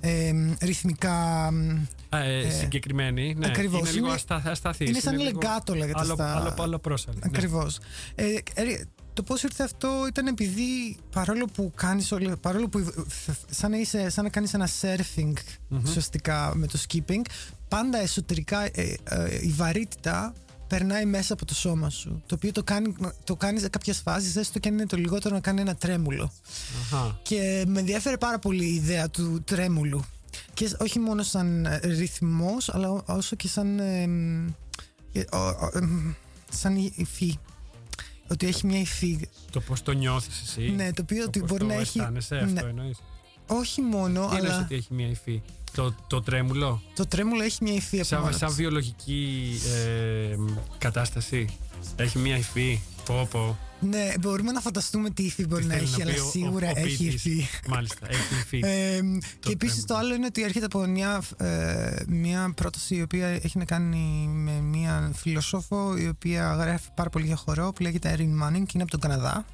ε, 0.08 0.32
ρυθμικά. 0.60 1.50
μ, 1.52 1.86
Α, 2.16 2.18
ε, 2.18 2.50
συγκεκριμένη. 2.50 3.34
Ναι. 3.38 3.46
ακριβώς. 3.46 3.80
Είναι 3.80 3.90
λίγο 3.90 4.04
Είναι- 4.06 4.14
αστα, 4.14 4.42
ασταθής. 4.46 4.88
είναι 4.88 4.98
σαν 5.00 5.12
λίγο 5.18 5.24
λεγκάτο, 5.24 5.74
λέγεται 5.74 6.00
Άλλο, 6.00 6.14
στα- 6.14 6.36
άλλο, 6.36 6.54
άλλο 6.58 6.78
πρόσαλη. 6.78 7.16
ναι. 7.16 7.22
Ακριβώς. 7.26 7.78
Ε, 8.14 8.24
ε, 8.54 8.62
το 9.12 9.22
πώς 9.22 9.42
ήρθε 9.42 9.62
αυτό 9.64 9.88
ήταν 10.08 10.26
επειδή 10.26 10.96
παρόλο 11.12 11.46
που 11.46 11.72
κάνεις 11.76 12.12
όλο- 12.12 12.36
παρόλο 12.36 12.68
που 12.68 12.92
σαν 13.50 13.70
να, 13.70 13.76
είσαι, 13.76 14.10
σαν 14.10 14.24
να 14.24 14.30
κάνεις 14.30 14.54
ένα 14.54 14.68
surfing 14.80 15.32
ουσιαστικά 15.84 16.52
με 16.54 16.66
το 16.66 16.78
skipping 16.88 17.20
πάντα 17.68 17.98
εσωτερικά 17.98 18.62
ε, 18.64 18.70
ε, 19.04 19.38
η 19.42 19.48
βαρύτητα 19.48 20.32
περνάει 20.66 21.04
μέσα 21.04 21.32
από 21.32 21.44
το 21.44 21.54
σώμα 21.54 21.90
σου 21.90 22.22
το 22.26 22.34
οποίο 22.34 22.52
το 22.52 22.62
κάνει, 22.64 22.94
το 23.24 23.36
κάνεις 23.36 23.60
σε 23.62 23.68
κάποιες 23.68 23.98
φάσεις 23.98 24.36
έστω 24.36 24.58
και 24.58 24.68
αν 24.68 24.74
είναι 24.74 24.86
το 24.86 24.96
λιγότερο 24.96 25.34
να 25.34 25.40
κάνει 25.40 25.60
ένα 25.60 25.74
τρέμουλο 25.76 26.32
Αχα. 26.92 27.18
και 27.22 27.64
με 27.66 27.78
ενδιαφέρει 27.80 28.18
πάρα 28.18 28.38
πολύ 28.38 28.64
η 28.64 28.74
ιδέα 28.74 29.10
του 29.10 29.42
τρέμουλου. 29.44 30.04
Και 30.54 30.70
όχι 30.78 30.98
μόνο 30.98 31.22
σαν 31.22 31.66
ε, 31.66 31.80
ρυθμός, 31.82 32.68
αλλά 32.68 32.90
ό- 32.90 33.02
όσο 33.06 33.36
και 33.36 33.48
σαν. 33.48 33.78
ε, 33.78 34.06
μ, 34.06 34.46
ε, 35.12 35.20
ο- 35.32 35.38
ο- 35.38 35.70
εμ, 35.74 36.12
σαν 36.50 36.76
η- 36.76 36.92
υφή. 36.96 37.38
Ότι 38.28 38.46
έχει 38.46 38.66
μια 38.66 38.80
υφή. 38.80 39.28
Το 39.50 39.60
πώς 39.60 39.82
το 39.82 39.92
νιώθεις 39.92 40.42
εσύ. 40.42 40.70
Ναι, 40.70 40.92
το 40.92 41.02
οποίο 41.02 41.24
ότι 41.24 41.38
πώς 41.40 41.48
μπορεί 41.48 41.60
το 41.60 41.66
να 41.66 41.74
έχει- 41.74 41.98
αισθάνεσαι, 41.98 42.34
ναι. 42.34 42.40
αυτό 42.52 42.66
εννοείς. 42.66 42.98
Όχι 43.46 43.80
μόνο, 43.82 44.28
Τι 44.28 44.34
εννοείς 44.36 44.52
αλλά 44.52 44.64
ότι 44.64 44.74
έχει 44.74 44.94
μια 44.94 45.08
υφή. 45.08 45.42
Το, 45.74 45.94
το 46.06 46.22
τρέμουλο. 46.22 46.82
το 46.94 47.06
τρέμουλο 47.06 47.42
έχει 47.42 47.58
μια 47.64 47.74
υφή 47.74 47.96
από 47.96 48.04
Σαν, 48.06 48.20
μόνος 48.20 48.36
σαν 48.36 48.48
της. 48.48 48.56
βιολογική 48.56 49.50
ε, 49.86 50.36
κατάσταση. 50.78 51.48
Έχει 51.96 52.18
μια 52.18 52.36
υφή. 52.36 52.80
Πω, 53.04 53.28
πω. 53.30 53.58
Ναι, 53.80 54.12
μπορούμε 54.20 54.52
να 54.52 54.60
φανταστούμε 54.60 55.10
τι 55.10 55.22
ύφη 55.22 55.46
μπορεί 55.46 55.62
Τι 55.62 55.68
να 55.68 55.74
θέλει 55.74 55.84
έχει, 55.86 55.96
πει 55.96 56.02
αλλά 56.02 56.22
ο- 56.22 56.26
ο- 56.26 56.30
σίγουρα 56.30 56.68
ο 56.68 56.72
έχει 56.76 56.96
ποιητής. 56.96 57.24
υφή. 57.24 57.46
Μάλιστα, 57.68 58.06
έχει 58.10 58.34
υφή. 58.42 58.60
Ε, 58.66 58.98
Το 59.00 59.18
και 59.40 59.52
επίσης 59.52 59.82
Tremble. 59.82 59.86
το 59.86 59.94
άλλο 59.96 60.14
είναι 60.14 60.26
ότι 60.26 60.42
έρχεται 60.42 60.64
από 60.64 60.86
μια, 60.86 61.22
ε, 61.36 61.96
μια 62.06 62.52
πρόταση 62.56 62.94
η 62.94 63.02
οποία 63.02 63.26
έχει 63.28 63.58
να 63.58 63.64
κάνει 63.64 64.26
με 64.32 64.52
μια 64.60 65.12
φιλοσόφο 65.14 65.96
η 65.96 66.08
οποία 66.08 66.54
γράφει 66.60 66.88
πάρα 66.94 67.10
πολύ 67.10 67.26
για 67.26 67.36
χορό 67.36 67.72
που 67.72 67.82
λέγεται 67.82 68.14
Erin 68.18 68.20
Manning 68.46 68.62
και 68.66 68.72
είναι 68.74 68.82
από 68.82 68.90
τον 68.90 69.00
Καναδά. 69.00 69.44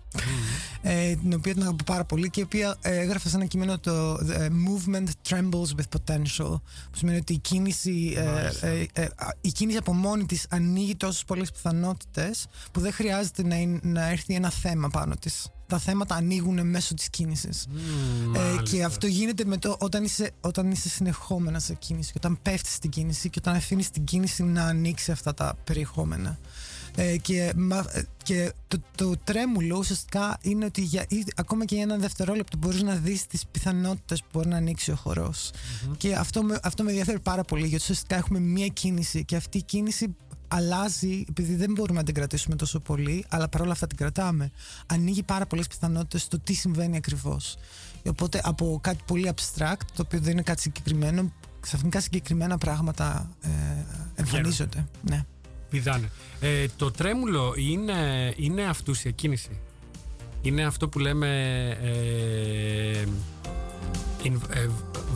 Ε, 0.83 1.15
την 1.17 1.35
οποία 1.35 1.53
την 1.55 1.63
αγαπώ 1.63 1.85
πάρα 1.85 2.05
πολύ 2.05 2.31
και 2.31 2.41
η 2.41 2.43
οποία 2.43 2.77
ε, 2.81 2.99
έγραφε 2.99 3.29
σε 3.29 3.37
ένα 3.37 3.47
κείμενο 3.47 3.79
το 3.79 4.15
The 4.15 4.49
Movement 4.49 5.07
Trembles 5.29 5.69
with 5.77 5.99
Potential 5.99 6.61
που 6.91 6.97
σημαίνει 6.97 7.19
ότι 7.19 7.33
η 7.33 7.39
κίνηση, 7.39 8.15
ε, 8.17 8.23
Μάλιστα. 8.25 8.67
ε, 8.67 8.87
ε, 8.93 9.03
α, 9.03 9.29
η 9.41 9.53
κίνηση 9.53 9.79
από 9.79 9.93
μόνη 9.95 10.27
της 10.27 10.47
ανοίγει 10.51 10.97
τόσες 10.97 11.25
πολλές 11.25 11.51
πιθανότητες 11.51 12.47
που 12.73 12.81
δεν 12.81 12.93
χρειάζεται 12.93 13.43
να, 13.47 13.57
είναι- 13.57 13.81
να 13.83 14.09
έρθει 14.09 14.35
ένα 14.35 14.51
θέμα 14.51 14.89
πάνω 14.89 15.15
της. 15.17 15.49
Τα 15.67 15.79
θέματα 15.79 16.15
ανοίγουν 16.15 16.67
μέσω 16.67 16.95
της 16.95 17.11
κίνησης. 17.11 17.67
Μμμ, 17.71 18.35
Ε, 18.35 18.39
μάλιστα. 18.39 18.63
και 18.63 18.85
αυτό 18.85 19.07
γίνεται 19.07 19.45
με 19.45 19.57
το, 19.57 19.77
όταν, 19.81 20.05
είσαι, 20.05 20.31
όταν 20.41 20.71
είσαι 20.71 20.89
συνεχόμενα 20.89 21.59
σε 21.59 21.75
κίνηση 21.75 22.13
και 22.13 22.19
όταν 22.23 22.39
πέφτεις 22.43 22.75
στην 22.75 22.91
κίνηση 22.91 23.31
και 23.31 23.39
όταν 23.43 23.55
αφήνεις 23.55 23.91
την 23.91 24.05
κίνηση 24.05 24.43
να 24.43 24.65
ανοίξει 24.65 25.11
αυτά 25.11 25.35
τα 25.35 25.57
περιεχόμενα. 25.65 26.39
Ε, 26.97 27.17
και 27.17 27.53
μα- 27.57 27.87
ε, 27.93 28.03
και 28.23 28.53
το, 28.69 28.79
το 28.95 29.13
τρέμουλο 29.25 29.77
ουσιαστικά 29.79 30.39
είναι 30.41 30.65
ότι 30.65 30.81
για, 30.83 31.05
ή- 31.09 31.25
ακόμα 31.37 31.65
και 31.65 31.75
για 31.75 31.85
ένα 31.85 31.97
δευτερόλεπτο 31.97 32.57
μπορείς 32.57 32.83
να 32.83 32.95
δεις 32.95 33.27
τις 33.27 33.47
πιθανότητες 33.51 34.21
που 34.21 34.27
μπορεί 34.33 34.49
να 34.49 34.57
ανοίξει 34.57 34.91
ο 34.91 34.95
χορος 34.97 35.51
Και 35.97 36.15
αυτό 36.15 36.43
με, 36.43 36.59
αυτό 36.63 36.83
με 36.83 36.89
ενδιαφέρει 36.91 37.21
πάρα 37.21 37.43
πολύ 37.45 37.61
γιατί 37.67 37.83
ουσιαστικά 37.83 38.17
έχουμε 38.17 38.39
μία 38.39 38.67
κίνηση 38.67 39.25
και 39.25 39.37
αυτή 39.37 39.59
η 39.59 39.63
κίνηση 39.63 40.17
αλλάζει 40.49 41.25
επειδή 41.29 41.55
δεν 41.55 41.73
μπορούμε 41.73 41.99
να 41.99 42.05
την 42.05 42.15
κρατήσουμε 42.15 42.57
τόσο 42.57 42.81
πολύ 42.81 43.25
αλλά 43.29 43.49
παρόλα 43.49 43.73
αυτά 43.73 43.87
την 43.87 43.97
κρατάμε. 43.97 44.51
Ανοίγει 44.87 45.23
πάρα 45.23 45.47
πολλές 45.47 45.67
πιθανότητες 45.67 46.23
στο 46.23 46.39
τι 46.39 46.53
συμβαίνει 46.55 46.97
ακριβώς. 46.97 47.57
Οπότε 48.09 48.41
από 48.45 48.79
κάτι 48.83 48.99
πολύ 49.07 49.33
abstract 49.35 49.81
το 49.95 50.03
οποίο 50.03 50.21
δεν 50.21 50.33
είναι 50.33 50.43
κάτι 50.43 50.61
συγκεκριμένο 50.61 51.33
ξαφνικά 51.61 52.01
συγκεκριμένα 52.01 52.59
πράγματα 52.59 53.31
ε, 53.41 53.49
εμφανίζονται. 54.15 54.87
Ναι. 55.03 55.25
Πηδάνε. 55.71 56.11
Ε, 56.41 56.67
το 56.77 56.91
τρέμουλο 56.91 57.55
είναι, 57.57 58.33
είναι 58.37 58.63
αυτούσια 58.65 59.11
κίνηση. 59.11 59.51
Είναι 60.43 60.65
αυτό 60.65 60.89
που 60.89 60.99
λέμε 60.99 61.29
ε, 61.83 63.05
in, 64.25 64.33
ε, 64.55 64.67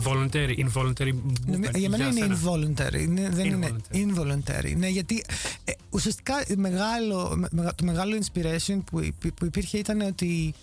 voluntary, 0.03 0.55
involuntary 0.57 1.13
Νομι- 1.45 1.67
movement. 1.69 1.75
Για 1.77 1.89
μένα 1.89 2.07
είναι 2.07 2.13
σένα. 2.19 2.37
involuntary. 2.43 2.99
Είναι, 3.01 3.29
δεν 3.29 3.45
είναι 3.45 3.71
Involuntary. 3.91 3.95
involuntary. 3.95 4.75
Ναι, 4.77 4.87
γιατί 4.87 5.23
ε, 5.65 5.71
ουσιαστικά 5.89 6.43
μεγάλο, 6.57 7.33
με- 7.35 7.47
μεγα- 7.51 7.75
το 7.75 7.83
μεγάλο 7.85 8.17
inspiration 8.21 8.77
που, 8.85 8.99
υπή- 8.99 9.33
που 9.33 9.45
υπήρχε 9.45 9.77
ήταν 9.77 10.01
ότι 10.01 10.53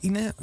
είναι. 0.00 0.34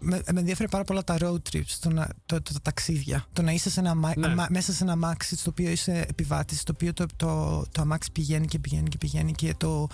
Με, 0.00 0.22
με 0.32 0.40
ενδιαφέρει 0.40 0.68
πάρα 0.68 0.84
πολλά 0.84 1.04
τα 1.04 1.16
road 1.20 1.38
trips, 1.52 1.76
το, 1.80 1.90
να- 1.90 2.08
το, 2.26 2.42
το, 2.42 2.52
τα 2.52 2.60
ταξίδια. 2.62 3.26
Το 3.32 3.42
να 3.42 3.52
είσαι 3.52 3.70
σε 3.70 3.80
ένα, 3.80 3.90
αμα- 3.90 4.12
Ναι. 4.16 4.26
αμα- 4.26 4.46
μέσα 4.50 4.72
σε 4.72 4.82
ένα 4.82 4.92
αμάξι 4.92 5.36
στο 5.36 5.50
οποίο 5.50 5.70
είσαι 5.70 6.04
επιβάτης, 6.08 6.60
στο 6.60 6.72
οποίο 6.74 6.92
το, 6.92 7.06
το, 7.16 7.64
το 7.72 7.80
αμάξι 7.80 8.12
πηγαίνει 8.12 8.46
και 8.46 8.58
πηγαίνει 8.58 8.88
και 8.88 8.98
πηγαίνει 8.98 9.32
και 9.32 9.54
το, 9.56 9.88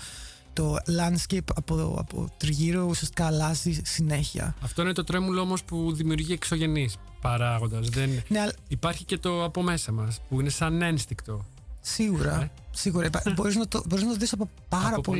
το 0.53 0.75
landscape 0.97 1.39
από, 1.55 1.95
από 1.99 2.27
τριγύρω 2.37 2.83
ουσιαστικά 2.83 3.25
αλλάζει 3.25 3.81
συνέχεια. 3.83 4.55
Αυτό 4.61 4.81
είναι 4.81 4.93
το 4.93 5.03
τρέμουλο 5.03 5.41
όμως 5.41 5.63
που 5.63 5.93
δημιουργεί 5.93 6.33
εξωγενείς 6.33 6.95
παράγοντας. 7.21 7.89
Δεν... 7.89 8.23
Ναι, 8.27 8.39
αλλά 8.39 8.53
Υπάρχει 8.67 9.03
και 9.05 9.17
το 9.17 9.43
από 9.43 9.61
μέσα 9.61 9.91
μας 9.91 10.21
που 10.29 10.39
είναι 10.39 10.49
σαν 10.49 10.81
ένστικτο. 10.81 11.45
Σίγουρα. 11.81 12.41
Ε. 12.41 12.51
Σίγουρα. 12.71 13.05
Υπά- 13.05 13.23
μπορείς, 13.35 13.55
να 13.55 13.67
το, 13.67 13.83
μπορείς 13.87 14.05
να 14.05 14.11
το 14.11 14.17
δεις 14.17 14.33
από 14.33 14.49
πάρα 14.69 14.95
Από 14.95 15.15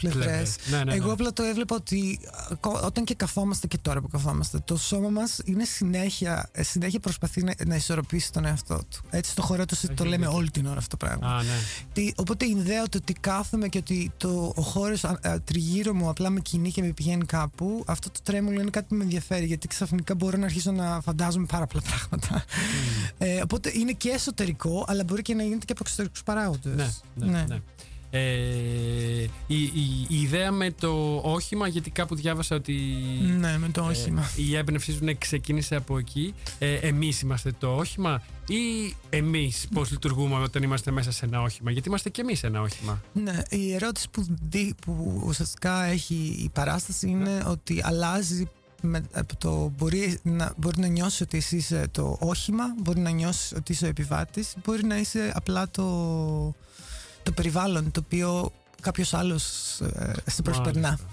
πολλές 0.00 0.14
πολλές 0.14 0.26
πλευρές. 0.26 0.56
πλευρές. 0.56 0.70
Ναι, 0.70 0.76
ναι, 0.78 0.84
ναι. 0.84 0.94
Εγώ 0.94 1.12
απλά 1.12 1.32
το 1.32 1.42
έβλεπα 1.42 1.74
ότι 1.76 2.18
ακό- 2.50 2.84
όταν 2.84 3.04
και 3.04 3.14
καθόμαστε 3.14 3.66
και 3.66 3.78
τώρα 3.78 4.00
που 4.00 4.08
καθόμαστε, 4.08 4.58
το 4.64 4.76
σώμα 4.76 5.08
μας 5.08 5.38
είναι 5.44 5.64
συνέχεια, 5.64 6.48
ε, 6.52 6.62
συνέχεια 6.62 7.00
προσπαθεί 7.00 7.42
να, 7.42 7.54
να 7.66 7.74
ισορροπήσει 7.74 8.32
τον 8.32 8.44
εαυτό 8.44 8.76
του. 8.90 9.00
Έτσι 9.10 9.30
στο 9.30 9.42
χώρο 9.42 9.64
του 9.64 9.76
το 9.80 9.86
Έχεις 9.92 10.04
λέμε 10.04 10.16
δίκιο. 10.16 10.32
όλη 10.38 10.50
την 10.50 10.66
ώρα 10.66 10.78
αυτό 10.78 10.96
το 10.96 11.06
πράγμα. 11.06 11.28
Α, 11.36 11.42
ναι. 11.42 11.48
Τι- 11.92 12.12
οπότε 12.16 12.44
η 12.44 12.50
ιδέα 12.58 12.82
του 12.82 12.98
ότι 13.02 13.12
κάθομαι 13.12 13.68
και 13.68 13.78
ότι 13.78 14.12
το, 14.16 14.52
ο 14.56 14.62
χώρος 14.62 15.04
τριγύρω 15.44 15.94
μου 15.94 16.08
απλά 16.08 16.30
με 16.30 16.40
κινεί 16.40 16.70
και 16.70 16.82
με 16.82 16.88
πηγαίνει 16.88 17.24
κάπου, 17.24 17.84
αυτό 17.86 18.10
το 18.10 18.20
τρέμουλο 18.22 18.60
είναι 18.60 18.70
κάτι 18.70 18.86
που 18.88 18.94
με 18.94 19.02
ενδιαφέρει 19.02 19.46
γιατί 19.46 19.68
ξαφνικά 19.68 20.14
μπορώ 20.14 20.36
να 20.38 20.44
αρχίσω 20.44 20.72
να 20.72 21.00
φαντάζομαι 21.00 21.46
πάρα 21.46 21.66
πολλά 21.66 21.82
πράγματα. 21.86 22.44
Ε, 23.18 23.40
οπότε 23.42 23.72
είναι 23.74 23.92
και 23.92 24.08
εσωτερικό, 24.08 24.84
αλλά 24.88 25.04
μπορεί 25.04 25.22
και 25.22 25.34
να 25.34 25.42
γίνεται 25.42 25.64
και 25.64 25.72
από 25.72 25.80
εξωτερικούς 25.84 26.22
παράγοντες. 26.22 27.02
Ναι, 27.14 27.26
ναι, 27.26 27.44
ναι. 27.48 27.60
Ε, 28.16 29.22
η, 29.46 29.62
η- 29.62 30.06
η 30.08 30.20
ιδέα 30.20 30.50
με 30.52 30.70
το 30.70 31.20
όχημα, 31.24 31.68
γιατί 31.68 31.90
κάπου 31.90 32.14
διάβασα 32.14 32.56
ότι 32.56 32.72
Ναι, 33.38 33.58
με 33.58 33.68
το 33.68 33.84
όχημα. 33.84 34.20
ε, 34.38 34.42
η 34.42 34.56
έμπνευσή 34.56 34.92
σου 34.92 35.04
ναι, 35.04 35.14
ξεκίνησε 35.14 35.76
από 35.76 35.98
εκεί. 35.98 36.34
Ε, 36.58 36.74
εμείς 36.74 37.20
είμαστε 37.20 37.52
το 37.58 37.74
όχημα 37.76 38.22
ή 38.48 38.94
εμείς 39.10 39.66
πώς 39.74 39.90
λειτουργούμε 39.90 40.34
όταν 40.42 40.62
είμαστε 40.62 40.90
μέσα 40.90 41.10
σε 41.12 41.24
ένα 41.24 41.42
όχημα. 41.42 41.70
Γιατί 41.70 41.88
είμαστε 41.88 42.08
και 42.10 42.20
εμείς 42.20 42.42
ένα 42.42 42.60
όχημα; 42.60 43.02
Ναι, 43.12 43.42
η 43.50 43.74
ερώτηση 43.74 44.08
που, 44.10 44.26
δι, 44.50 44.74
που 44.84 45.22
ουσιαστικά 45.26 45.84
έχει 45.84 46.14
η 46.44 46.50
παράσταση 46.52 47.08
είναι 47.08 47.42
ότι 47.46 47.80
αλλάζει 47.84 48.48
με, 48.80 49.04
από 49.12 49.36
το 49.36 49.72
μπορεί 49.78 50.18
να, 50.22 50.52
μπορεί 50.56 50.80
να 50.80 50.86
νιώσεις 50.86 51.20
ότι 51.20 51.36
εσύ 51.36 51.56
είσαι 51.56 51.88
το 51.90 52.16
όχημα, 52.20 52.64
μπορεί 52.82 53.00
να 53.00 53.10
νιώσεις 53.10 53.52
ότι 53.56 53.72
είσαι 53.72 53.84
ο 53.84 53.88
επιβάτης, 53.88 54.54
μπορεί 54.64 54.84
να 54.84 54.98
είσαι 54.98 55.32
απλά 55.34 55.68
το, 55.70 55.84
το 57.24 57.32
περιβάλλον 57.32 57.90
το 57.90 58.02
οποίο 58.04 58.50
κάποιος 58.80 59.14
άλλος 59.14 59.44
ε, 59.80 60.12
σε 60.30 60.42
προσπερνά. 60.42 60.80
Μάλιστα. 60.80 61.06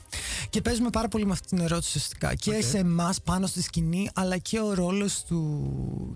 Και 0.50 0.62
παίζουμε 0.62 0.90
πάρα 0.90 1.08
πολύ 1.08 1.26
με 1.26 1.32
αυτή 1.32 1.48
την 1.48 1.58
ερώτηση 1.60 1.88
ουσιαστικά. 1.98 2.36
Και 2.36 2.56
Οκ. 2.56 2.64
σε 2.64 2.78
εμάς 2.78 3.22
πάνω 3.22 3.48
στη 3.48 3.62
σκηνή, 3.62 4.10
αλλά 4.14 4.38
και 4.38 4.60
ο 4.60 4.74
ρόλος 4.74 5.24
του, 5.24 5.72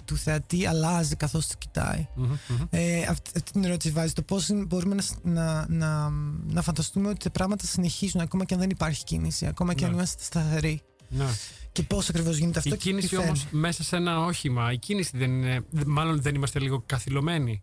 του 0.06 0.18
θεατή 0.18 0.66
αλλάζει 0.66 1.16
καθώς 1.16 1.48
το 1.48 1.54
κοιτάει. 1.58 2.08
Μμμ, 2.16 2.26
μμμ. 2.48 2.58
Ε, 2.70 3.02
αυτή, 3.02 3.30
αυτή 3.36 3.52
την 3.52 3.64
ερώτηση 3.64 3.92
βάζει. 3.94 4.14
Το 4.14 4.22
πώς 4.22 4.50
μπορούμε 4.68 4.96
να, 4.96 5.02
σ- 5.02 5.18
να, 5.24 5.66
να, 5.70 6.10
να 6.48 6.62
φανταστούμε 6.62 7.10
ότι 7.10 7.20
τα 7.24 7.30
πράγματα 7.30 7.66
συνεχίζουν 7.66 8.22
ακόμα 8.22 8.46
και 8.46 8.54
αν 8.54 8.60
δεν 8.60 8.70
υπάρχει 8.70 9.04
κίνηση, 9.04 9.46
ακόμα 9.46 9.74
και 9.74 9.84
αν 9.84 9.90
Ναι. 9.90 9.96
είμαστε 9.96 10.24
σταθεροί. 10.24 10.82
Ναι. 11.10 11.26
Και 11.72 11.84
πώς 11.84 12.10
ακριβώς 12.10 12.38
γίνεται 12.38 12.60
αυτό 12.60 12.70
Η 12.70 12.78
και 12.78 12.84
τι 12.84 12.90
κίνηση 12.90 13.08
φέρνει. 13.08 13.26
όμως 13.26 13.46
μέσα 13.52 13.84
σε 13.84 13.96
ένα 13.96 14.20
όχημα, 14.20 14.72
η 14.72 14.78
κίνηση 14.78 15.18
δεν 15.18 15.32
είναι, 15.32 15.66
μάλλον 15.86 16.22
δεν 16.22 16.36
είμαστε 16.36 16.60
λίγο 16.60 16.84
καθυλωμένοι. 16.86 17.62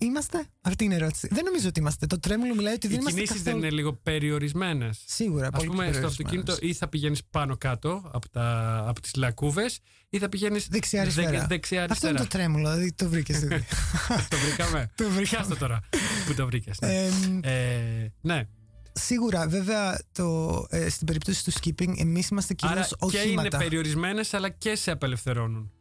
Είμαστε; 0.00 0.46
Αυτή 0.60 0.84
είναι 0.84 0.94
η 0.94 0.96
ερώτηση. 0.96 1.28
Δεν 1.30 1.44
νομίζω 1.44 1.68
ότι 1.68 1.80
είμαστε. 1.80 2.06
Το 2.06 2.20
τρέμουλο 2.20 2.54
μιλάει 2.54 2.74
ότι 2.74 2.86
Οι 2.86 2.90
δεν 2.90 2.98
είμαστε. 3.00 3.20
κινήσεις 3.20 3.36
καθόλου... 3.42 3.60
δεν 3.60 3.68
είναι 3.68 3.76
λίγο 3.80 3.92
περιορισμένες. 3.92 5.02
Σίγουρα. 5.06 5.46
Α 5.46 5.50
πολύ 5.50 5.68
πούμε, 5.68 5.82
στο 5.84 5.92
περιορισμένες. 5.92 6.10
αυτοκίνητο 6.10 6.66
ή 6.66 6.72
θα 6.72 6.88
πηγαίνεις 6.88 7.24
πάνω 7.30 7.56
κάτω 7.56 8.10
από, 8.12 8.28
τα, 8.28 8.76
από 8.88 9.00
τις 9.00 9.14
λακκούβες 9.14 9.78
ή 10.08 10.18
θα 10.18 10.28
πηγαίνεις 10.28 10.66
Δεξιά-αριστερά. 10.68 11.46
δεξιά 11.46 11.86
Αυτό 11.90 12.08
είναι 12.08 12.18
το 12.18 12.26
τρέμουλο, 12.26 12.70
δηλαδή 12.70 12.92
το 12.92 13.08
βρήκες. 13.08 13.38
Δηλαδή. 13.40 13.64
το 14.30 14.36
βρήκαμε. 14.36 14.90
Το 14.94 15.04
βρήκαμε. 15.04 15.22
Πιάστο 15.22 15.56
τώρα 15.56 15.80
που 16.26 16.34
το 16.34 16.46
βρήκες. 16.46 16.78
Ναι. 16.80 16.94
Εμ, 17.06 17.40
Ε, 17.42 18.12
ναι. 18.20 18.48
σίγουρα, 18.92 19.48
βέβαια, 19.48 20.00
το, 20.12 20.66
ε, 20.70 20.88
στην 20.88 21.06
περίπτωση 21.06 21.44
του 21.44 21.52
skipping, 21.52 21.98
εμείς 21.98 22.28
είμαστε 22.28 22.54
κυρίω 22.54 22.74
Άρα 22.76 22.86
και 22.86 23.18
είναι 23.18 23.22
οχήματα. 23.36 23.58
περιορισμένες, 23.58 24.34
αλλά 24.34 24.48
και 24.48 24.74
σε 24.74 24.90
απελευθερώνουν. 24.90 25.72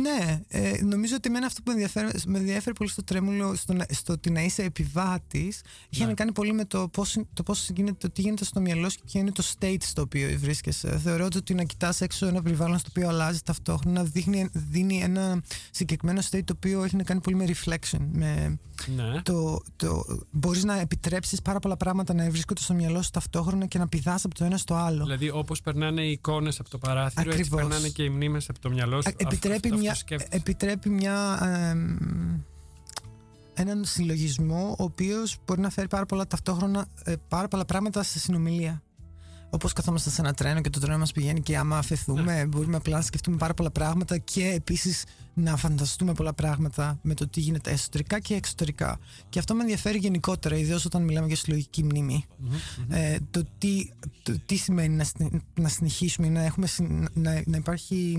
Ναι, 0.00 0.40
ε, 0.48 0.82
νομίζω 0.82 1.14
ότι 1.16 1.28
εμένα 1.28 1.46
αυτό 1.46 1.62
που 1.62 1.70
με 1.70 1.72
ενδιαφέρει, 1.72 2.08
με 2.26 2.38
ενδιαφέρει 2.38 2.76
πολύ 2.76 2.90
στο 2.90 3.04
τρέμουλο, 3.04 3.54
στο, 3.54 3.72
να- 3.72 3.86
στο 3.90 4.12
ότι 4.12 4.30
να 4.30 4.42
είσαι 4.42 4.62
επιβάτης, 4.62 5.60
είχε 5.88 6.02
Ναι. 6.02 6.08
να 6.08 6.14
κάνει 6.14 6.32
πολύ 6.32 6.52
με 6.52 6.64
το 6.64 6.88
πώς 6.88 7.16
το 7.32 7.42
πώς 7.42 7.68
γίνεται, 7.74 7.96
το 8.00 8.10
τι 8.10 8.20
γίνεται 8.20 8.44
στο 8.44 8.60
μυαλό 8.60 8.88
σου 8.90 8.96
και 8.96 9.02
ποιο 9.06 9.20
είναι 9.20 9.32
το 9.32 9.44
state 9.58 9.76
στο 9.80 10.02
οποίο 10.02 10.38
βρίσκεσαι. 10.38 10.98
Θεωρώ 10.98 11.28
ότι 11.36 11.54
να 11.54 11.64
κοιτάς 11.64 12.00
έξω 12.00 12.26
ένα 12.26 12.42
περιβάλλον 12.42 12.78
στο 12.78 12.88
οποίο 12.96 13.08
αλλάζει 13.08 13.40
ταυτόχρονα 13.44 14.02
δείχνει, 14.04 14.48
δίνει 14.52 15.00
ένα 15.02 15.42
συγκεκριμένο 15.70 16.20
state 16.30 16.44
το 16.44 16.52
οποίο 16.56 16.82
έχει 16.84 16.96
να 16.96 17.02
κάνει 17.02 17.20
πολύ 17.20 17.36
με 17.36 17.44
reflection. 17.48 17.98
Με 18.12 18.58
Ναι. 18.96 19.22
το, 19.22 19.62
το, 19.76 20.04
μπορείς 20.30 20.64
να 20.64 20.80
επιτρέψεις 20.80 21.42
πάρα 21.42 21.58
πολλά 21.58 21.76
πράγματα 21.76 22.14
να 22.14 22.30
βρίσκονται 22.30 22.60
στο 22.60 22.74
μυαλό 22.74 23.02
σου 23.02 23.10
ταυτόχρονα 23.10 23.66
και 23.66 23.78
να 23.78 23.88
πηδάς 23.88 24.24
από 24.24 24.34
το 24.34 24.44
ένα 24.44 24.56
στο 24.56 24.74
άλλο. 24.74 25.02
Δηλαδή, 25.04 25.30
όπως 25.30 25.60
περνάνε 25.60 26.02
οι 26.02 26.10
εικόνες 26.10 26.60
από 26.60 26.70
το 26.70 26.78
παράθυρο, 26.78 27.30
έτσι 27.30 27.40
Ακριβώς. 27.40 27.60
περνάνε 27.60 27.88
και 27.88 28.02
οι 28.02 28.08
μνήμες 28.08 28.48
από 28.48 28.60
το 28.60 28.70
μυαλό 28.70 29.02
σου. 29.02 29.08
Α, 29.08 29.12
επιτρέπει, 29.16 29.68
Αυτό- 29.68 29.76
μια, 29.86 29.92
αυτό 29.92 30.04
σκέφτεσαι; 30.04 30.40
επιτρέπει 30.40 30.88
μια, 30.90 31.38
εμ, 31.70 31.96
έναν 33.54 33.84
συλλογισμό 33.84 34.76
ο 34.78 34.82
οποίος 34.82 35.36
μπορεί 35.46 35.60
να 35.60 35.70
φέρει 35.70 35.88
πάρα 35.88 36.06
πολλά 36.06 36.26
ταυτόχρονα 36.26 36.86
ε, 37.04 37.14
πάρα 37.28 37.48
πολλά 37.48 37.64
πράγματα 37.64 38.02
σε 38.02 38.18
συνομιλία. 38.18 38.80
Όπως 39.50 39.72
καθόμαστε 39.72 40.10
σε 40.10 40.20
ένα 40.20 40.34
τρένο 40.34 40.60
και 40.60 40.70
το 40.70 40.80
τρένο 40.80 40.98
μας 40.98 41.12
πηγαίνει 41.12 41.40
και 41.40 41.56
άμα 41.56 41.78
αφαιθούμε 41.78 42.46
μπορούμε 42.48 42.76
απλά 42.76 42.96
να 42.96 43.02
σκεφτούμε 43.02 43.36
πάρα 43.36 43.54
πολλά 43.54 43.70
πράγματα 43.70 44.18
και 44.18 44.46
επίσης 44.46 45.04
να 45.34 45.56
φανταστούμε 45.56 46.12
πολλά 46.12 46.32
πράγματα 46.32 46.98
με 47.02 47.14
το 47.14 47.28
τι 47.28 47.40
γίνεται 47.40 47.70
εσωτερικά 47.70 48.20
και 48.20 48.34
εξωτερικά. 48.34 48.98
Και 49.28 49.38
αυτό 49.38 49.54
με 49.54 49.60
ενδιαφέρει 49.60 49.98
γενικότερα, 49.98 50.56
ιδίως 50.56 50.84
όταν 50.84 51.02
μιλάμε 51.02 51.26
για 51.26 51.36
συλλογική 51.36 51.84
μνήμη. 51.84 52.24
Ε, 52.88 53.16
το, 53.30 53.44
τι, 53.58 53.88
το 54.22 54.38
τι 54.46 54.56
σημαίνει 54.56 54.94
να, 54.94 55.04
συνε- 55.04 55.42
να 55.54 55.68
συνεχίσουμε, 55.68 56.28
να, 56.28 56.42
έχουμε, 56.42 56.66
συν- 56.66 57.08
να, 57.14 57.42
να 57.46 57.56
υπάρχει 57.56 58.18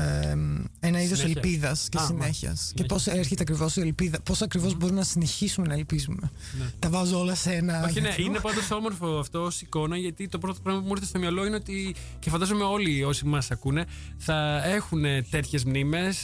ε, 0.00 0.36
ένα 0.80 1.02
είδος 1.02 1.18
Συνέχεια. 1.18 1.40
ελπίδας 1.44 1.86
και 1.88 1.98
Α, 1.98 2.04
συνέχεια. 2.06 2.50
Και 2.50 2.56
συνέχεια. 2.56 2.86
πώς 2.86 3.06
έρχεται 3.06 3.42
ακριβώς 3.42 3.76
η 3.76 3.80
ελπίδα, 3.80 4.20
πώς 4.20 4.42
ακριβώς 4.42 4.76
μπορούμε 4.76 4.98
να 4.98 5.04
συνεχίσουμε 5.04 5.66
να 5.66 5.74
ελπίζουμε. 5.74 6.30
Τα 6.78 6.88
βάζω 6.90 7.18
όλα 7.20 7.34
σε 7.34 7.52
ένα. 7.52 7.78
Ναι. 7.80 7.86
Όχι, 7.86 8.00
ναι, 8.00 8.08
γιατρό. 8.08 8.24
είναι 8.24 8.38
πάντως 8.40 8.70
όμορφο 8.70 9.06
αυτό 9.18 9.38
ως 9.42 9.60
εικόνα, 9.60 9.96
γιατί 9.96 10.28
το 10.28 10.38
πρώτο 10.38 10.60
πράγμα 10.62 10.80
που 10.80 10.86
μου 10.86 10.92
ήρθε 10.94 11.06
στο 11.06 11.18
μυαλό 11.18 11.46
είναι 11.46 11.56
ότι 11.56 11.94
και 12.18 12.30
φαντάζομαι 12.30 12.64
όλοι 12.64 13.04
όσοι 13.04 13.24
μας 13.24 13.50
ακούνε 13.50 13.84
θα 14.16 14.62
έχουν 14.64 15.02
τέτοιες 15.30 15.64
μνήμες 15.64 16.22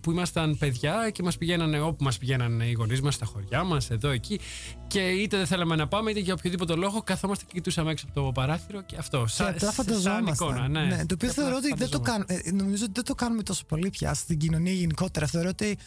που 0.00 0.10
ήμασταν 0.10 0.58
παιδιά 0.58 1.10
και 1.12 1.22
μας 1.22 1.38
πηγαίνανε 1.38 1.80
όπου 1.80 2.04
μας 2.04 2.18
πηγαίνανε 2.18 2.64
οι 2.64 2.72
γονείς 2.72 3.00
μας, 3.00 3.14
στα 3.14 3.26
χωριά 3.26 3.64
μας, 3.64 3.90
εδώ, 3.90 4.08
εκεί. 4.08 4.40
Και 4.86 5.00
είτε 5.00 5.36
δεν 5.36 5.46
θέλαμε 5.46 5.76
να 5.76 5.86
πάμε, 5.88 6.10
είτε 6.10 6.20
για 6.20 6.32
οποιοδήποτε 6.34 6.74
λόγο 6.74 7.02
καθόμαστε 7.02 7.44
και 7.44 7.52
κοιτούσαμε 7.54 7.90
έξω 7.90 8.04
από 8.10 8.20
το 8.24 8.32
παράθυρο 8.32 8.82
και 8.82 8.96
αυτό. 8.98 9.20
Και 9.22 9.32
Σαν, 9.32 9.46
απλά 9.46 9.60
σαν 9.60 9.72
φανταζόμασταν. 9.72 10.48
εικόνα, 10.48 10.68
ναι. 10.68 10.88
το 11.06 11.14
οποίο 11.14 11.28
Και 11.28 11.34
θεωρώ 11.34 11.56
απλά 11.56 11.68
ότι 11.72 11.78
δεν 11.78 11.88
το 11.90 11.98
φανταζόμασταν. 12.04 12.26
κάνουμε. 12.26 12.60
ε, 12.60 12.64
Νομίζω 12.64 12.84
ότι 12.84 12.92
δεν 12.96 13.04
το 13.04 13.14
κάνουμε 13.14 13.42
τόσο 13.42 13.64
πολύ 13.64 13.90
πια 13.90 14.14
στην 14.14 14.38
κοινωνία 14.38 14.72
γενικότερα. 14.72 15.26
Θεωρώ 15.26 15.48
ότι 15.48 15.78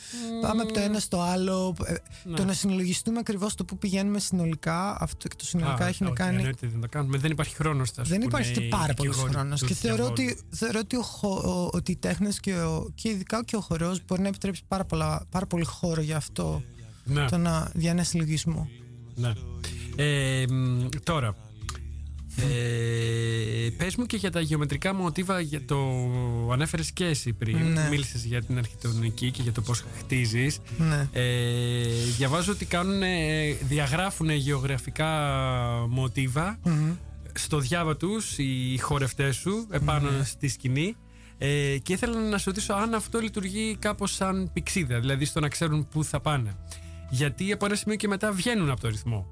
πάμε 0.42 0.62
από 0.62 0.74
το 0.74 0.80
ένα 0.80 1.00
στο 1.00 1.22
άλλο. 1.22 1.76
ε, 1.86 1.94
Ναι. 2.24 2.36
Το 2.36 2.46
να 2.46 2.54
συλλογιστούμε 2.54 3.20
ακριβώς 3.20 3.56
το 3.56 3.66
που 3.66 3.78
πηγαίνουμε 3.78 4.20
συνολικά. 4.20 4.98
Αυτό 5.02 5.28
και 5.28 5.36
το 5.38 5.46
συνολικά 5.46 5.86
Α, 5.86 5.88
έχει 5.88 6.04
να 6.04 6.10
όχι, 6.10 6.18
κάνει. 6.18 6.36
εννοείται 6.38 6.68
δεν 6.68 6.82
το 6.82 6.88
κάνουμε. 6.90 7.18
Δεν 7.18 7.32
υπάρχει 7.32 7.56
χρόνος. 7.56 7.92
Δεν 7.96 8.22
υπάρχει 8.22 8.52
και 8.54 8.62
πάρα 8.62 8.94
πολύς 8.94 9.16
χρόνος. 9.18 9.64
Και 9.64 9.74
θεωρώ 9.74 10.06
ότι, 10.06 10.38
θεωρώ 10.50 10.80
ότι, 10.80 10.96
ο, 10.96 11.02
χω- 11.02 11.44
ο- 11.46 11.70
ότι 11.74 11.92
οι 11.92 11.96
τέχνες 11.96 12.40
και, 12.40 12.54
ο- 12.56 12.92
και 12.96 13.10
ειδικά 13.10 13.44
και 13.44 13.56
ο 13.56 13.62
χορός 13.62 14.02
μπορεί 14.08 14.22
να 14.22 14.28
επιτρέψει 14.28 14.62
πάρα, 14.68 14.86
πολλά, 14.86 15.26
πάρα 15.30 15.46
πολύ 15.46 15.66
χώρο 15.66 16.02
για 16.02 16.18
αυτό. 16.18 16.62
Ναι. 17.04 17.26
Το 17.30 17.38
να, 17.38 17.72
για 17.76 17.92
ένα 17.92 18.04
συλλογισμό. 18.04 18.70
Ναι. 19.16 19.34
Ε, 19.96 20.46
μ, 20.50 20.88
τώρα, 21.04 21.36
ε, 22.44 23.70
πες 23.78 23.96
μου 23.96 24.06
και 24.06 24.18
για 24.18 24.32
τα 24.32 24.40
γεωμετρικά 24.40 24.94
μοτίβα 24.94 25.40
για 25.40 25.66
το 25.66 25.78
ανέφερες 26.52 26.92
και 26.92 27.06
εσύ 27.06 27.34
πριν 27.34 27.58
Ναι. 27.72 27.88
μίλησες 27.90 28.24
για 28.26 28.44
την 28.44 28.58
αρχιτεκτονική 28.58 29.32
και 29.32 29.42
για 29.42 29.52
το 29.52 29.62
πώς 29.62 29.84
χτίζεις 29.98 30.60
Ναι. 30.78 31.10
ε, 31.12 31.88
διαβάζω 32.18 32.52
ότι 32.52 32.66
κάνουν, 32.66 33.02
διαγράφουν 33.68 34.30
γεωγραφικά 34.30 35.08
μοτίβα 35.90 36.60
Μμμ. 36.64 36.92
στο 37.34 37.60
διάβα 37.60 37.98
τους 37.98 38.38
οι 38.38 38.78
χορευτές 38.82 39.36
σου 39.36 39.68
επάνω 39.72 40.10
Ναι. 40.12 40.24
στη 40.24 40.48
σκηνή 40.48 40.96
ε, 41.38 41.78
και 41.84 41.94
ήθελα 41.94 42.20
να 42.20 42.38
σου 42.38 42.44
ρωτήσω 42.50 42.74
αν 42.74 42.94
αυτό 42.94 43.20
λειτουργεί 43.20 43.76
κάπως 43.80 44.14
σαν 44.14 44.50
πηξίδα, 44.54 45.00
δηλαδή 45.00 45.26
στο 45.26 45.40
να 45.40 45.48
ξέρουν 45.48 45.88
πού 45.88 46.04
θα 46.04 46.20
πάνε. 46.20 46.56
Γιατί 47.10 47.52
από 47.52 47.66
ένα 47.66 47.76
σημείο 47.76 47.96
και 47.96 48.08
μετά 48.08 48.32
βγαίνουν 48.32 48.70
από 48.70 48.82
το 48.82 48.88
ρυθμό. 48.88 49.28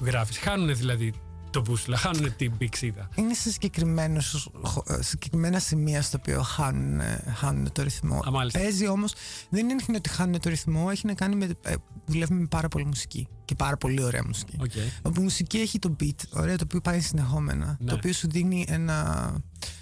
Γράφεις, 0.00 0.38
χάνουν 0.38 0.76
δηλαδή 0.76 1.12
το 1.50 1.60
μπούσουλα, 1.60 1.96
χάνουν 1.96 2.36
την 2.36 2.56
πηξίδα. 2.56 3.08
Είναι 3.14 3.34
σε 3.34 3.50
συγκεκριμένους, 3.50 4.48
χω- 4.62 4.90
ε, 4.90 5.02
συγκεκριμένα 5.02 5.58
σημεία 5.58 6.02
στο 6.02 6.16
οποίο 6.20 6.42
χάνουν, 6.42 7.00
ε, 7.00 7.34
χάνουν 7.36 7.72
το 7.72 7.82
ρυθμό. 7.82 8.20
Α, 8.26 8.30
μάλιστα. 8.30 8.58
Παίζει 8.58 8.88
όμως, 8.88 9.12
δεν 9.50 9.68
είναι 9.68 9.82
ότι 9.96 10.08
χάνουν 10.08 10.40
το 10.40 10.48
ρυθμό, 10.48 10.88
έχει 10.90 11.06
να 11.06 11.14
κάνει 11.14 11.34
με. 11.36 11.48
ε, 11.62 11.74
δουλεύουμε 12.06 12.40
με 12.40 12.46
πάρα 12.46 12.68
πολύ 12.68 12.84
μουσική. 12.84 13.28
Και 13.44 13.54
πάρα 13.54 13.76
πολύ 13.76 14.02
ωραία 14.02 14.22
μουσική. 14.26 14.56
Οκ. 14.60 14.70
Όπου 15.02 15.20
η 15.20 15.22
μουσική 15.24 15.58
έχει 15.58 15.78
το 15.78 15.96
beat, 16.00 16.14
ωραία, 16.30 16.56
το 16.56 16.64
οποίο 16.64 16.80
πάει 16.80 17.00
συνεχόμενα. 17.00 17.76
Ναι. 17.80 17.88
Το 17.90 17.94
οποίο 17.94 18.12
σου 18.12 18.28
δίνει 18.30 18.64
ένα, 18.68 19.34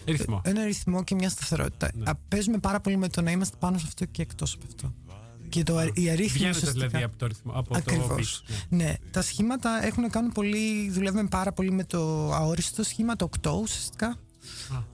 Ρυθμό. 0.05 0.41
ένα 0.45 0.65
ρυθμό 0.65 1.05
και 1.05 1.15
μια 1.15 1.29
σταθερότητα. 1.29 1.91
Ναι. 1.95 2.11
Α, 2.11 2.15
Παίζουμε 2.29 2.59
πάρα 2.59 2.81
πολύ 2.81 2.97
με 2.97 3.09
το 3.09 3.23
να 3.23 3.31
είμαστε 3.31 3.57
πάνω 3.61 3.79
σε 3.79 3.85
αυτό 3.87 4.05
και 4.05 4.23
εκτός 4.23 4.55
από 4.55 4.65
αυτό. 4.69 4.95
Και 5.49 5.63
το, 5.63 5.81
η 5.95 6.09
αρρύθμιση. 6.11 6.33
Βγαίνετε 6.33 6.57
ουσιαστικά- 6.57 6.87
δηλαδή 6.87 7.05
από 7.05 7.17
το 7.17 7.27
ρυθμό, 7.27 7.53
από 7.55 7.69
το 7.73 7.77
Ακριβώς. 7.79 8.43
beat. 8.47 8.53
Ναι. 8.69 8.85
Ναι, 8.85 8.95
τα 9.11 9.23
σχήματα 9.23 9.87
έχουν 9.87 10.03
να 10.03 10.09
κάνουν 10.09 10.33
πολύ. 10.33 10.91
Δουλεύουμε 10.91 11.27
πάρα 11.27 11.53
πολύ 11.53 11.71
με 11.71 11.85
το 11.85 12.33
αόριστο 12.35 12.83
σχήμα, 12.83 13.17
το 13.17 13.29
8 13.43 13.51
ουσιαστικά. 13.63 14.07
Α. 14.07 14.17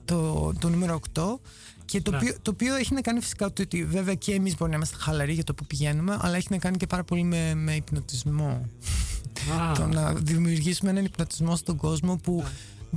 Το, 0.05 0.51
το 0.59 0.69
νούμερο 0.69 0.99
8. 1.13 1.39
Και 1.85 2.01
το, 2.01 2.11
Ναι. 2.11 2.17
οποίο, 2.17 2.35
το 2.41 2.51
οποίο 2.51 2.75
έχει 2.75 2.93
να 2.93 3.01
κάνει 3.01 3.19
φυσικά 3.21 3.45
ότι, 3.45 3.61
ότι 3.61 3.85
βέβαια 3.85 4.13
και 4.13 4.33
εμείς 4.33 4.51
μπορούμε 4.51 4.69
να 4.69 4.75
είμαστε 4.75 4.95
χαλαροί 4.99 5.33
για 5.33 5.43
το 5.43 5.53
που 5.53 5.65
πηγαίνουμε, 5.65 6.17
αλλά 6.21 6.35
έχει 6.35 6.47
να 6.49 6.57
κάνει 6.57 6.77
και 6.77 6.87
πάρα 6.87 7.03
πολύ 7.03 7.23
με, 7.23 7.53
με 7.55 7.75
υπνοτισμό. 7.75 8.69
Α, 9.61 9.71
Το 9.73 9.87
να 9.87 10.13
δημιουργήσουμε 10.13 10.89
έναν 10.91 11.05
υπνοτισμό 11.05 11.55
στον 11.55 11.77
κόσμο 11.77 12.17
που 12.17 12.41
Ναι. 12.43 12.49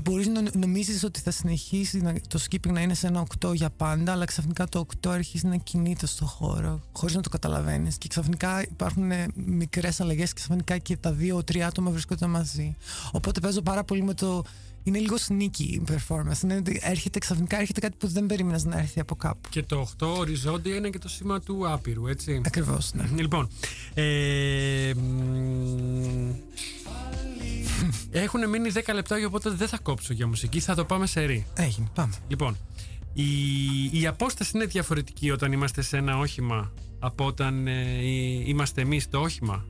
Μπορείς 0.03 0.27
να 0.27 0.43
νομίζεις 0.55 1.05
ότι 1.05 1.21
θα 1.21 1.31
συνεχίσει 1.31 1.99
να- 2.01 2.15
το 2.29 2.41
skipping 2.51 2.71
να 2.73 2.81
είναι 2.81 2.95
σε 2.95 3.07
ένα 3.07 3.21
8 3.21 3.53
για 3.55 3.71
πάντα, 3.71 4.13
αλλά 4.13 4.25
ξαφνικά 4.25 4.67
το 4.69 4.79
8 4.79 5.11
αρχίζει 5.11 5.47
να 5.47 5.57
κινείται 5.57 6.07
στο 6.07 6.25
χώρο, 6.25 6.81
χωρίς 6.93 7.15
να 7.15 7.21
το 7.23 7.29
καταλαβαίνεις. 7.29 7.99
Και 7.99 8.09
ξαφνικά 8.09 8.63
υπάρχουν 8.63 9.11
ε, 9.11 9.27
μικρές 9.35 10.01
αλλαγές 10.01 10.29
και 10.29 10.35
ξαφνικά 10.35 10.79
και 10.79 10.97
τα 10.97 11.13
δύο-τρία 11.13 11.67
άτομα 11.67 11.91
βρίσκονται 11.91 12.27
μαζί. 12.27 12.77
Οπότε 13.13 13.41
παίζω 13.41 13.63
πάρα 13.63 13.85
πολύ 13.85 14.03
με 14.03 14.15
το... 14.15 14.43
Είναι 14.87 14.99
λίγο 14.99 15.17
sneaky 15.29 15.59
η 15.59 15.83
performance. 15.89 16.43
Είναι 16.43 16.57
ότι 16.57 16.81
έρχεται 16.83 17.19
ξαφνικά 17.19 17.59
έρχεται 17.61 17.81
κάτι 17.81 17.97
που 17.99 18.09
δεν 18.09 18.27
περίμενες 18.27 18.65
να 18.65 18.79
έρθει 18.79 19.01
από 19.01 19.15
κάπου. 19.17 19.49
Και 19.49 19.63
το 19.63 19.89
8 19.99 20.07
οριζόντια 20.19 20.75
είναι 20.75 20.91
και 20.91 20.99
το 20.99 21.09
σήμα 21.09 21.41
του 21.41 21.71
άπειρου, 21.71 22.07
έτσι. 22.07 22.41
Ακριβώς, 22.47 22.93
ναι. 22.95 23.09
Λοιπόν, 23.17 23.49
ε, 23.95 24.93
μ, 24.95 26.31
έχουν 28.11 28.49
μείνει 28.49 28.71
10 28.75 28.95
λεπτά, 28.95 29.17
οπότε 29.27 29.51
δεν 29.51 29.69
θα 29.69 29.79
κόψω 29.79 30.13
για 30.13 30.27
μουσική, 30.27 30.61
θα 30.61 30.75
το 30.75 30.85
πάμε 30.85 31.07
σε 31.07 31.25
ρί. 31.25 31.47
Έγινε, 31.57 31.87
πάμε. 31.95 32.15
Λοιπόν, 32.29 32.57
η, 33.13 34.01
η 34.01 34.07
απόσταση 34.07 34.51
είναι 34.55 34.65
διαφορετική 34.65 35.31
όταν 35.31 35.53
είμαστε 35.53 35.83
σε 35.83 35.97
ένα 35.97 36.19
όχημα 36.19 36.73
από 36.99 37.25
όταν 37.27 37.67
ε, 37.67 37.81
ε, 37.81 38.05
είμαστε 38.45 38.81
εμείς 38.81 39.03
στο 39.03 39.21
όχημα; 39.21 39.65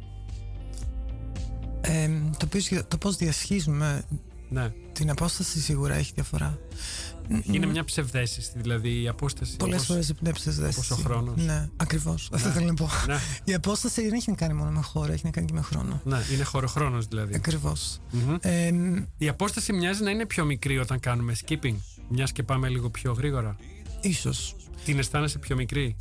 Ε, 1.81 2.11
το, 2.39 2.47
πώς, 2.47 2.69
το 2.89 2.97
πώς 2.99 3.17
διασχίζουμε 3.17 4.05
Ναι. 4.49 4.73
την 4.93 5.11
απόσταση 5.11 5.61
σίγουρα 5.61 5.95
έχει 5.95 6.13
διαφορά. 6.15 6.59
Είναι 7.43 7.67
μια 7.67 7.85
ψευδέστηση, 7.85 8.51
δηλαδή 8.57 9.03
η 9.03 9.09
απόσταση. 9.09 9.57
Πολλές 9.57 9.75
όπως- 9.75 9.87
φορές 9.87 10.13
πνέψει 10.21 10.51
δέση. 10.51 10.79
όπως 10.79 10.91
ο 10.91 10.95
χρόνος. 10.95 11.45
Ναι, 11.45 11.69
ακριβώς. 11.77 12.29
Αυτό 12.33 12.49
θέλω 12.49 12.67
να 12.67 12.75
πω. 12.75 12.89
Ναι, 13.07 13.17
Η 13.45 13.55
απόσταση 13.55 14.03
δεν 14.03 14.13
έχει 14.13 14.31
να 14.31 14.37
κάνει 14.37 14.55
μόνο 14.55 14.71
με 14.71 14.81
χώρο, 14.83 15.13
έχει 15.13 15.25
να 15.25 15.31
κάνει 15.31 15.47
και 15.47 15.53
με 15.53 15.61
χρόνο. 15.61 16.01
ναι, 16.05 16.19
είναι 16.35 16.43
χωροχρόνος 16.45 17.07
δηλαδή. 17.07 17.35
Ακριβώς. 17.35 17.99
Μμμ. 18.11 18.37
Ε, 18.41 18.71
Η 19.19 19.29
απόσταση 19.29 19.73
μοιάζει 19.73 20.03
να 20.03 20.11
είναι 20.11 20.27
πιο 20.27 20.45
μικρή 20.45 20.79
όταν 20.79 21.01
κάνουμε 21.01 21.37
skipping. 21.47 21.75
Μιας 22.09 22.33
και 22.33 22.43
πάμε 22.43 22.69
λίγο 22.69 22.91
πιο 22.91 23.13
γρήγορα. 23.13 23.57
ίσως. 24.01 24.57
Την 24.85 24.99
αισθάνεσαι 24.99 25.39
πιο 25.39 25.57
μικρή; 25.57 25.97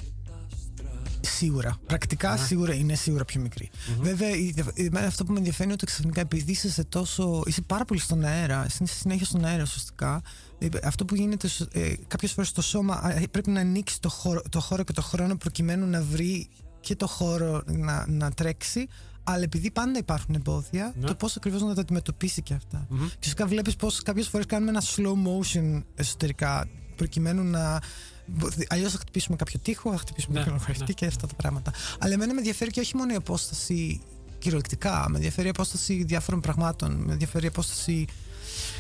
Σίγουρα. 1.26 1.78
Πρακτικά 1.86 2.38
σίγουρα 2.38 2.74
είναι 2.74 2.96
σίγουρα 2.96 3.26
πιο 3.26 3.42
μικρή. 3.42 3.70
Βέβαια, 4.02 4.30
η- 4.30 4.54
εμένα 4.76 5.08
αυτό 5.08 5.24
που 5.24 5.32
με 5.32 5.38
ενδιαφέρει 5.38 5.64
είναι 5.64 5.74
ότι 5.74 5.86
ξαφνικά 5.86 6.22
επειδή 6.22 6.52
είσαι 6.52 6.70
σε 6.72 6.84
τόσο. 6.84 7.44
είσαι 7.46 7.62
πάρα 7.62 7.86
πολύ 7.86 8.00
στον 8.00 8.24
αέρα, 8.24 8.66
είσαι 8.70 8.86
συνέχεια 8.86 9.26
στον 9.26 9.46
αέρα 9.46 9.62
ουσιαστικά. 9.62 10.22
ε, 10.60 10.68
Αυτό 10.84 11.06
που 11.06 11.16
γίνεται 11.16 11.50
ε, 11.72 11.94
κάποιες 12.08 12.32
φορές 12.32 12.50
στο 12.50 12.62
σώμα 12.62 13.12
ε, 13.16 13.24
πρέπει 13.32 13.50
να 13.50 13.60
ανοίξει 13.60 14.02
το 14.02 14.10
χώρο, 14.10 14.42
το 14.50 14.60
χώρο 14.60 14.84
και 14.84 14.94
το 14.94 15.02
χρόνο 15.02 15.36
προκειμένου 15.38 15.86
να 15.88 16.02
βρει 16.02 16.48
και 16.80 16.96
το 16.96 17.08
χώρο 17.08 17.62
να, 17.66 18.06
να 18.08 18.32
τρέξει. 18.32 18.88
Αλλά 19.24 19.44
επειδή 19.44 19.72
πάντα 19.72 20.00
υπάρχουν 20.00 20.36
εμπόδια, 20.36 20.94
Ναι. 21.00 21.06
το 21.08 21.16
πώς 21.16 21.36
ακριβώς 21.36 21.62
να 21.62 21.74
τα 21.74 21.82
αντιμετωπίσει 21.82 22.42
και 22.42 22.54
αυτά. 22.54 22.88
Και 22.90 23.16
φυσικά 23.20 23.46
βλέπεις 23.48 23.76
πώς 23.76 24.02
κάποιες 24.02 24.28
φορές 24.28 24.46
κάνουμε 24.46 24.72
ένα 24.72 24.82
slow 24.96 25.14
motion 25.28 25.84
εσωτερικά 25.96 26.68
προκειμένου 26.96 27.44
να. 27.44 27.82
Αλλιώς 28.68 28.92
θα 28.92 28.98
χτυπήσουμε 28.98 29.38
κάποιο 29.38 29.60
τείχο, 29.64 29.92
θα 29.92 29.98
χτυπήσουμε 29.98 30.34
Ναι, 30.34 30.44
κάποιον 30.44 30.60
χαρτί 30.60 30.84
ναι. 30.88 30.94
και 30.94 31.06
αυτά 31.06 31.28
τα 31.28 31.34
πράγματα. 31.34 31.72
Αλλά 32.00 32.14
εμένα 32.14 32.34
με 32.34 32.38
ενδιαφέρει 32.38 32.72
και 32.72 32.80
όχι 32.80 32.96
μόνο 32.96 33.14
η 33.14 33.16
απόσταση 33.16 34.02
κυριολεκτικά, 34.40 35.06
με 35.10 35.16
ενδιαφέρει 35.16 35.48
η 35.48 35.50
απόσταση 35.50 36.04
διάφορων 36.04 36.42
πραγμάτων, 36.42 36.92
με 36.92 37.12
ενδιαφέρει 37.12 37.46
η 37.46 37.48
απόσταση 37.48 38.06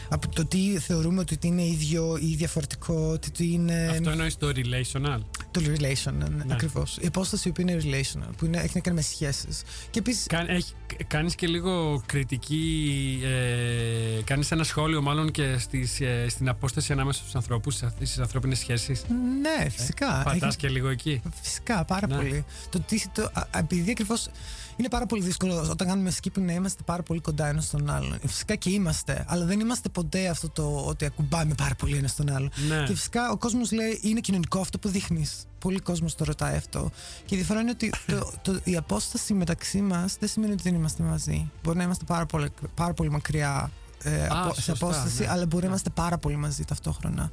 από 0.10 0.30
το 0.36 0.46
τι 0.46 0.80
θεωρούμε 0.80 1.20
ότι 1.20 1.38
είναι 1.42 1.64
ίδιο 1.66 2.18
ή 2.22 2.36
διαφορετικό, 2.36 3.18
τι 3.20 3.32
τι 3.32 3.52
είναι 3.52 3.88
Αυτό 3.92 4.10
εννοείς 4.10 4.38
το 4.38 4.48
relational; 4.56 5.20
το 5.52 5.62
relation, 5.66 6.14
ναι, 6.14 6.28
Ναι. 6.28 6.54
ακριβώς. 6.54 6.98
Η 7.02 7.08
απόσταση 7.08 7.52
που 7.52 7.62
είναι 7.62 7.78
relational, 7.82 8.30
που 8.38 8.46
είναι, 8.46 8.58
έχει 8.58 8.72
να 8.74 8.80
κάνει 8.80 8.96
με 8.96 9.02
σχέσεις. 9.02 9.62
Και 9.90 10.00
επίσης, 10.00 10.26
Κα, 10.28 10.52
έχει, 10.52 10.74
κάνεις 11.08 11.36
και 11.36 11.48
λίγο 11.48 12.04
κριτική, 12.06 13.20
ε, 13.24 14.22
κάνεις 14.24 14.52
ένα 14.52 14.64
σχόλιο 14.64 15.02
μάλλον 15.02 15.32
και 15.32 15.58
στις, 15.58 16.00
ε, 16.02 16.26
στην 16.30 16.50
απόσταση 16.50 16.92
ανάμεσα 16.92 17.20
στους 17.22 17.36
ανθρώπους, 17.36 17.76
στις 17.76 18.20
ανθρώπινες 18.20 18.58
σχέσεις; 18.60 19.04
ναι, 19.42 19.70
φυσικά. 19.70 20.22
Πατάς 20.24 20.42
έχει- 20.42 20.58
και 20.58 20.68
λίγο 20.70 20.88
εκεί; 20.90 21.22
Φυσικά, 21.42 21.86
πάρα 21.86 22.08
Ναι. 22.08 22.16
πολύ. 22.16 22.46
Το, 22.70 22.80
τι, 22.80 23.10
το, 23.14 23.22
α, 23.34 23.42
α, 23.52 23.60
επειδή 23.60 23.92
ακριβώς 23.92 24.28
είναι 24.76 24.90
πάρα 24.90 25.06
πολύ 25.06 25.24
δύσκολο 25.24 25.68
όταν 25.70 25.88
κάνουμε 25.88 26.12
skipping 26.22 26.42
να 26.42 26.54
είμαστε 26.54 26.84
πάρα 26.86 27.04
πολύ 27.04 27.20
κοντά 27.20 27.48
ένας 27.48 27.66
στον 27.66 27.90
άλλον. 27.90 28.14
Ε, 28.14 28.28
Φυσικά 28.28 28.56
και 28.56 28.70
είμαστε, 28.70 29.26
αλλά 29.28 29.46
δεν 29.46 29.60
είμαστε 29.60 29.90
ποτέ 29.90 30.28
αυτό 30.28 30.50
το 30.50 30.84
ότι 30.88 31.06
ακουμπάμε 31.06 31.54
πάρα 31.54 31.76
πολύ 31.76 31.98
ένας 31.98 32.12
στον 32.12 32.30
άλλον. 32.30 32.52
Ναι. 32.68 32.84
Και 32.84 32.94
φυσικά 32.94 33.32
ο 33.32 33.38
κόσμος 33.38 33.72
λέει 33.72 34.00
είναι 34.02 34.20
κοινωνικό 34.20 34.60
αυτό 34.60 34.80
που 34.80 34.90
δείχνεις. 34.90 35.46
Πολλοί 35.60 35.80
κόσμος 35.80 36.16
το 36.16 36.24
ρωτάει 36.24 36.56
αυτό. 36.56 36.92
Και 37.26 37.36
η 37.36 37.38
διαφορά 37.38 37.60
είναι 37.60 37.70
ότι 37.70 37.92
το, 38.12 38.32
το, 38.42 38.60
η 38.64 38.76
απόσταση 38.76 39.34
μεταξύ 39.34 39.82
μας 39.82 40.18
δεν 40.20 40.30
σημαίνει 40.30 40.52
ότι 40.52 40.64
δεν 40.64 40.76
είμαστε 40.76 41.04
μαζί. 41.04 41.52
Μπορεί 41.64 41.78
να 41.78 41.84
είμαστε 41.84 42.04
πάρα 42.08 42.26
πολύ, 42.26 42.50
πάρα 42.76 42.94
πολύ 42.94 43.10
μακριά 43.10 43.72
ε, 44.08 44.24
Α, 44.24 44.28
από- 44.44 44.54
σε 44.54 44.62
σωστά, 44.62 44.86
απόσταση, 44.86 45.22
ναι. 45.22 45.28
αλλά 45.30 45.42
μπορεί 45.46 45.56
να 45.56 45.60
Ναι. 45.62 45.68
είμαστε 45.68 45.90
πάρα 45.90 46.18
πολύ 46.18 46.36
μαζί 46.36 46.64
ταυτόχρονα. 46.66 47.32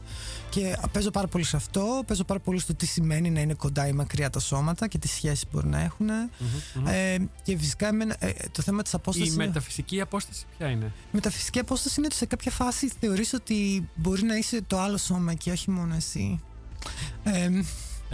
Και 0.50 0.76
παίζω 0.92 1.10
πάρα 1.10 1.26
πολύ 1.26 1.44
σε 1.44 1.56
αυτό, 1.56 2.02
παίζω 2.06 2.24
πάρα 2.24 2.40
πολύ 2.40 2.58
στο 2.58 2.74
τι 2.74 2.86
σημαίνει 2.86 3.30
να 3.30 3.40
είναι 3.40 3.54
κοντά 3.54 3.86
ή 3.86 3.92
μακριά 3.92 4.30
τα 4.30 4.40
σώματα 4.40 4.88
και 4.88 4.98
τι 4.98 5.08
σχέσεις 5.08 5.44
μπορεί 5.52 5.66
να 5.68 5.80
έχουν. 5.80 6.08
Ε, 6.86 7.16
και 7.42 7.58
φυσικά 7.58 7.86
εμένα, 7.88 8.16
ε, 8.18 8.30
το 8.52 8.62
θέμα 8.62 8.82
της 8.82 8.94
απόστασης. 8.94 9.34
Η 9.34 9.36
μεταφυσική 9.36 10.00
απόσταση 10.00 10.44
ποια 10.58 10.68
είναι; 10.68 10.92
Μεταφυσική 11.12 11.58
απόσταση 11.58 11.94
είναι 11.98 12.06
ότι 12.06 12.16
σε 12.16 12.26
κάποια 12.26 12.50
φάση 12.50 12.92
θεωρείς 13.00 13.32
ότι 13.32 13.88
μπορεί 13.94 14.22
να 14.22 14.36
είσαι 14.36 14.60
το 14.66 14.78
άλλο 14.80 14.96
σώμα 14.96 15.34
και 15.34 15.50
όχι 15.50 15.70
μόνο 15.70 15.94
εσύ. 15.94 16.40
Ε, 17.24 17.48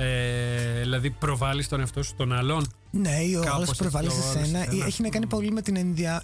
Ε, 0.00 0.80
δηλαδή, 0.80 1.10
προβάλλεις 1.10 1.68
τον 1.68 1.80
εαυτό 1.80 2.02
σου 2.02 2.14
των 2.16 2.32
άλλων. 2.32 2.66
ναι, 2.90 3.10
ή 3.22 3.34
ο 3.34 3.40
Κάπως 3.40 3.54
άλλος 3.54 3.68
έτσι, 3.68 3.80
προβάλλει 3.82 4.08
ο 4.08 4.10
σε 4.10 4.16
άλλος 4.16 4.30
σένα. 4.48 4.64
σε 4.64 4.70
σένα. 4.70 4.84
Έχει 4.86 5.02
να 5.02 5.08
κάνει 5.08 5.26
πολύ 5.26 5.50
με 5.52 5.62
την, 5.62 5.76
ενδια... 5.76 6.22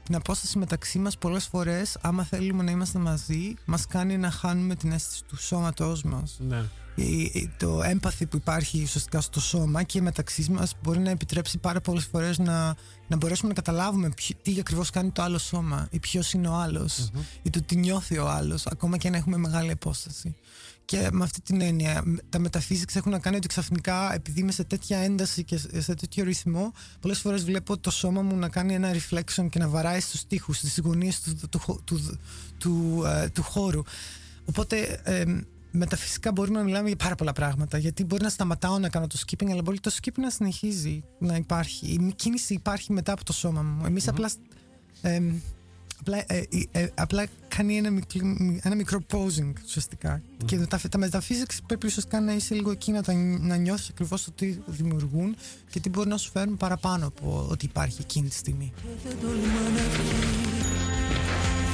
η- 0.00 0.02
η- 0.02 0.06
την 0.06 0.14
απόσταση 0.14 0.58
μεταξύ 0.58 0.98
μας. 0.98 1.18
Πολλές 1.18 1.46
φορές, 1.46 1.96
άμα 2.00 2.24
θέλουμε 2.24 2.62
να 2.62 2.70
είμαστε 2.70 2.98
μαζί, 2.98 3.54
μας 3.64 3.86
κάνει 3.86 4.18
να 4.18 4.30
χάνουμε 4.30 4.74
την 4.74 4.92
αίσθηση 4.92 5.24
του 5.24 5.36
σώματός 5.42 6.02
μας. 6.02 6.36
Ναι. 6.38 6.62
η- 6.94 7.22
η- 7.22 7.50
το 7.58 7.82
έμπαθη 7.82 8.26
που 8.26 8.36
υπάρχει 8.36 8.82
ουσιαστικά 8.82 9.20
στο 9.20 9.40
σώμα 9.40 9.82
και 9.82 10.00
μεταξύ 10.00 10.50
μας 10.50 10.72
μπορεί 10.82 10.98
να 10.98 11.10
επιτρέψει 11.10 11.58
πάρα 11.58 11.80
πολλές 11.80 12.04
φορές 12.04 12.38
να, 12.38 12.74
να 13.08 13.16
μπορέσουμε 13.16 13.48
να 13.48 13.54
καταλάβουμε 13.54 14.08
ποιο- 14.08 14.36
τι 14.42 14.56
ακριβώς 14.60 14.90
κάνει 14.90 15.10
το 15.10 15.22
άλλο 15.22 15.38
σώμα 15.38 15.88
ή 15.90 15.98
ποιος 15.98 16.32
είναι 16.32 16.48
ο 16.48 16.54
αλλο 16.54 16.88
ή 17.42 17.50
το 17.50 17.62
τι 17.62 17.76
νιώθει 17.76 18.18
ο 18.18 18.28
άλλος, 18.28 18.66
ακόμα 18.66 18.96
και 18.96 19.08
αν 19.08 19.14
έχουμε 19.14 19.36
μεγάλη 19.36 19.70
απόσταση. 19.70 20.34
Και 20.90 21.08
με 21.12 21.24
αυτή 21.24 21.40
την 21.40 21.60
έννοια, 21.60 22.02
μ, 22.06 22.14
τα 22.28 22.38
μεταφύσιξ 22.38 22.96
έχουν 22.96 23.12
να 23.12 23.18
κάνει 23.18 23.36
ότι 23.36 23.48
ξαφνικά, 23.48 24.14
επειδή 24.14 24.40
είμαι 24.40 24.52
σε 24.52 24.64
τέτοια 24.64 24.98
ένταση 24.98 25.44
και 25.44 25.56
σε 25.56 25.80
σε 25.80 25.94
τέτοιο 25.94 26.24
ρυθμό, 26.24 26.72
πολλές 27.00 27.18
φορές 27.18 27.44
βλέπω 27.44 27.78
το 27.78 27.90
σώμα 27.90 28.22
μου 28.22 28.36
να 28.36 28.48
κάνει 28.48 28.74
ένα 28.74 28.90
reflection 28.92 29.48
και 29.50 29.58
να 29.58 29.68
βαράει 29.68 30.00
στους 30.00 30.26
τοίχου, 30.26 30.52
στις 30.52 30.78
γωνίες 30.78 31.20
του, 31.20 31.36
του, 31.36 31.48
του, 31.48 31.80
του, 31.84 32.18
του, 32.58 33.02
ε, 33.06 33.28
του 33.28 33.42
χώρου. 33.42 33.82
Οπότε 34.44 35.00
ε, 35.04 35.24
μεταφυσικά 35.70 36.32
μπορούμε 36.32 36.58
να 36.58 36.64
μιλάμε 36.64 36.88
για 36.88 36.96
πάρα 36.96 37.14
πολλά 37.14 37.32
πράγματα. 37.32 37.78
Γιατί 37.78 38.04
μπορεί 38.04 38.22
να 38.22 38.28
σταματάω 38.28 38.78
να 38.78 38.88
κάνω 38.88 39.06
το 39.06 39.18
skipping, 39.26 39.50
αλλά 39.50 39.62
μπορεί 39.62 39.80
το 39.80 39.90
skipping 40.00 40.20
να 40.20 40.30
συνεχίζει 40.30 41.04
να 41.18 41.36
υπάρχει. 41.36 41.86
Η 41.86 42.12
κίνηση 42.16 42.54
υπάρχει 42.54 42.92
μετά 42.92 43.12
από 43.12 43.24
το 43.24 43.32
σώμα 43.32 43.62
μου. 43.62 43.86
Εμείς 43.86 44.08
απλά. 44.08 44.30
ε, 45.00 45.20
απλά, 46.00 46.16
ε, 46.26 46.36
ε, 46.72 46.80
ε, 46.82 46.88
απλά 46.94 47.26
κάνει 47.48 47.76
ένα, 47.76 47.90
μικρό- 47.90 48.36
ένα 48.62 48.74
μικρό 48.74 49.00
posing 49.12 49.52
ουσιαστικά. 49.64 50.22
Και 50.44 50.56
τα, 50.58 50.80
τα 50.88 50.98
metaphysics 51.08 51.58
πρέπει 51.66 51.86
ουσιαστικά 51.86 52.20
να 52.20 52.32
είσαι 52.32 52.54
λίγο 52.54 52.70
εκεί 52.70 52.92
να, 52.92 53.02
τα, 53.02 53.12
να 53.40 53.56
νιώθεις 53.56 53.88
ακριβώς 53.88 54.24
το 54.24 54.30
τι 54.30 54.56
δημιουργούν 54.66 55.36
και 55.70 55.80
τι 55.80 55.88
μπορεί 55.88 56.08
να 56.08 56.16
σου 56.16 56.30
φέρουν 56.30 56.56
παραπάνω 56.56 57.06
από 57.06 57.46
ότι 57.50 57.64
υπάρχει 57.64 57.98
εκείνη 58.00 58.28
τη 58.28 58.34
στιγμή. 58.34 58.72
δεν 59.04 59.16
τολμά 59.20 59.60
να 59.74 59.82
βγει 59.88 60.38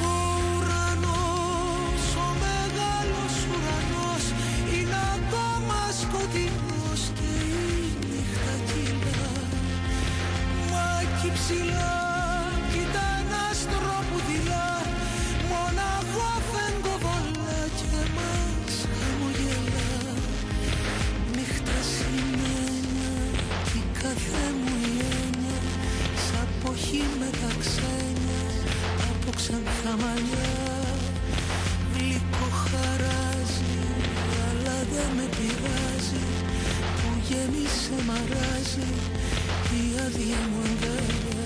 Ο 0.03 0.15
ουρανός, 0.59 2.05
ο 2.17 2.29
μεγάλος 2.45 3.35
ουρανός 3.51 4.25
είναι 4.75 4.97
ακόμα 5.17 5.79
σκοτεινός 6.01 6.66
με 27.21 27.31
τα 27.41 27.51
ξένια 27.61 28.45
από 29.11 29.31
ξανθά 29.37 29.91
μαλλιά 30.03 30.55
Γλυκό 31.95 32.47
χαράζει 32.51 33.77
αλλά 34.49 34.77
δεν 34.93 35.09
με 35.17 35.27
πειράζει 35.37 36.25
που 36.97 37.09
γέμισε 37.29 38.05
μαράζει 38.07 38.89
η 39.79 39.99
άδεια 40.07 40.37
μου 40.51 40.61
αγκαλιά 40.65 41.45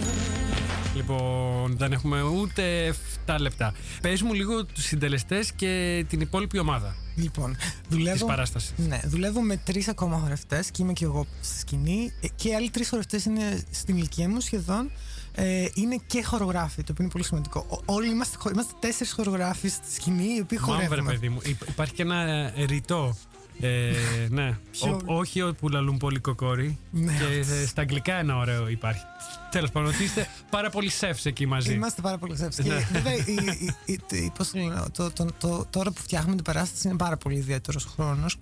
Λοιπόν, 0.95 1.77
δεν 1.77 1.93
έχουμε 1.93 2.23
ούτε 2.23 2.95
7 3.27 3.37
λεπτά. 3.41 3.73
Πες 4.03 4.23
μου 4.23 4.33
λίγο 4.35 4.64
τους 4.64 4.85
συντελεστές 4.85 5.53
και 5.53 6.05
την 6.09 6.21
υπόλοιπη 6.21 6.59
ομάδα 6.59 6.97
Λοιπόν, 7.16 7.57
της 7.57 7.68
δουλεύω. 7.89 8.27
παράστασης. 8.27 8.73
Ναι, 8.77 9.01
δουλεύω 9.05 9.41
με 9.41 9.57
τρεις 9.57 9.89
ακόμα 9.89 10.18
χορευτές 10.18 10.71
και 10.71 10.83
είμαι 10.83 10.93
και 10.93 11.05
εγώ 11.05 11.27
στη 11.41 11.59
σκηνή. 11.59 12.12
Ε, 12.21 12.27
Και 12.37 12.49
οι 12.49 12.55
άλλοι 12.55 12.71
τρεις 12.71 12.89
χορευτές 12.89 13.25
είναι 13.25 13.62
στην 13.71 13.97
ηλικία 13.97 14.29
μου 14.29 14.41
σχεδόν. 14.41 14.91
Ε, 15.35 15.66
είναι 15.74 16.01
και 16.07 16.22
χορογράφοι, 16.24 16.83
το 16.83 16.93
οποίο 16.93 17.05
είναι 17.05 17.12
πολύ 17.12 17.24
σημαντικό. 17.24 17.66
Ο- 17.70 17.95
Όλοι 17.95 18.09
είμαστε, 18.11 18.37
χο- 18.41 18.51
είμαστε 18.51 18.72
τέσσερις 18.81 19.12
χορογράφοι 19.12 19.68
στη 19.68 19.93
σκηνή, 19.93 20.35
οι 20.37 20.41
οποίοι 20.41 20.59
Μάμβρε, 20.61 20.87
χορεύουμε. 20.87 21.12
παιδί 21.12 21.28
μου. 21.28 21.39
Υπ- 21.45 21.68
Υπάρχει 21.68 21.95
και 21.95 22.03
ένα 22.03 22.16
ε, 22.20 22.53
ρητό. 22.64 23.16
Ε, 23.61 23.93
ναι. 24.39 24.59
Ποιο; 24.70 25.01
Ο- 25.07 25.14
όχι 25.14 25.43
ο 25.43 25.55
που 25.61 25.68
λαλούν 25.68 25.97
πολύ 25.97 26.18
κοκόρι. 26.18 26.78
Ναι. 26.91 27.12
Και 27.12 27.53
ε, 27.55 27.66
στα 27.66 27.81
αγγλικά 27.81 28.14
ένα 28.14 28.37
ωραίο 28.37 28.68
υπάρχει. 28.68 29.03
Τέλος 29.51 29.71
πάντων, 29.71 29.89
ότι 29.89 30.03
είστε 30.05 30.29
πάρα 30.51 30.71
πολύ 30.71 30.91
σεφ 30.91 31.25
εκεί 31.27 31.47
μαζί. 31.47 31.73
Είμαστε 31.73 32.01
πάρα 32.01 32.18
πολύ 32.18 32.37
σεύς. 32.37 32.59
Ναι. 32.59 32.64
Και 32.64 32.85
βέβαια, 32.93 33.14
η- 33.14 33.21
η- 33.61 33.75
η- 33.85 34.16
η- 34.16 34.33
πώς 34.37 34.51
το 34.51 34.59
λένε, 34.59 34.83
το- 34.93 35.11
το- 35.11 35.27
το- 35.39 35.66
τώρα 35.71 35.91
που 35.91 36.01
φτιάχνουμε 36.03 36.35
την 36.35 36.45
παράσταση 36.45 36.89
είναι 36.89 36.97
πάρα 36.97 37.16
πολύ 37.16 37.37
ιδιαίτερος 37.37 37.85
χρόνος. 37.85 38.37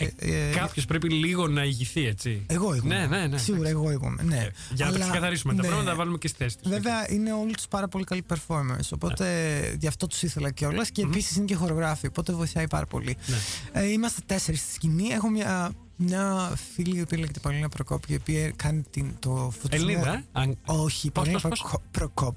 Κάποιος 0.55 0.85
πρέπει 0.85 1.09
λίγο 1.13 1.49
να 1.49 1.65
ηγηθεί, 1.65 2.07
έτσι. 2.07 2.43
Εγώ 2.47 2.75
ηγούμαι. 2.75 2.95
Ναι, 2.99 3.07
ναι, 3.07 3.27
ναι. 3.27 3.39
Σίγουρα 3.39 3.69
εγώ 3.69 3.91
ηγούμαι. 3.91 4.23
Ναι. 4.23 4.37
Ε, 4.37 4.51
Για 4.75 4.85
να 4.87 4.91
τα 4.91 4.97
Αλλά- 4.97 5.05
ξεκαθαρίσουμε 5.05 5.55
τα 5.55 5.61
ναι. 5.61 5.67
πράγματα, 5.67 5.91
να 5.91 5.97
τα 5.97 6.03
βάλουμε 6.03 6.19
και 6.19 6.29
στη 6.29 6.37
θέση 6.39 6.59
τους. 6.59 6.71
Βέβαια 6.71 7.11
είναι 7.13 7.33
όλοι 7.33 7.55
τους 7.55 7.69
πάρα 7.69 7.89
πολύ 7.89 8.05
καλοί 8.05 8.25
performers. 8.29 8.89
Οπότε 8.91 9.25
Ναι. 9.71 9.77
γι' 9.81 9.87
αυτό 9.87 10.07
τους 10.07 10.23
ήθελα 10.23 10.51
κιόλας. 10.51 10.91
Και 10.91 11.03
επίσης 11.03 11.37
είναι 11.37 11.45
και 11.45 11.55
χορογράφοι. 11.55 12.07
Οπότε 12.07 12.33
βοηθάει 12.33 12.69
πάρα 12.69 12.87
πολύ. 12.87 13.17
Ναι. 13.27 13.37
Ε, 13.81 13.87
είμαστε 13.87 14.21
τέσσερις 14.27 14.61
στη 14.61 14.73
σκηνή. 14.73 15.09
Έχω 15.09 15.29
μια, 15.31 15.71
μια 16.01 16.53
φίλη 16.75 16.97
η 16.97 17.01
οποία 17.01 17.19
λέγεται 17.19 17.41
Πολίνα 17.41 17.69
Προκόπ, 17.69 18.03
η 18.09 18.15
οποία 18.15 18.51
κάνει 18.51 18.83
την, 18.91 19.13
το 19.19 19.53
φωτισμό. 19.61 19.87
Ελληνίδα, 19.91 20.15
ε; 20.15 20.25
Αν- 20.33 20.57
Όχι, 20.67 21.11
Πώς, 21.11 21.25
Πολίνα 21.25 21.41
πώς, 21.41 21.51
πώς; 21.51 21.61
Προκο- 21.61 21.83
Προκόπ. 21.91 22.37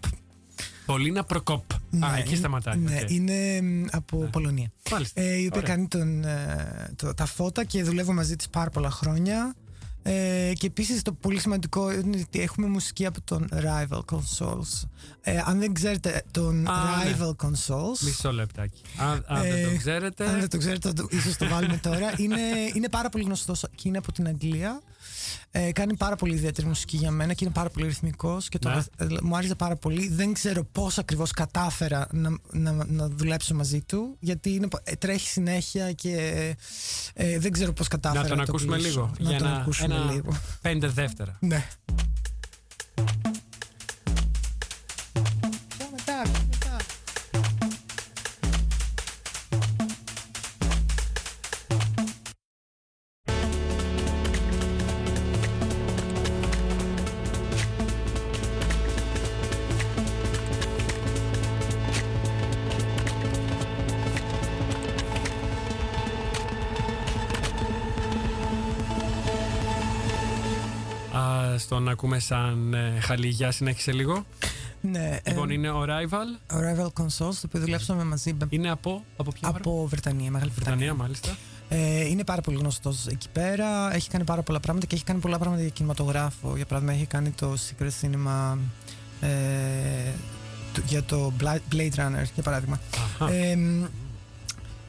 Πολίνα 0.85 1.23
Προκόπ. 1.23 1.73
Α, 1.73 2.15
εκεί 2.17 2.27
είναι- 2.27 2.37
σταματάει. 2.37 2.77
Ναι, 2.77 2.99
οκ. 3.01 3.09
είναι 3.09 3.61
μ, 3.61 3.85
από 3.91 4.17
Πολωνία. 4.17 4.71
Μάλιστα. 4.91 5.21
Ε, 5.21 5.33
η 5.35 5.45
οποία 5.45 5.61
Ωραία. 5.61 5.75
κάνει 5.75 5.87
τον, 5.87 6.23
ε, 6.23 6.91
το- 6.95 7.13
τα 7.13 7.25
φώτα 7.25 7.63
και 7.63 7.83
δουλεύω 7.83 8.13
μαζί 8.13 8.35
της 8.35 8.49
πάρα 8.49 8.69
πολλά 8.69 8.91
χρόνια. 8.91 9.55
Ε, 10.03 10.51
και 10.53 10.67
επίσης 10.67 11.01
το 11.01 11.11
πολύ 11.11 11.39
σημαντικό 11.39 11.91
είναι 11.91 12.23
ότι 12.27 12.41
έχουμε 12.41 12.67
μουσική 12.67 13.05
από 13.05 13.21
τον 13.21 13.49
Rival 13.51 13.99
Consoles. 14.11 14.87
Ε, 15.21 15.41
αν 15.45 15.59
δεν 15.59 15.73
ξέρετε 15.73 16.23
τον 16.31 16.67
Α, 16.67 17.03
ναι. 17.03 17.15
Rival 17.17 17.45
Consoles... 17.45 17.99
Μισό 17.99 18.31
λεπτάκι. 18.31 18.81
Αν, 18.97 19.25
αν 19.27 19.45
ε, 19.45 19.49
δεν 19.49 19.69
το 19.71 19.77
ξέρετε. 19.77 20.29
Αν 20.29 20.39
δεν 20.39 20.49
το 20.49 20.57
ξέρετε, 20.57 20.87
θα 20.87 20.93
το, 20.93 21.07
ίσως 21.09 21.35
το 21.37 21.47
βάλουμε 21.47 21.77
τώρα. 21.77 22.13
Είναι, 22.17 22.39
είναι 22.73 22.89
πάρα 22.89 23.09
πολύ 23.09 23.23
γνωστός 23.23 23.65
και 23.75 23.87
είναι 23.87 23.97
από 23.97 24.11
την 24.11 24.27
Αγγλία. 24.27 24.81
Ε, 25.51 25.71
κάνει 25.71 25.97
πάρα 25.97 26.15
πολύ 26.15 26.33
ιδιαίτερη 26.33 26.67
μουσική 26.67 26.97
για 26.97 27.11
μένα 27.11 27.33
και 27.33 27.45
είναι 27.45 27.53
πάρα 27.53 27.69
πολύ 27.69 27.85
ρυθμικός 27.85 28.49
και 28.49 28.59
το, 28.59 28.69
Ναι. 28.69 28.75
ε, 28.97 29.05
μου 29.21 29.35
άρεσε 29.35 29.55
πάρα 29.55 29.75
πολύ. 29.75 30.07
Δεν 30.07 30.33
ξέρω 30.33 30.63
πώς 30.63 30.97
ακριβώς 30.97 31.31
κατάφερα 31.31 32.07
να, 32.11 32.29
να, 32.51 32.85
να 32.87 33.07
δουλέψω 33.09 33.55
μαζί 33.55 33.81
του 33.81 34.17
γιατί 34.19 34.53
είναι, 34.53 34.67
ε, 34.83 34.95
τρέχει 34.95 35.27
συνέχεια 35.27 35.91
και 35.91 36.15
ε, 37.13 37.39
δεν 37.39 37.51
ξέρω 37.51 37.73
πώς 37.73 37.87
κατάφερα 37.87 38.21
Να 38.23 38.27
τον 38.29 38.37
το 38.37 38.43
ακούσουμε 38.47 38.75
κλείσω. 38.77 38.89
λίγο. 38.89 39.11
Να 39.19 39.29
για 39.29 39.37
τον 39.39 39.47
ένα, 39.47 39.57
ακούσουμε 39.57 39.95
ένα 39.95 40.11
λίγο. 40.11 40.33
πέντε 40.61 40.87
δεύτερα. 40.87 41.37
Ναι. 41.39 41.67
Ακούμε 72.01 72.19
σαν 72.19 72.73
ε, 72.73 72.99
χαλιγιά, 72.99 73.51
συνέχισε 73.51 73.91
λίγο. 73.91 74.25
Ναι, 74.81 75.19
ε, 75.23 75.29
Λοιπόν, 75.29 75.49
είναι 75.49 75.69
ο 75.69 75.83
Rival. 75.83 76.53
ο 76.53 76.57
Rival 76.57 76.85
Consoles, 77.03 77.33
το 77.35 77.41
οποίο 77.45 77.59
δουλέψαμε 77.59 78.03
μαζί 78.03 78.33
με- 78.33 78.47
Είναι 78.49 78.69
από, 78.69 79.03
από 79.17 79.31
ποια 79.31 79.47
χώρα; 79.47 79.59
από 79.59 79.87
Βρετανία, 79.87 80.31
Μεγάλη 80.31 80.51
Βρετανία. 80.55 80.77
Βρετανία, 80.77 81.03
μάλιστα. 81.03 81.35
Ε, 81.69 82.05
είναι 82.07 82.23
πάρα 82.23 82.41
πολύ 82.41 82.57
γνωστός 82.57 83.07
εκεί 83.07 83.27
πέρα. 83.33 83.95
Έχει 83.95 84.09
κάνει 84.09 84.23
πάρα 84.23 84.41
πολλά 84.41 84.59
πράγματα 84.59 84.85
και 84.85 84.95
έχει 84.95 85.03
κάνει 85.03 85.19
πολλά 85.19 85.37
πράγματα 85.37 85.61
για 85.61 85.69
κινηματογράφο. 85.71 86.55
Για 86.55 86.65
παράδειγμα, 86.65 86.95
έχει 86.95 87.05
κάνει 87.05 87.29
το 87.29 87.53
Secret 87.53 87.89
Cinema 88.01 88.57
ε, 89.21 89.29
το- 90.73 90.81
για 90.85 91.03
το 91.03 91.33
Bla- 91.41 91.73
Blade 91.75 91.95
Runner, 91.95 92.23
για 92.33 92.43
παράδειγμα. 92.43 92.79
Αχα. 93.21 93.33
Ε, 93.33 93.55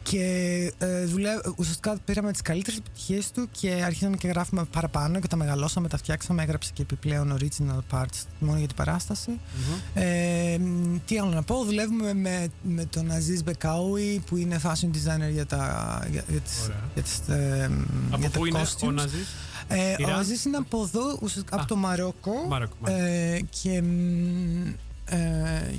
και 0.02 0.72
ε, 0.78 1.04
δουλεύω, 1.04 1.54
ουσιαστικά 1.56 1.98
πήραμε 2.04 2.32
τις 2.32 2.42
καλύτερες 2.42 2.78
επιτυχίες 2.78 3.30
του 3.30 3.48
και 3.50 3.70
αρχίσαμε 3.84 4.16
και 4.16 4.28
γράφουμε 4.28 4.64
παραπάνω 4.64 5.20
και 5.20 5.26
τα 5.26 5.36
μεγαλώσαμε, 5.36 5.88
τα 5.88 5.96
φτιάξαμε. 5.96 6.42
Έγραψε 6.42 6.70
και 6.74 6.82
επιπλέον 6.82 7.38
original 7.38 7.78
parts 7.96 8.22
μόνο 8.38 8.58
για 8.58 8.66
την 8.66 8.76
παράσταση. 8.76 9.30
Μμμ. 9.30 10.02
Ε, 10.02 10.58
μ, 10.58 10.96
τι 11.06 11.18
άλλο 11.18 11.30
να 11.30 11.42
πω, 11.42 11.64
δουλεύουμε 11.64 12.14
με, 12.14 12.48
με 12.62 12.84
τον 12.84 13.10
Aziz 13.10 13.42
Μπεκάουι 13.44 14.22
που 14.26 14.36
είναι 14.36 14.60
fashion 14.64 14.86
designer 14.86 15.30
για, 15.32 15.46
τα, 15.46 16.06
για, 16.10 16.24
για 16.28 16.40
τις, 16.40 16.62
Ωραία. 16.64 16.80
για 16.94 17.02
τις, 17.02 17.18
ε, 17.28 17.68
μ, 17.68 17.82
Από 18.10 18.20
για 18.20 18.30
τα 18.30 18.38
πού 18.38 18.46
είναι 18.46 18.58
ο 18.58 18.62
costumes. 18.62 18.92
Ναζής; 18.92 19.28
Ε, 19.68 19.90
ο 19.90 19.96
Ιράν; 19.98 20.22
Aziz 20.22 20.46
είναι 20.46 20.56
από 20.56 20.82
εδώ, 20.82 21.18
ουσιαστικά 21.22 21.54
από 21.54 21.62
Α. 21.62 21.66
το 21.66 21.76
Μαρόκο. 21.76 22.32
Μαρόκο, 22.48 22.76
μάλιστα. 22.80 23.06
Ε, 23.06 23.40
και, 23.62 23.82
μ, 23.82 24.66
ε, 25.04 25.74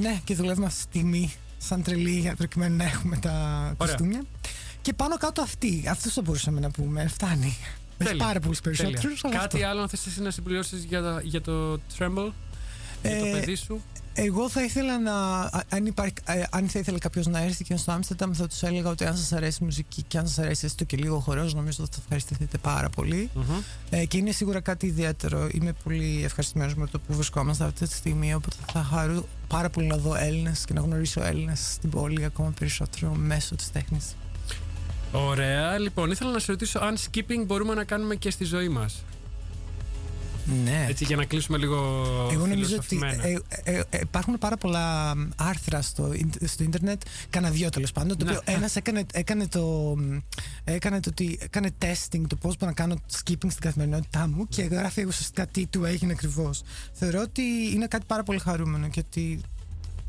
ναι, 0.00 0.20
και 0.24 0.34
δουλεύουμε 0.34 0.66
αυτή 0.66 0.82
τη 0.82 0.98
στιγμή 0.98 1.32
σαν 1.66 1.82
τρελή 1.82 2.18
για 2.18 2.34
προκειμένου 2.34 2.76
να 2.76 2.84
έχουμε 2.84 3.16
τα 3.16 3.74
κοστούμια. 3.76 4.22
Και 4.82 4.92
πάνω 4.92 5.16
κάτω 5.16 5.42
αυτή. 5.42 5.84
Αυτό 5.90 6.10
θα 6.10 6.22
μπορούσαμε 6.22 6.60
να 6.60 6.70
πούμε. 6.70 7.06
Φτάνει. 7.08 7.56
Έχει 7.98 8.08
Τέλεια. 8.10 8.24
πάρα 8.24 8.40
πολλούς 8.40 8.60
Τέλεια. 8.60 8.82
περισσότερους. 8.82 9.20
Κάτι 9.20 9.62
άλλο 9.62 9.80
να 9.80 9.88
θες 9.88 10.06
εσύ 10.06 10.22
να 10.22 10.30
συμπληρώσεις 10.30 10.84
για, 10.84 11.02
τα- 11.02 11.20
για 11.24 11.40
το 11.40 11.80
Tremble, 11.98 12.30
για 13.02 13.18
το 13.18 13.24
Ε, 13.26 13.30
παιδί 13.30 13.54
σου. 13.54 13.80
Εγώ 14.18 14.48
θα 14.48 14.62
ήθελα 14.64 14.98
να. 15.00 15.12
α- 15.40 15.62
Αν, 15.68 15.86
υπάρχει, 15.86 16.14
ε, 16.24 16.42
αν 16.50 16.68
θα 16.68 16.78
ήθελε 16.78 16.98
κάποιος 16.98 17.26
να 17.26 17.38
έρθει 17.42 17.64
και 17.64 17.76
στο 17.76 17.92
Άμστερνταμ, 17.92 18.32
θα 18.32 18.46
τους 18.48 18.62
έλεγα 18.62 18.90
ότι 18.90 19.04
αν 19.04 19.16
σας 19.16 19.32
αρέσει 19.32 19.58
η 19.62 19.64
μουσική 19.64 20.02
και 20.02 20.18
αν 20.18 20.26
σας 20.28 20.38
αρέσει 20.38 20.64
έστω 20.64 20.84
και 20.84 20.96
λίγο 20.96 21.18
χορός, 21.18 21.54
νομίζω 21.54 21.84
ότι 21.84 21.94
θα 21.94 22.00
ευχαριστηθείτε 22.02 22.58
πάρα 22.58 22.88
πολύ. 22.90 23.30
Μμμ. 23.34 23.44
Ε, 23.90 24.04
και 24.04 24.16
είναι 24.16 24.30
σίγουρα 24.30 24.60
κάτι 24.60 24.86
ιδιαίτερο. 24.86 25.48
Είμαι 25.52 25.72
πολύ 25.84 26.20
ευχαριστημένος 26.24 26.74
με 26.74 26.86
το 26.86 26.98
που 26.98 27.14
βρισκόμαστε 27.14 27.64
αυτή 27.64 27.86
τη 27.88 27.94
στιγμή. 27.94 28.34
Οπότε 28.34 28.56
θα 28.72 28.82
χαρώ 28.82 29.26
πάρα 29.48 29.70
πολύ 29.70 29.86
να 29.86 29.96
δω 29.96 30.14
Έλληνες 30.14 30.64
και 30.64 30.72
να 30.72 30.80
γνωρίσω 30.80 31.22
Έλληνες 31.22 31.70
στην 31.72 31.90
πόλη 31.90 32.24
ακόμα 32.24 32.52
περισσότερο 32.58 33.12
μέσω 33.14 33.54
της 33.56 33.72
τέχνης. 33.72 34.04
Ωραία. 35.12 35.78
Λοιπόν, 35.78 36.10
ήθελα 36.10 36.30
να 36.30 36.38
σε 36.38 36.50
ρωτήσω 36.50 36.78
αν 36.78 36.96
skipping 36.96 37.44
μπορούμε 37.46 37.74
να 37.74 37.84
κάνουμε 37.84 38.14
και 38.14 38.30
στη 38.30 38.44
ζωή 38.44 38.68
μας. 38.68 39.04
Ναι. 40.64 40.86
Έτσι, 40.88 41.04
για 41.04 41.16
να 41.16 41.24
κλείσουμε 41.24 41.58
λίγο 41.58 41.76
Εγώ 42.32 42.46
νομίζω 42.46 42.76
ότι 42.76 42.86
φιλοσοφημένα. 42.86 43.26
ε, 43.26 43.38
ε, 43.64 43.82
ε, 43.90 43.98
υπάρχουν 44.02 44.38
πάρα 44.38 44.56
πολλά 44.56 45.16
μ, 45.16 45.28
άρθρα 45.36 45.82
στο, 45.82 46.12
ίν- 46.12 46.48
στο 46.48 46.62
ίντερνετ, 46.62 47.02
κάνα 47.30 47.50
δύο 47.50 47.68
τέλος 47.68 47.92
πάντων. 47.92 48.18
Το 48.18 48.24
Ναι. 48.24 48.36
οποίο 48.36 48.54
ένας 48.54 48.76
έκανε, 48.76 49.04
έκανε, 49.12 49.46
το, 49.48 49.94
μ, 49.98 50.18
έκανε 50.64 51.00
το 51.00 51.08
ότι 51.10 51.38
έκανε 51.42 51.70
testing 51.82 52.20
το 52.26 52.36
πώς 52.36 52.56
μπορώ 52.56 52.66
να 52.70 52.72
κάνω 52.72 52.94
skipping 53.12 53.48
στην 53.48 53.60
καθημερινότητά 53.60 54.28
μου 54.28 54.46
και 54.48 54.62
γράφει 54.62 55.04
ουσιαστικά 55.04 55.46
τι 55.46 55.66
του 55.66 55.84
έγινε 55.84 56.12
ακριβώς. 56.12 56.62
Θεωρώ 56.92 57.20
ότι 57.20 57.42
είναι 57.74 57.86
κάτι 57.86 58.04
πάρα 58.06 58.22
πολύ 58.22 58.38
χαρούμενο 58.38 58.88
και 58.88 59.02
ότι 59.08 59.40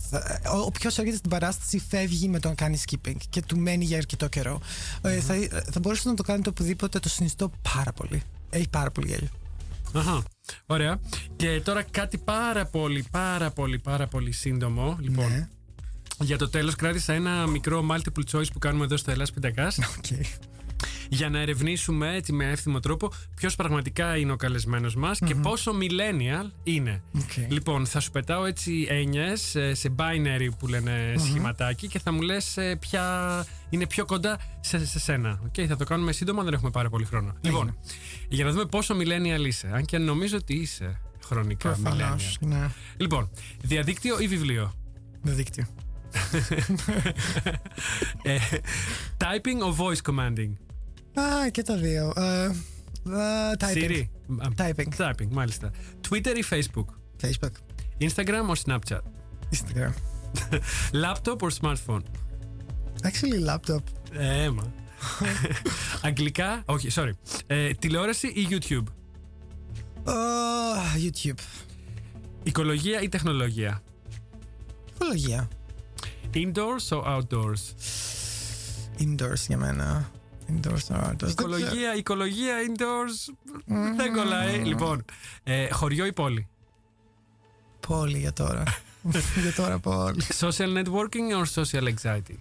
θα- 0.10 0.42
ο- 0.54 0.58
Όποιο 0.58 0.90
έρχεται 0.98 1.18
στην 1.18 1.30
παράσταση 1.30 1.82
φεύγει 1.90 2.28
με 2.28 2.40
το 2.40 2.48
να 2.48 2.54
κάνει 2.56 2.80
skipping 2.90 3.16
και 3.30 3.42
του 3.42 3.58
μένει 3.60 3.86
για 3.86 3.98
αρκετό 3.98 4.28
καιρό. 4.28 4.60
Ε, 5.02 5.20
θα, 5.20 5.34
θα 5.72 5.80
μπορούσατε 5.80 6.10
να 6.10 6.16
το 6.16 6.24
κάνετε 6.24 6.50
οπουδήποτε, 6.50 7.00
το 7.00 7.10
συνιστώ 7.10 7.52
πάρα 7.76 7.92
πολύ. 7.92 8.22
Έχει 8.50 8.70
πάρα 8.70 8.92
πολύ 8.92 9.08
γέλιο. 9.08 9.28
Αχα. 9.94 10.24
Ωραία. 10.66 11.00
Και 11.36 11.62
τώρα 11.64 11.84
κάτι 11.84 12.18
πάρα 12.18 12.66
πολύ, 12.66 13.06
πάρα 13.12 13.52
πολύ, 13.52 13.80
πάρα 13.80 14.08
πολύ 14.08 14.32
σύντομο. 14.32 14.98
Λοιπόν, 15.02 15.32
Ναι. 15.32 15.48
για 16.20 16.38
το 16.38 16.50
τέλος 16.50 16.76
κράτησα 16.76 17.14
ένα 17.14 17.48
μικρό 17.48 17.86
multiple 17.92 18.36
choice 18.38 18.52
που 18.54 18.60
κάνουμε 18.60 18.84
εδώ 18.86 18.98
στο 18.98 19.12
Hellas 19.12 19.32
Pindakaas 19.32 19.78
Ok. 19.98 20.06
για 21.10 21.30
να 21.30 21.40
ερευνήσουμε 21.40 22.16
έτσι 22.16 22.32
με 22.34 22.50
εύθυμο 22.50 22.80
τρόπο 22.80 23.12
ποιος 23.36 23.56
πραγματικά 23.56 24.18
είναι 24.18 24.32
ο 24.32 24.36
καλεσμένος 24.36 24.96
μας 24.96 25.20
και 25.26 25.36
πόσο 25.36 25.72
millennial 25.82 26.50
είναι. 26.64 27.02
Οκ. 27.16 27.52
Λοιπόν, 27.52 27.86
θα 27.86 28.00
σου 28.00 28.12
πετάω 28.12 28.46
έτσι 28.46 28.86
έννοιες 28.90 29.56
ε, 29.56 29.74
σε 29.74 29.96
binary 29.98 30.48
που 30.60 30.68
λένε 30.68 31.14
σχηματάκι 31.18 31.88
και 31.88 32.00
θα 32.00 32.12
μου 32.12 32.22
λες 32.22 32.58
ε, 32.58 32.76
ποια 32.76 33.46
είναι 33.70 33.88
πιο 33.88 34.06
κοντά 34.06 34.40
σε, 34.60 34.86
σε 34.86 35.00
σένα. 35.00 35.40
Οκ, 35.46 35.54
θα 35.68 35.76
το 35.76 35.84
κάνουμε 35.84 36.12
σύντομα, 36.12 36.44
δεν 36.44 36.54
έχουμε 36.54 36.72
πάρα 36.72 36.90
πολύ 36.90 37.06
χρόνο. 37.06 37.34
Λοιπόν, 37.42 37.78
για 38.28 38.46
να 38.46 38.52
δούμε 38.52 38.66
πόσο 38.66 38.96
millennial 38.98 39.46
είσαι, 39.46 39.70
αν 39.74 39.86
και 39.86 39.98
νομίζω 39.98 40.38
ότι 40.38 40.54
είσαι 40.54 41.00
χρονικά 41.26 41.70
Προφανώ. 41.72 42.16
millennial. 42.16 42.48
Ναι. 42.48 42.70
Λοιπόν, 42.98 43.30
διαδίκτυο 43.62 44.20
ή 44.20 44.28
βιβλίο. 44.28 44.74
Διαδίκτυο. 45.22 45.66
Ε, 48.24 48.38
typing 49.18 49.60
or 49.62 49.76
voice 49.78 50.02
commanding. 50.12 50.52
Α, 51.22 51.50
και 51.52 51.62
τα 51.62 51.78
δύο. 51.78 52.14
Ε, 52.16 52.46
ε, 52.46 52.52
typing. 53.60 53.90
Siri. 53.90 54.04
Α, 54.38 54.48
Typing. 54.58 54.98
Typing, 54.98 55.28
μάλιστα. 55.30 55.72
Twitter 56.10 56.34
ή 56.36 56.44
Facebook. 56.50 56.86
Facebook. 57.28 57.52
Instagram 58.02 58.50
or 58.50 58.56
Snapchat. 58.66 59.00
Instagram. 59.56 59.92
Laptop 61.04 61.38
or 61.40 61.50
smartphone. 61.62 62.02
Actually, 63.04 63.50
laptop. 63.50 63.82
Ε, 64.12 64.50
μα. 64.50 64.74
Αγγλικά, 66.02 66.64
όχι, 66.66 66.88
sorry. 66.92 67.12
Ε, 67.48 67.74
τηλεόραση 67.74 68.28
ή 68.28 68.48
YouTube; 68.50 68.84
Oh, 70.06 71.06
YouTube. 71.06 71.40
Οικολογία 72.44 73.02
ή 73.02 73.10
τεχνολογία; 73.10 73.82
Οικολογία. 74.94 75.48
Indoors 76.34 76.90
or 76.90 77.04
outdoors; 77.04 77.62
Indoors 79.00 79.46
για 79.48 79.58
μένα. 79.58 80.12
Indoors 80.50 80.88
or 80.90 81.04
outdoors. 81.04 81.16
Δεν 81.18 81.36
ξέρω. 81.36 81.58
Οικολογία, 81.58 81.96
οικολογία, 81.96 82.56
indoors. 82.68 83.34
Δεν 83.96 84.14
κολλάει. 84.14 84.58
Λοιπόν, 84.64 85.06
ε, 85.44 85.70
χωριό 85.72 86.06
ή 86.06 86.14
πόλη; 86.14 86.48
Πόλη 87.88 88.18
για 88.18 88.34
τώρα. 88.34 88.64
για 89.44 89.54
τώρα 89.56 89.80
πόλη. 89.80 90.24
Social 90.40 90.84
networking 90.84 91.32
or 91.42 91.64
social 91.64 91.94
anxiety; 91.94 92.38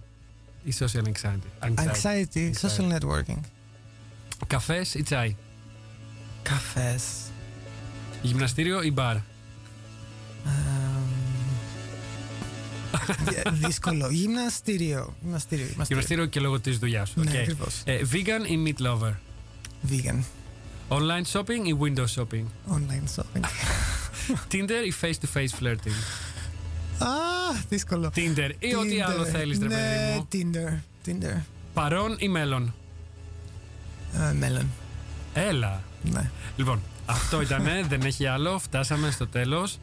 Ή 0.67 0.73
social 0.79 1.03
anxiety. 1.03 1.69
Anxiety. 1.79 2.51
Social 2.61 2.97
networking. 2.97 3.39
Καφές 4.47 4.93
ή 4.93 5.03
τσάι. 5.03 5.35
Καφές. 6.41 7.03
Γυμναστήριο 8.21 8.81
ή 8.81 8.91
μπαρ. 8.91 9.15
Δυ- 13.25 13.49
Δύσκολο. 13.67 14.07
Γυμναστήριο. 14.09 15.15
Γυμναστήριο. 15.21 15.65
Γυμναστήριο. 15.65 15.85
Γυμναστήριο 15.87 16.25
και 16.25 16.39
λόγω 16.39 16.59
τη 16.59 16.71
δουλειά 16.71 17.05
σου. 17.05 17.19
Ναι, 17.19 17.31
Οκ. 17.31 17.37
ακριβώς. 17.37 17.81
Ε, 17.85 18.01
vegan 18.11 18.49
ή 18.49 18.63
meat 18.65 18.85
lover. 18.87 19.13
Vegan. 19.91 20.19
Online 20.89 21.31
shopping 21.31 21.63
ή 21.67 21.77
window 21.81 22.05
shopping. 22.15 22.45
Online 22.71 23.07
shopping. 23.15 23.43
Tinder 24.51 24.83
ή 24.87 24.93
face 25.01 25.13
to 25.13 25.37
face 25.37 25.63
flirting. 25.63 25.97
Α, 26.99 27.07
δύσκολο. 27.69 28.11
Tinder 28.15 28.49
ή 28.59 28.75
ό,τι 28.75 28.89
Tinder. 28.97 29.11
άλλο 29.13 29.25
θέλεις 29.25 29.59
ρε 29.59 29.67
ναι, 29.67 29.75
παιδί 29.75 30.43
μου. 30.43 30.51
Tinder. 30.53 30.79
Tinder. 31.09 31.41
Παρόν 31.73 32.15
ή 32.19 32.27
μέλλον; 32.27 32.73
Ε, 34.29 34.33
μέλλον. 34.33 34.67
Έλα. 35.33 35.81
Ναι. 36.03 36.29
Λοιπόν, 36.57 36.81
αυτό 37.05 37.41
ήτανε, 37.41 37.81
δεν 37.89 38.01
έχει 38.01 38.25
άλλο. 38.27 38.59
Φτάσαμε 38.59 39.11
στο 39.11 39.27
τέλος. 39.27 39.77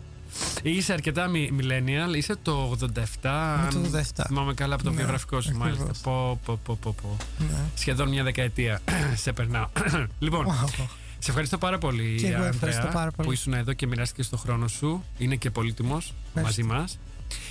Είσαι 0.62 0.93
αρκετά 0.93 1.27
μι- 1.27 1.51
millennial, 1.61 2.17
είσαι 2.17 2.37
το 2.43 2.71
87. 2.71 2.83
Είμαι 2.83 2.99
το 3.23 3.29
αν 3.29 3.91
87. 4.17 4.25
Θυμάμαι 4.27 4.55
καλά 4.55 4.75
από 4.75 4.85
το 4.85 4.91
Ναι, 4.91 4.97
βιογραφικό 4.97 5.41
σου, 5.41 5.49
ακριβώς. 5.49 5.79
μάλιστα. 5.79 6.11
Πω, 6.11 6.41
πω, 6.45 6.59
πω, 6.65 6.79
πω, 6.83 6.95
πω. 7.03 7.17
ναι. 7.39 7.59
Σχεδόν 7.75 8.09
μια 8.09 8.23
δεκαετία. 8.23 8.81
Σε 9.25 9.33
περνάω. 9.33 9.67
λοιπόν, 10.19 10.47
Wow. 10.47 10.85
Σε 11.25 11.31
ευχαριστώ 11.31 11.59
πάρα 11.59 11.79
πολύ, 11.79 12.14
Και 12.20 12.27
εγώ 12.27 12.35
Ανδρέα, 12.35 12.49
ευχαριστώ 12.49 12.89
πάρα 12.93 13.11
πολύ. 13.11 13.29
που 13.29 13.33
ήσουν 13.35 13.53
εδώ 13.53 13.72
και 13.72 13.87
μοιράστηκες 13.87 14.29
το 14.29 14.37
χρόνο 14.37 14.68
σου. 14.68 15.05
Είναι 15.18 15.37
και 15.37 15.51
πολύτιμος 15.51 16.14
μαζί 16.35 16.62
μας. 16.62 16.99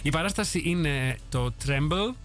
Η 0.01 0.09
παράσταση 0.09 0.61
είναι 0.65 1.17
το 1.29 1.53
Tremble, 1.65 2.15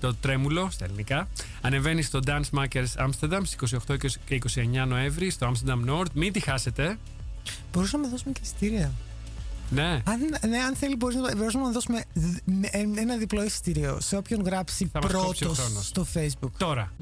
το 0.00 0.14
τρέμουλο 0.14 0.68
στα 0.70 0.84
ελληνικά. 0.84 1.28
Ανεβαίνει 1.60 2.02
στο 2.02 2.20
Dance 2.26 2.50
Makers 2.58 3.06
Amsterdam 3.08 3.40
στις 3.44 3.72
28 3.88 3.96
και 4.26 4.34
29 4.54 4.86
Νοέμβρη 4.88 5.30
στο 5.30 5.52
Amsterdam 5.52 5.90
Nord. 5.90 6.06
Μην 6.12 6.32
τη 6.32 6.40
χάσετε. 6.40 6.98
Μπορούσαμε 7.72 8.04
να 8.04 8.10
δώσουμε 8.10 8.32
και 8.32 8.40
εισιτήρια. 8.42 8.92
Ναι. 9.70 10.02
Αν, 10.04 10.18
ναι, 10.48 10.58
αν 10.58 10.74
θέλει, 10.76 10.96
μπορείς 10.96 11.16
να, 11.16 11.36
μπορούσαμε 11.36 11.64
να 11.64 11.70
δώσουμε 11.70 12.04
δ- 12.14 12.36
με- 12.44 12.68
ένα 13.00 13.16
διπλό 13.16 13.44
εισιτήριο 13.44 13.98
σε 14.00 14.16
όποιον 14.16 14.42
γράψει 14.42 14.88
Θα 14.92 14.98
μας 15.02 15.12
κόψει 15.12 15.44
ο 15.44 15.46
πρώτος 15.46 15.64
χρόνος. 15.64 15.86
στο 15.86 16.06
Facebook. 16.14 16.50
Τώρα. 16.56 16.92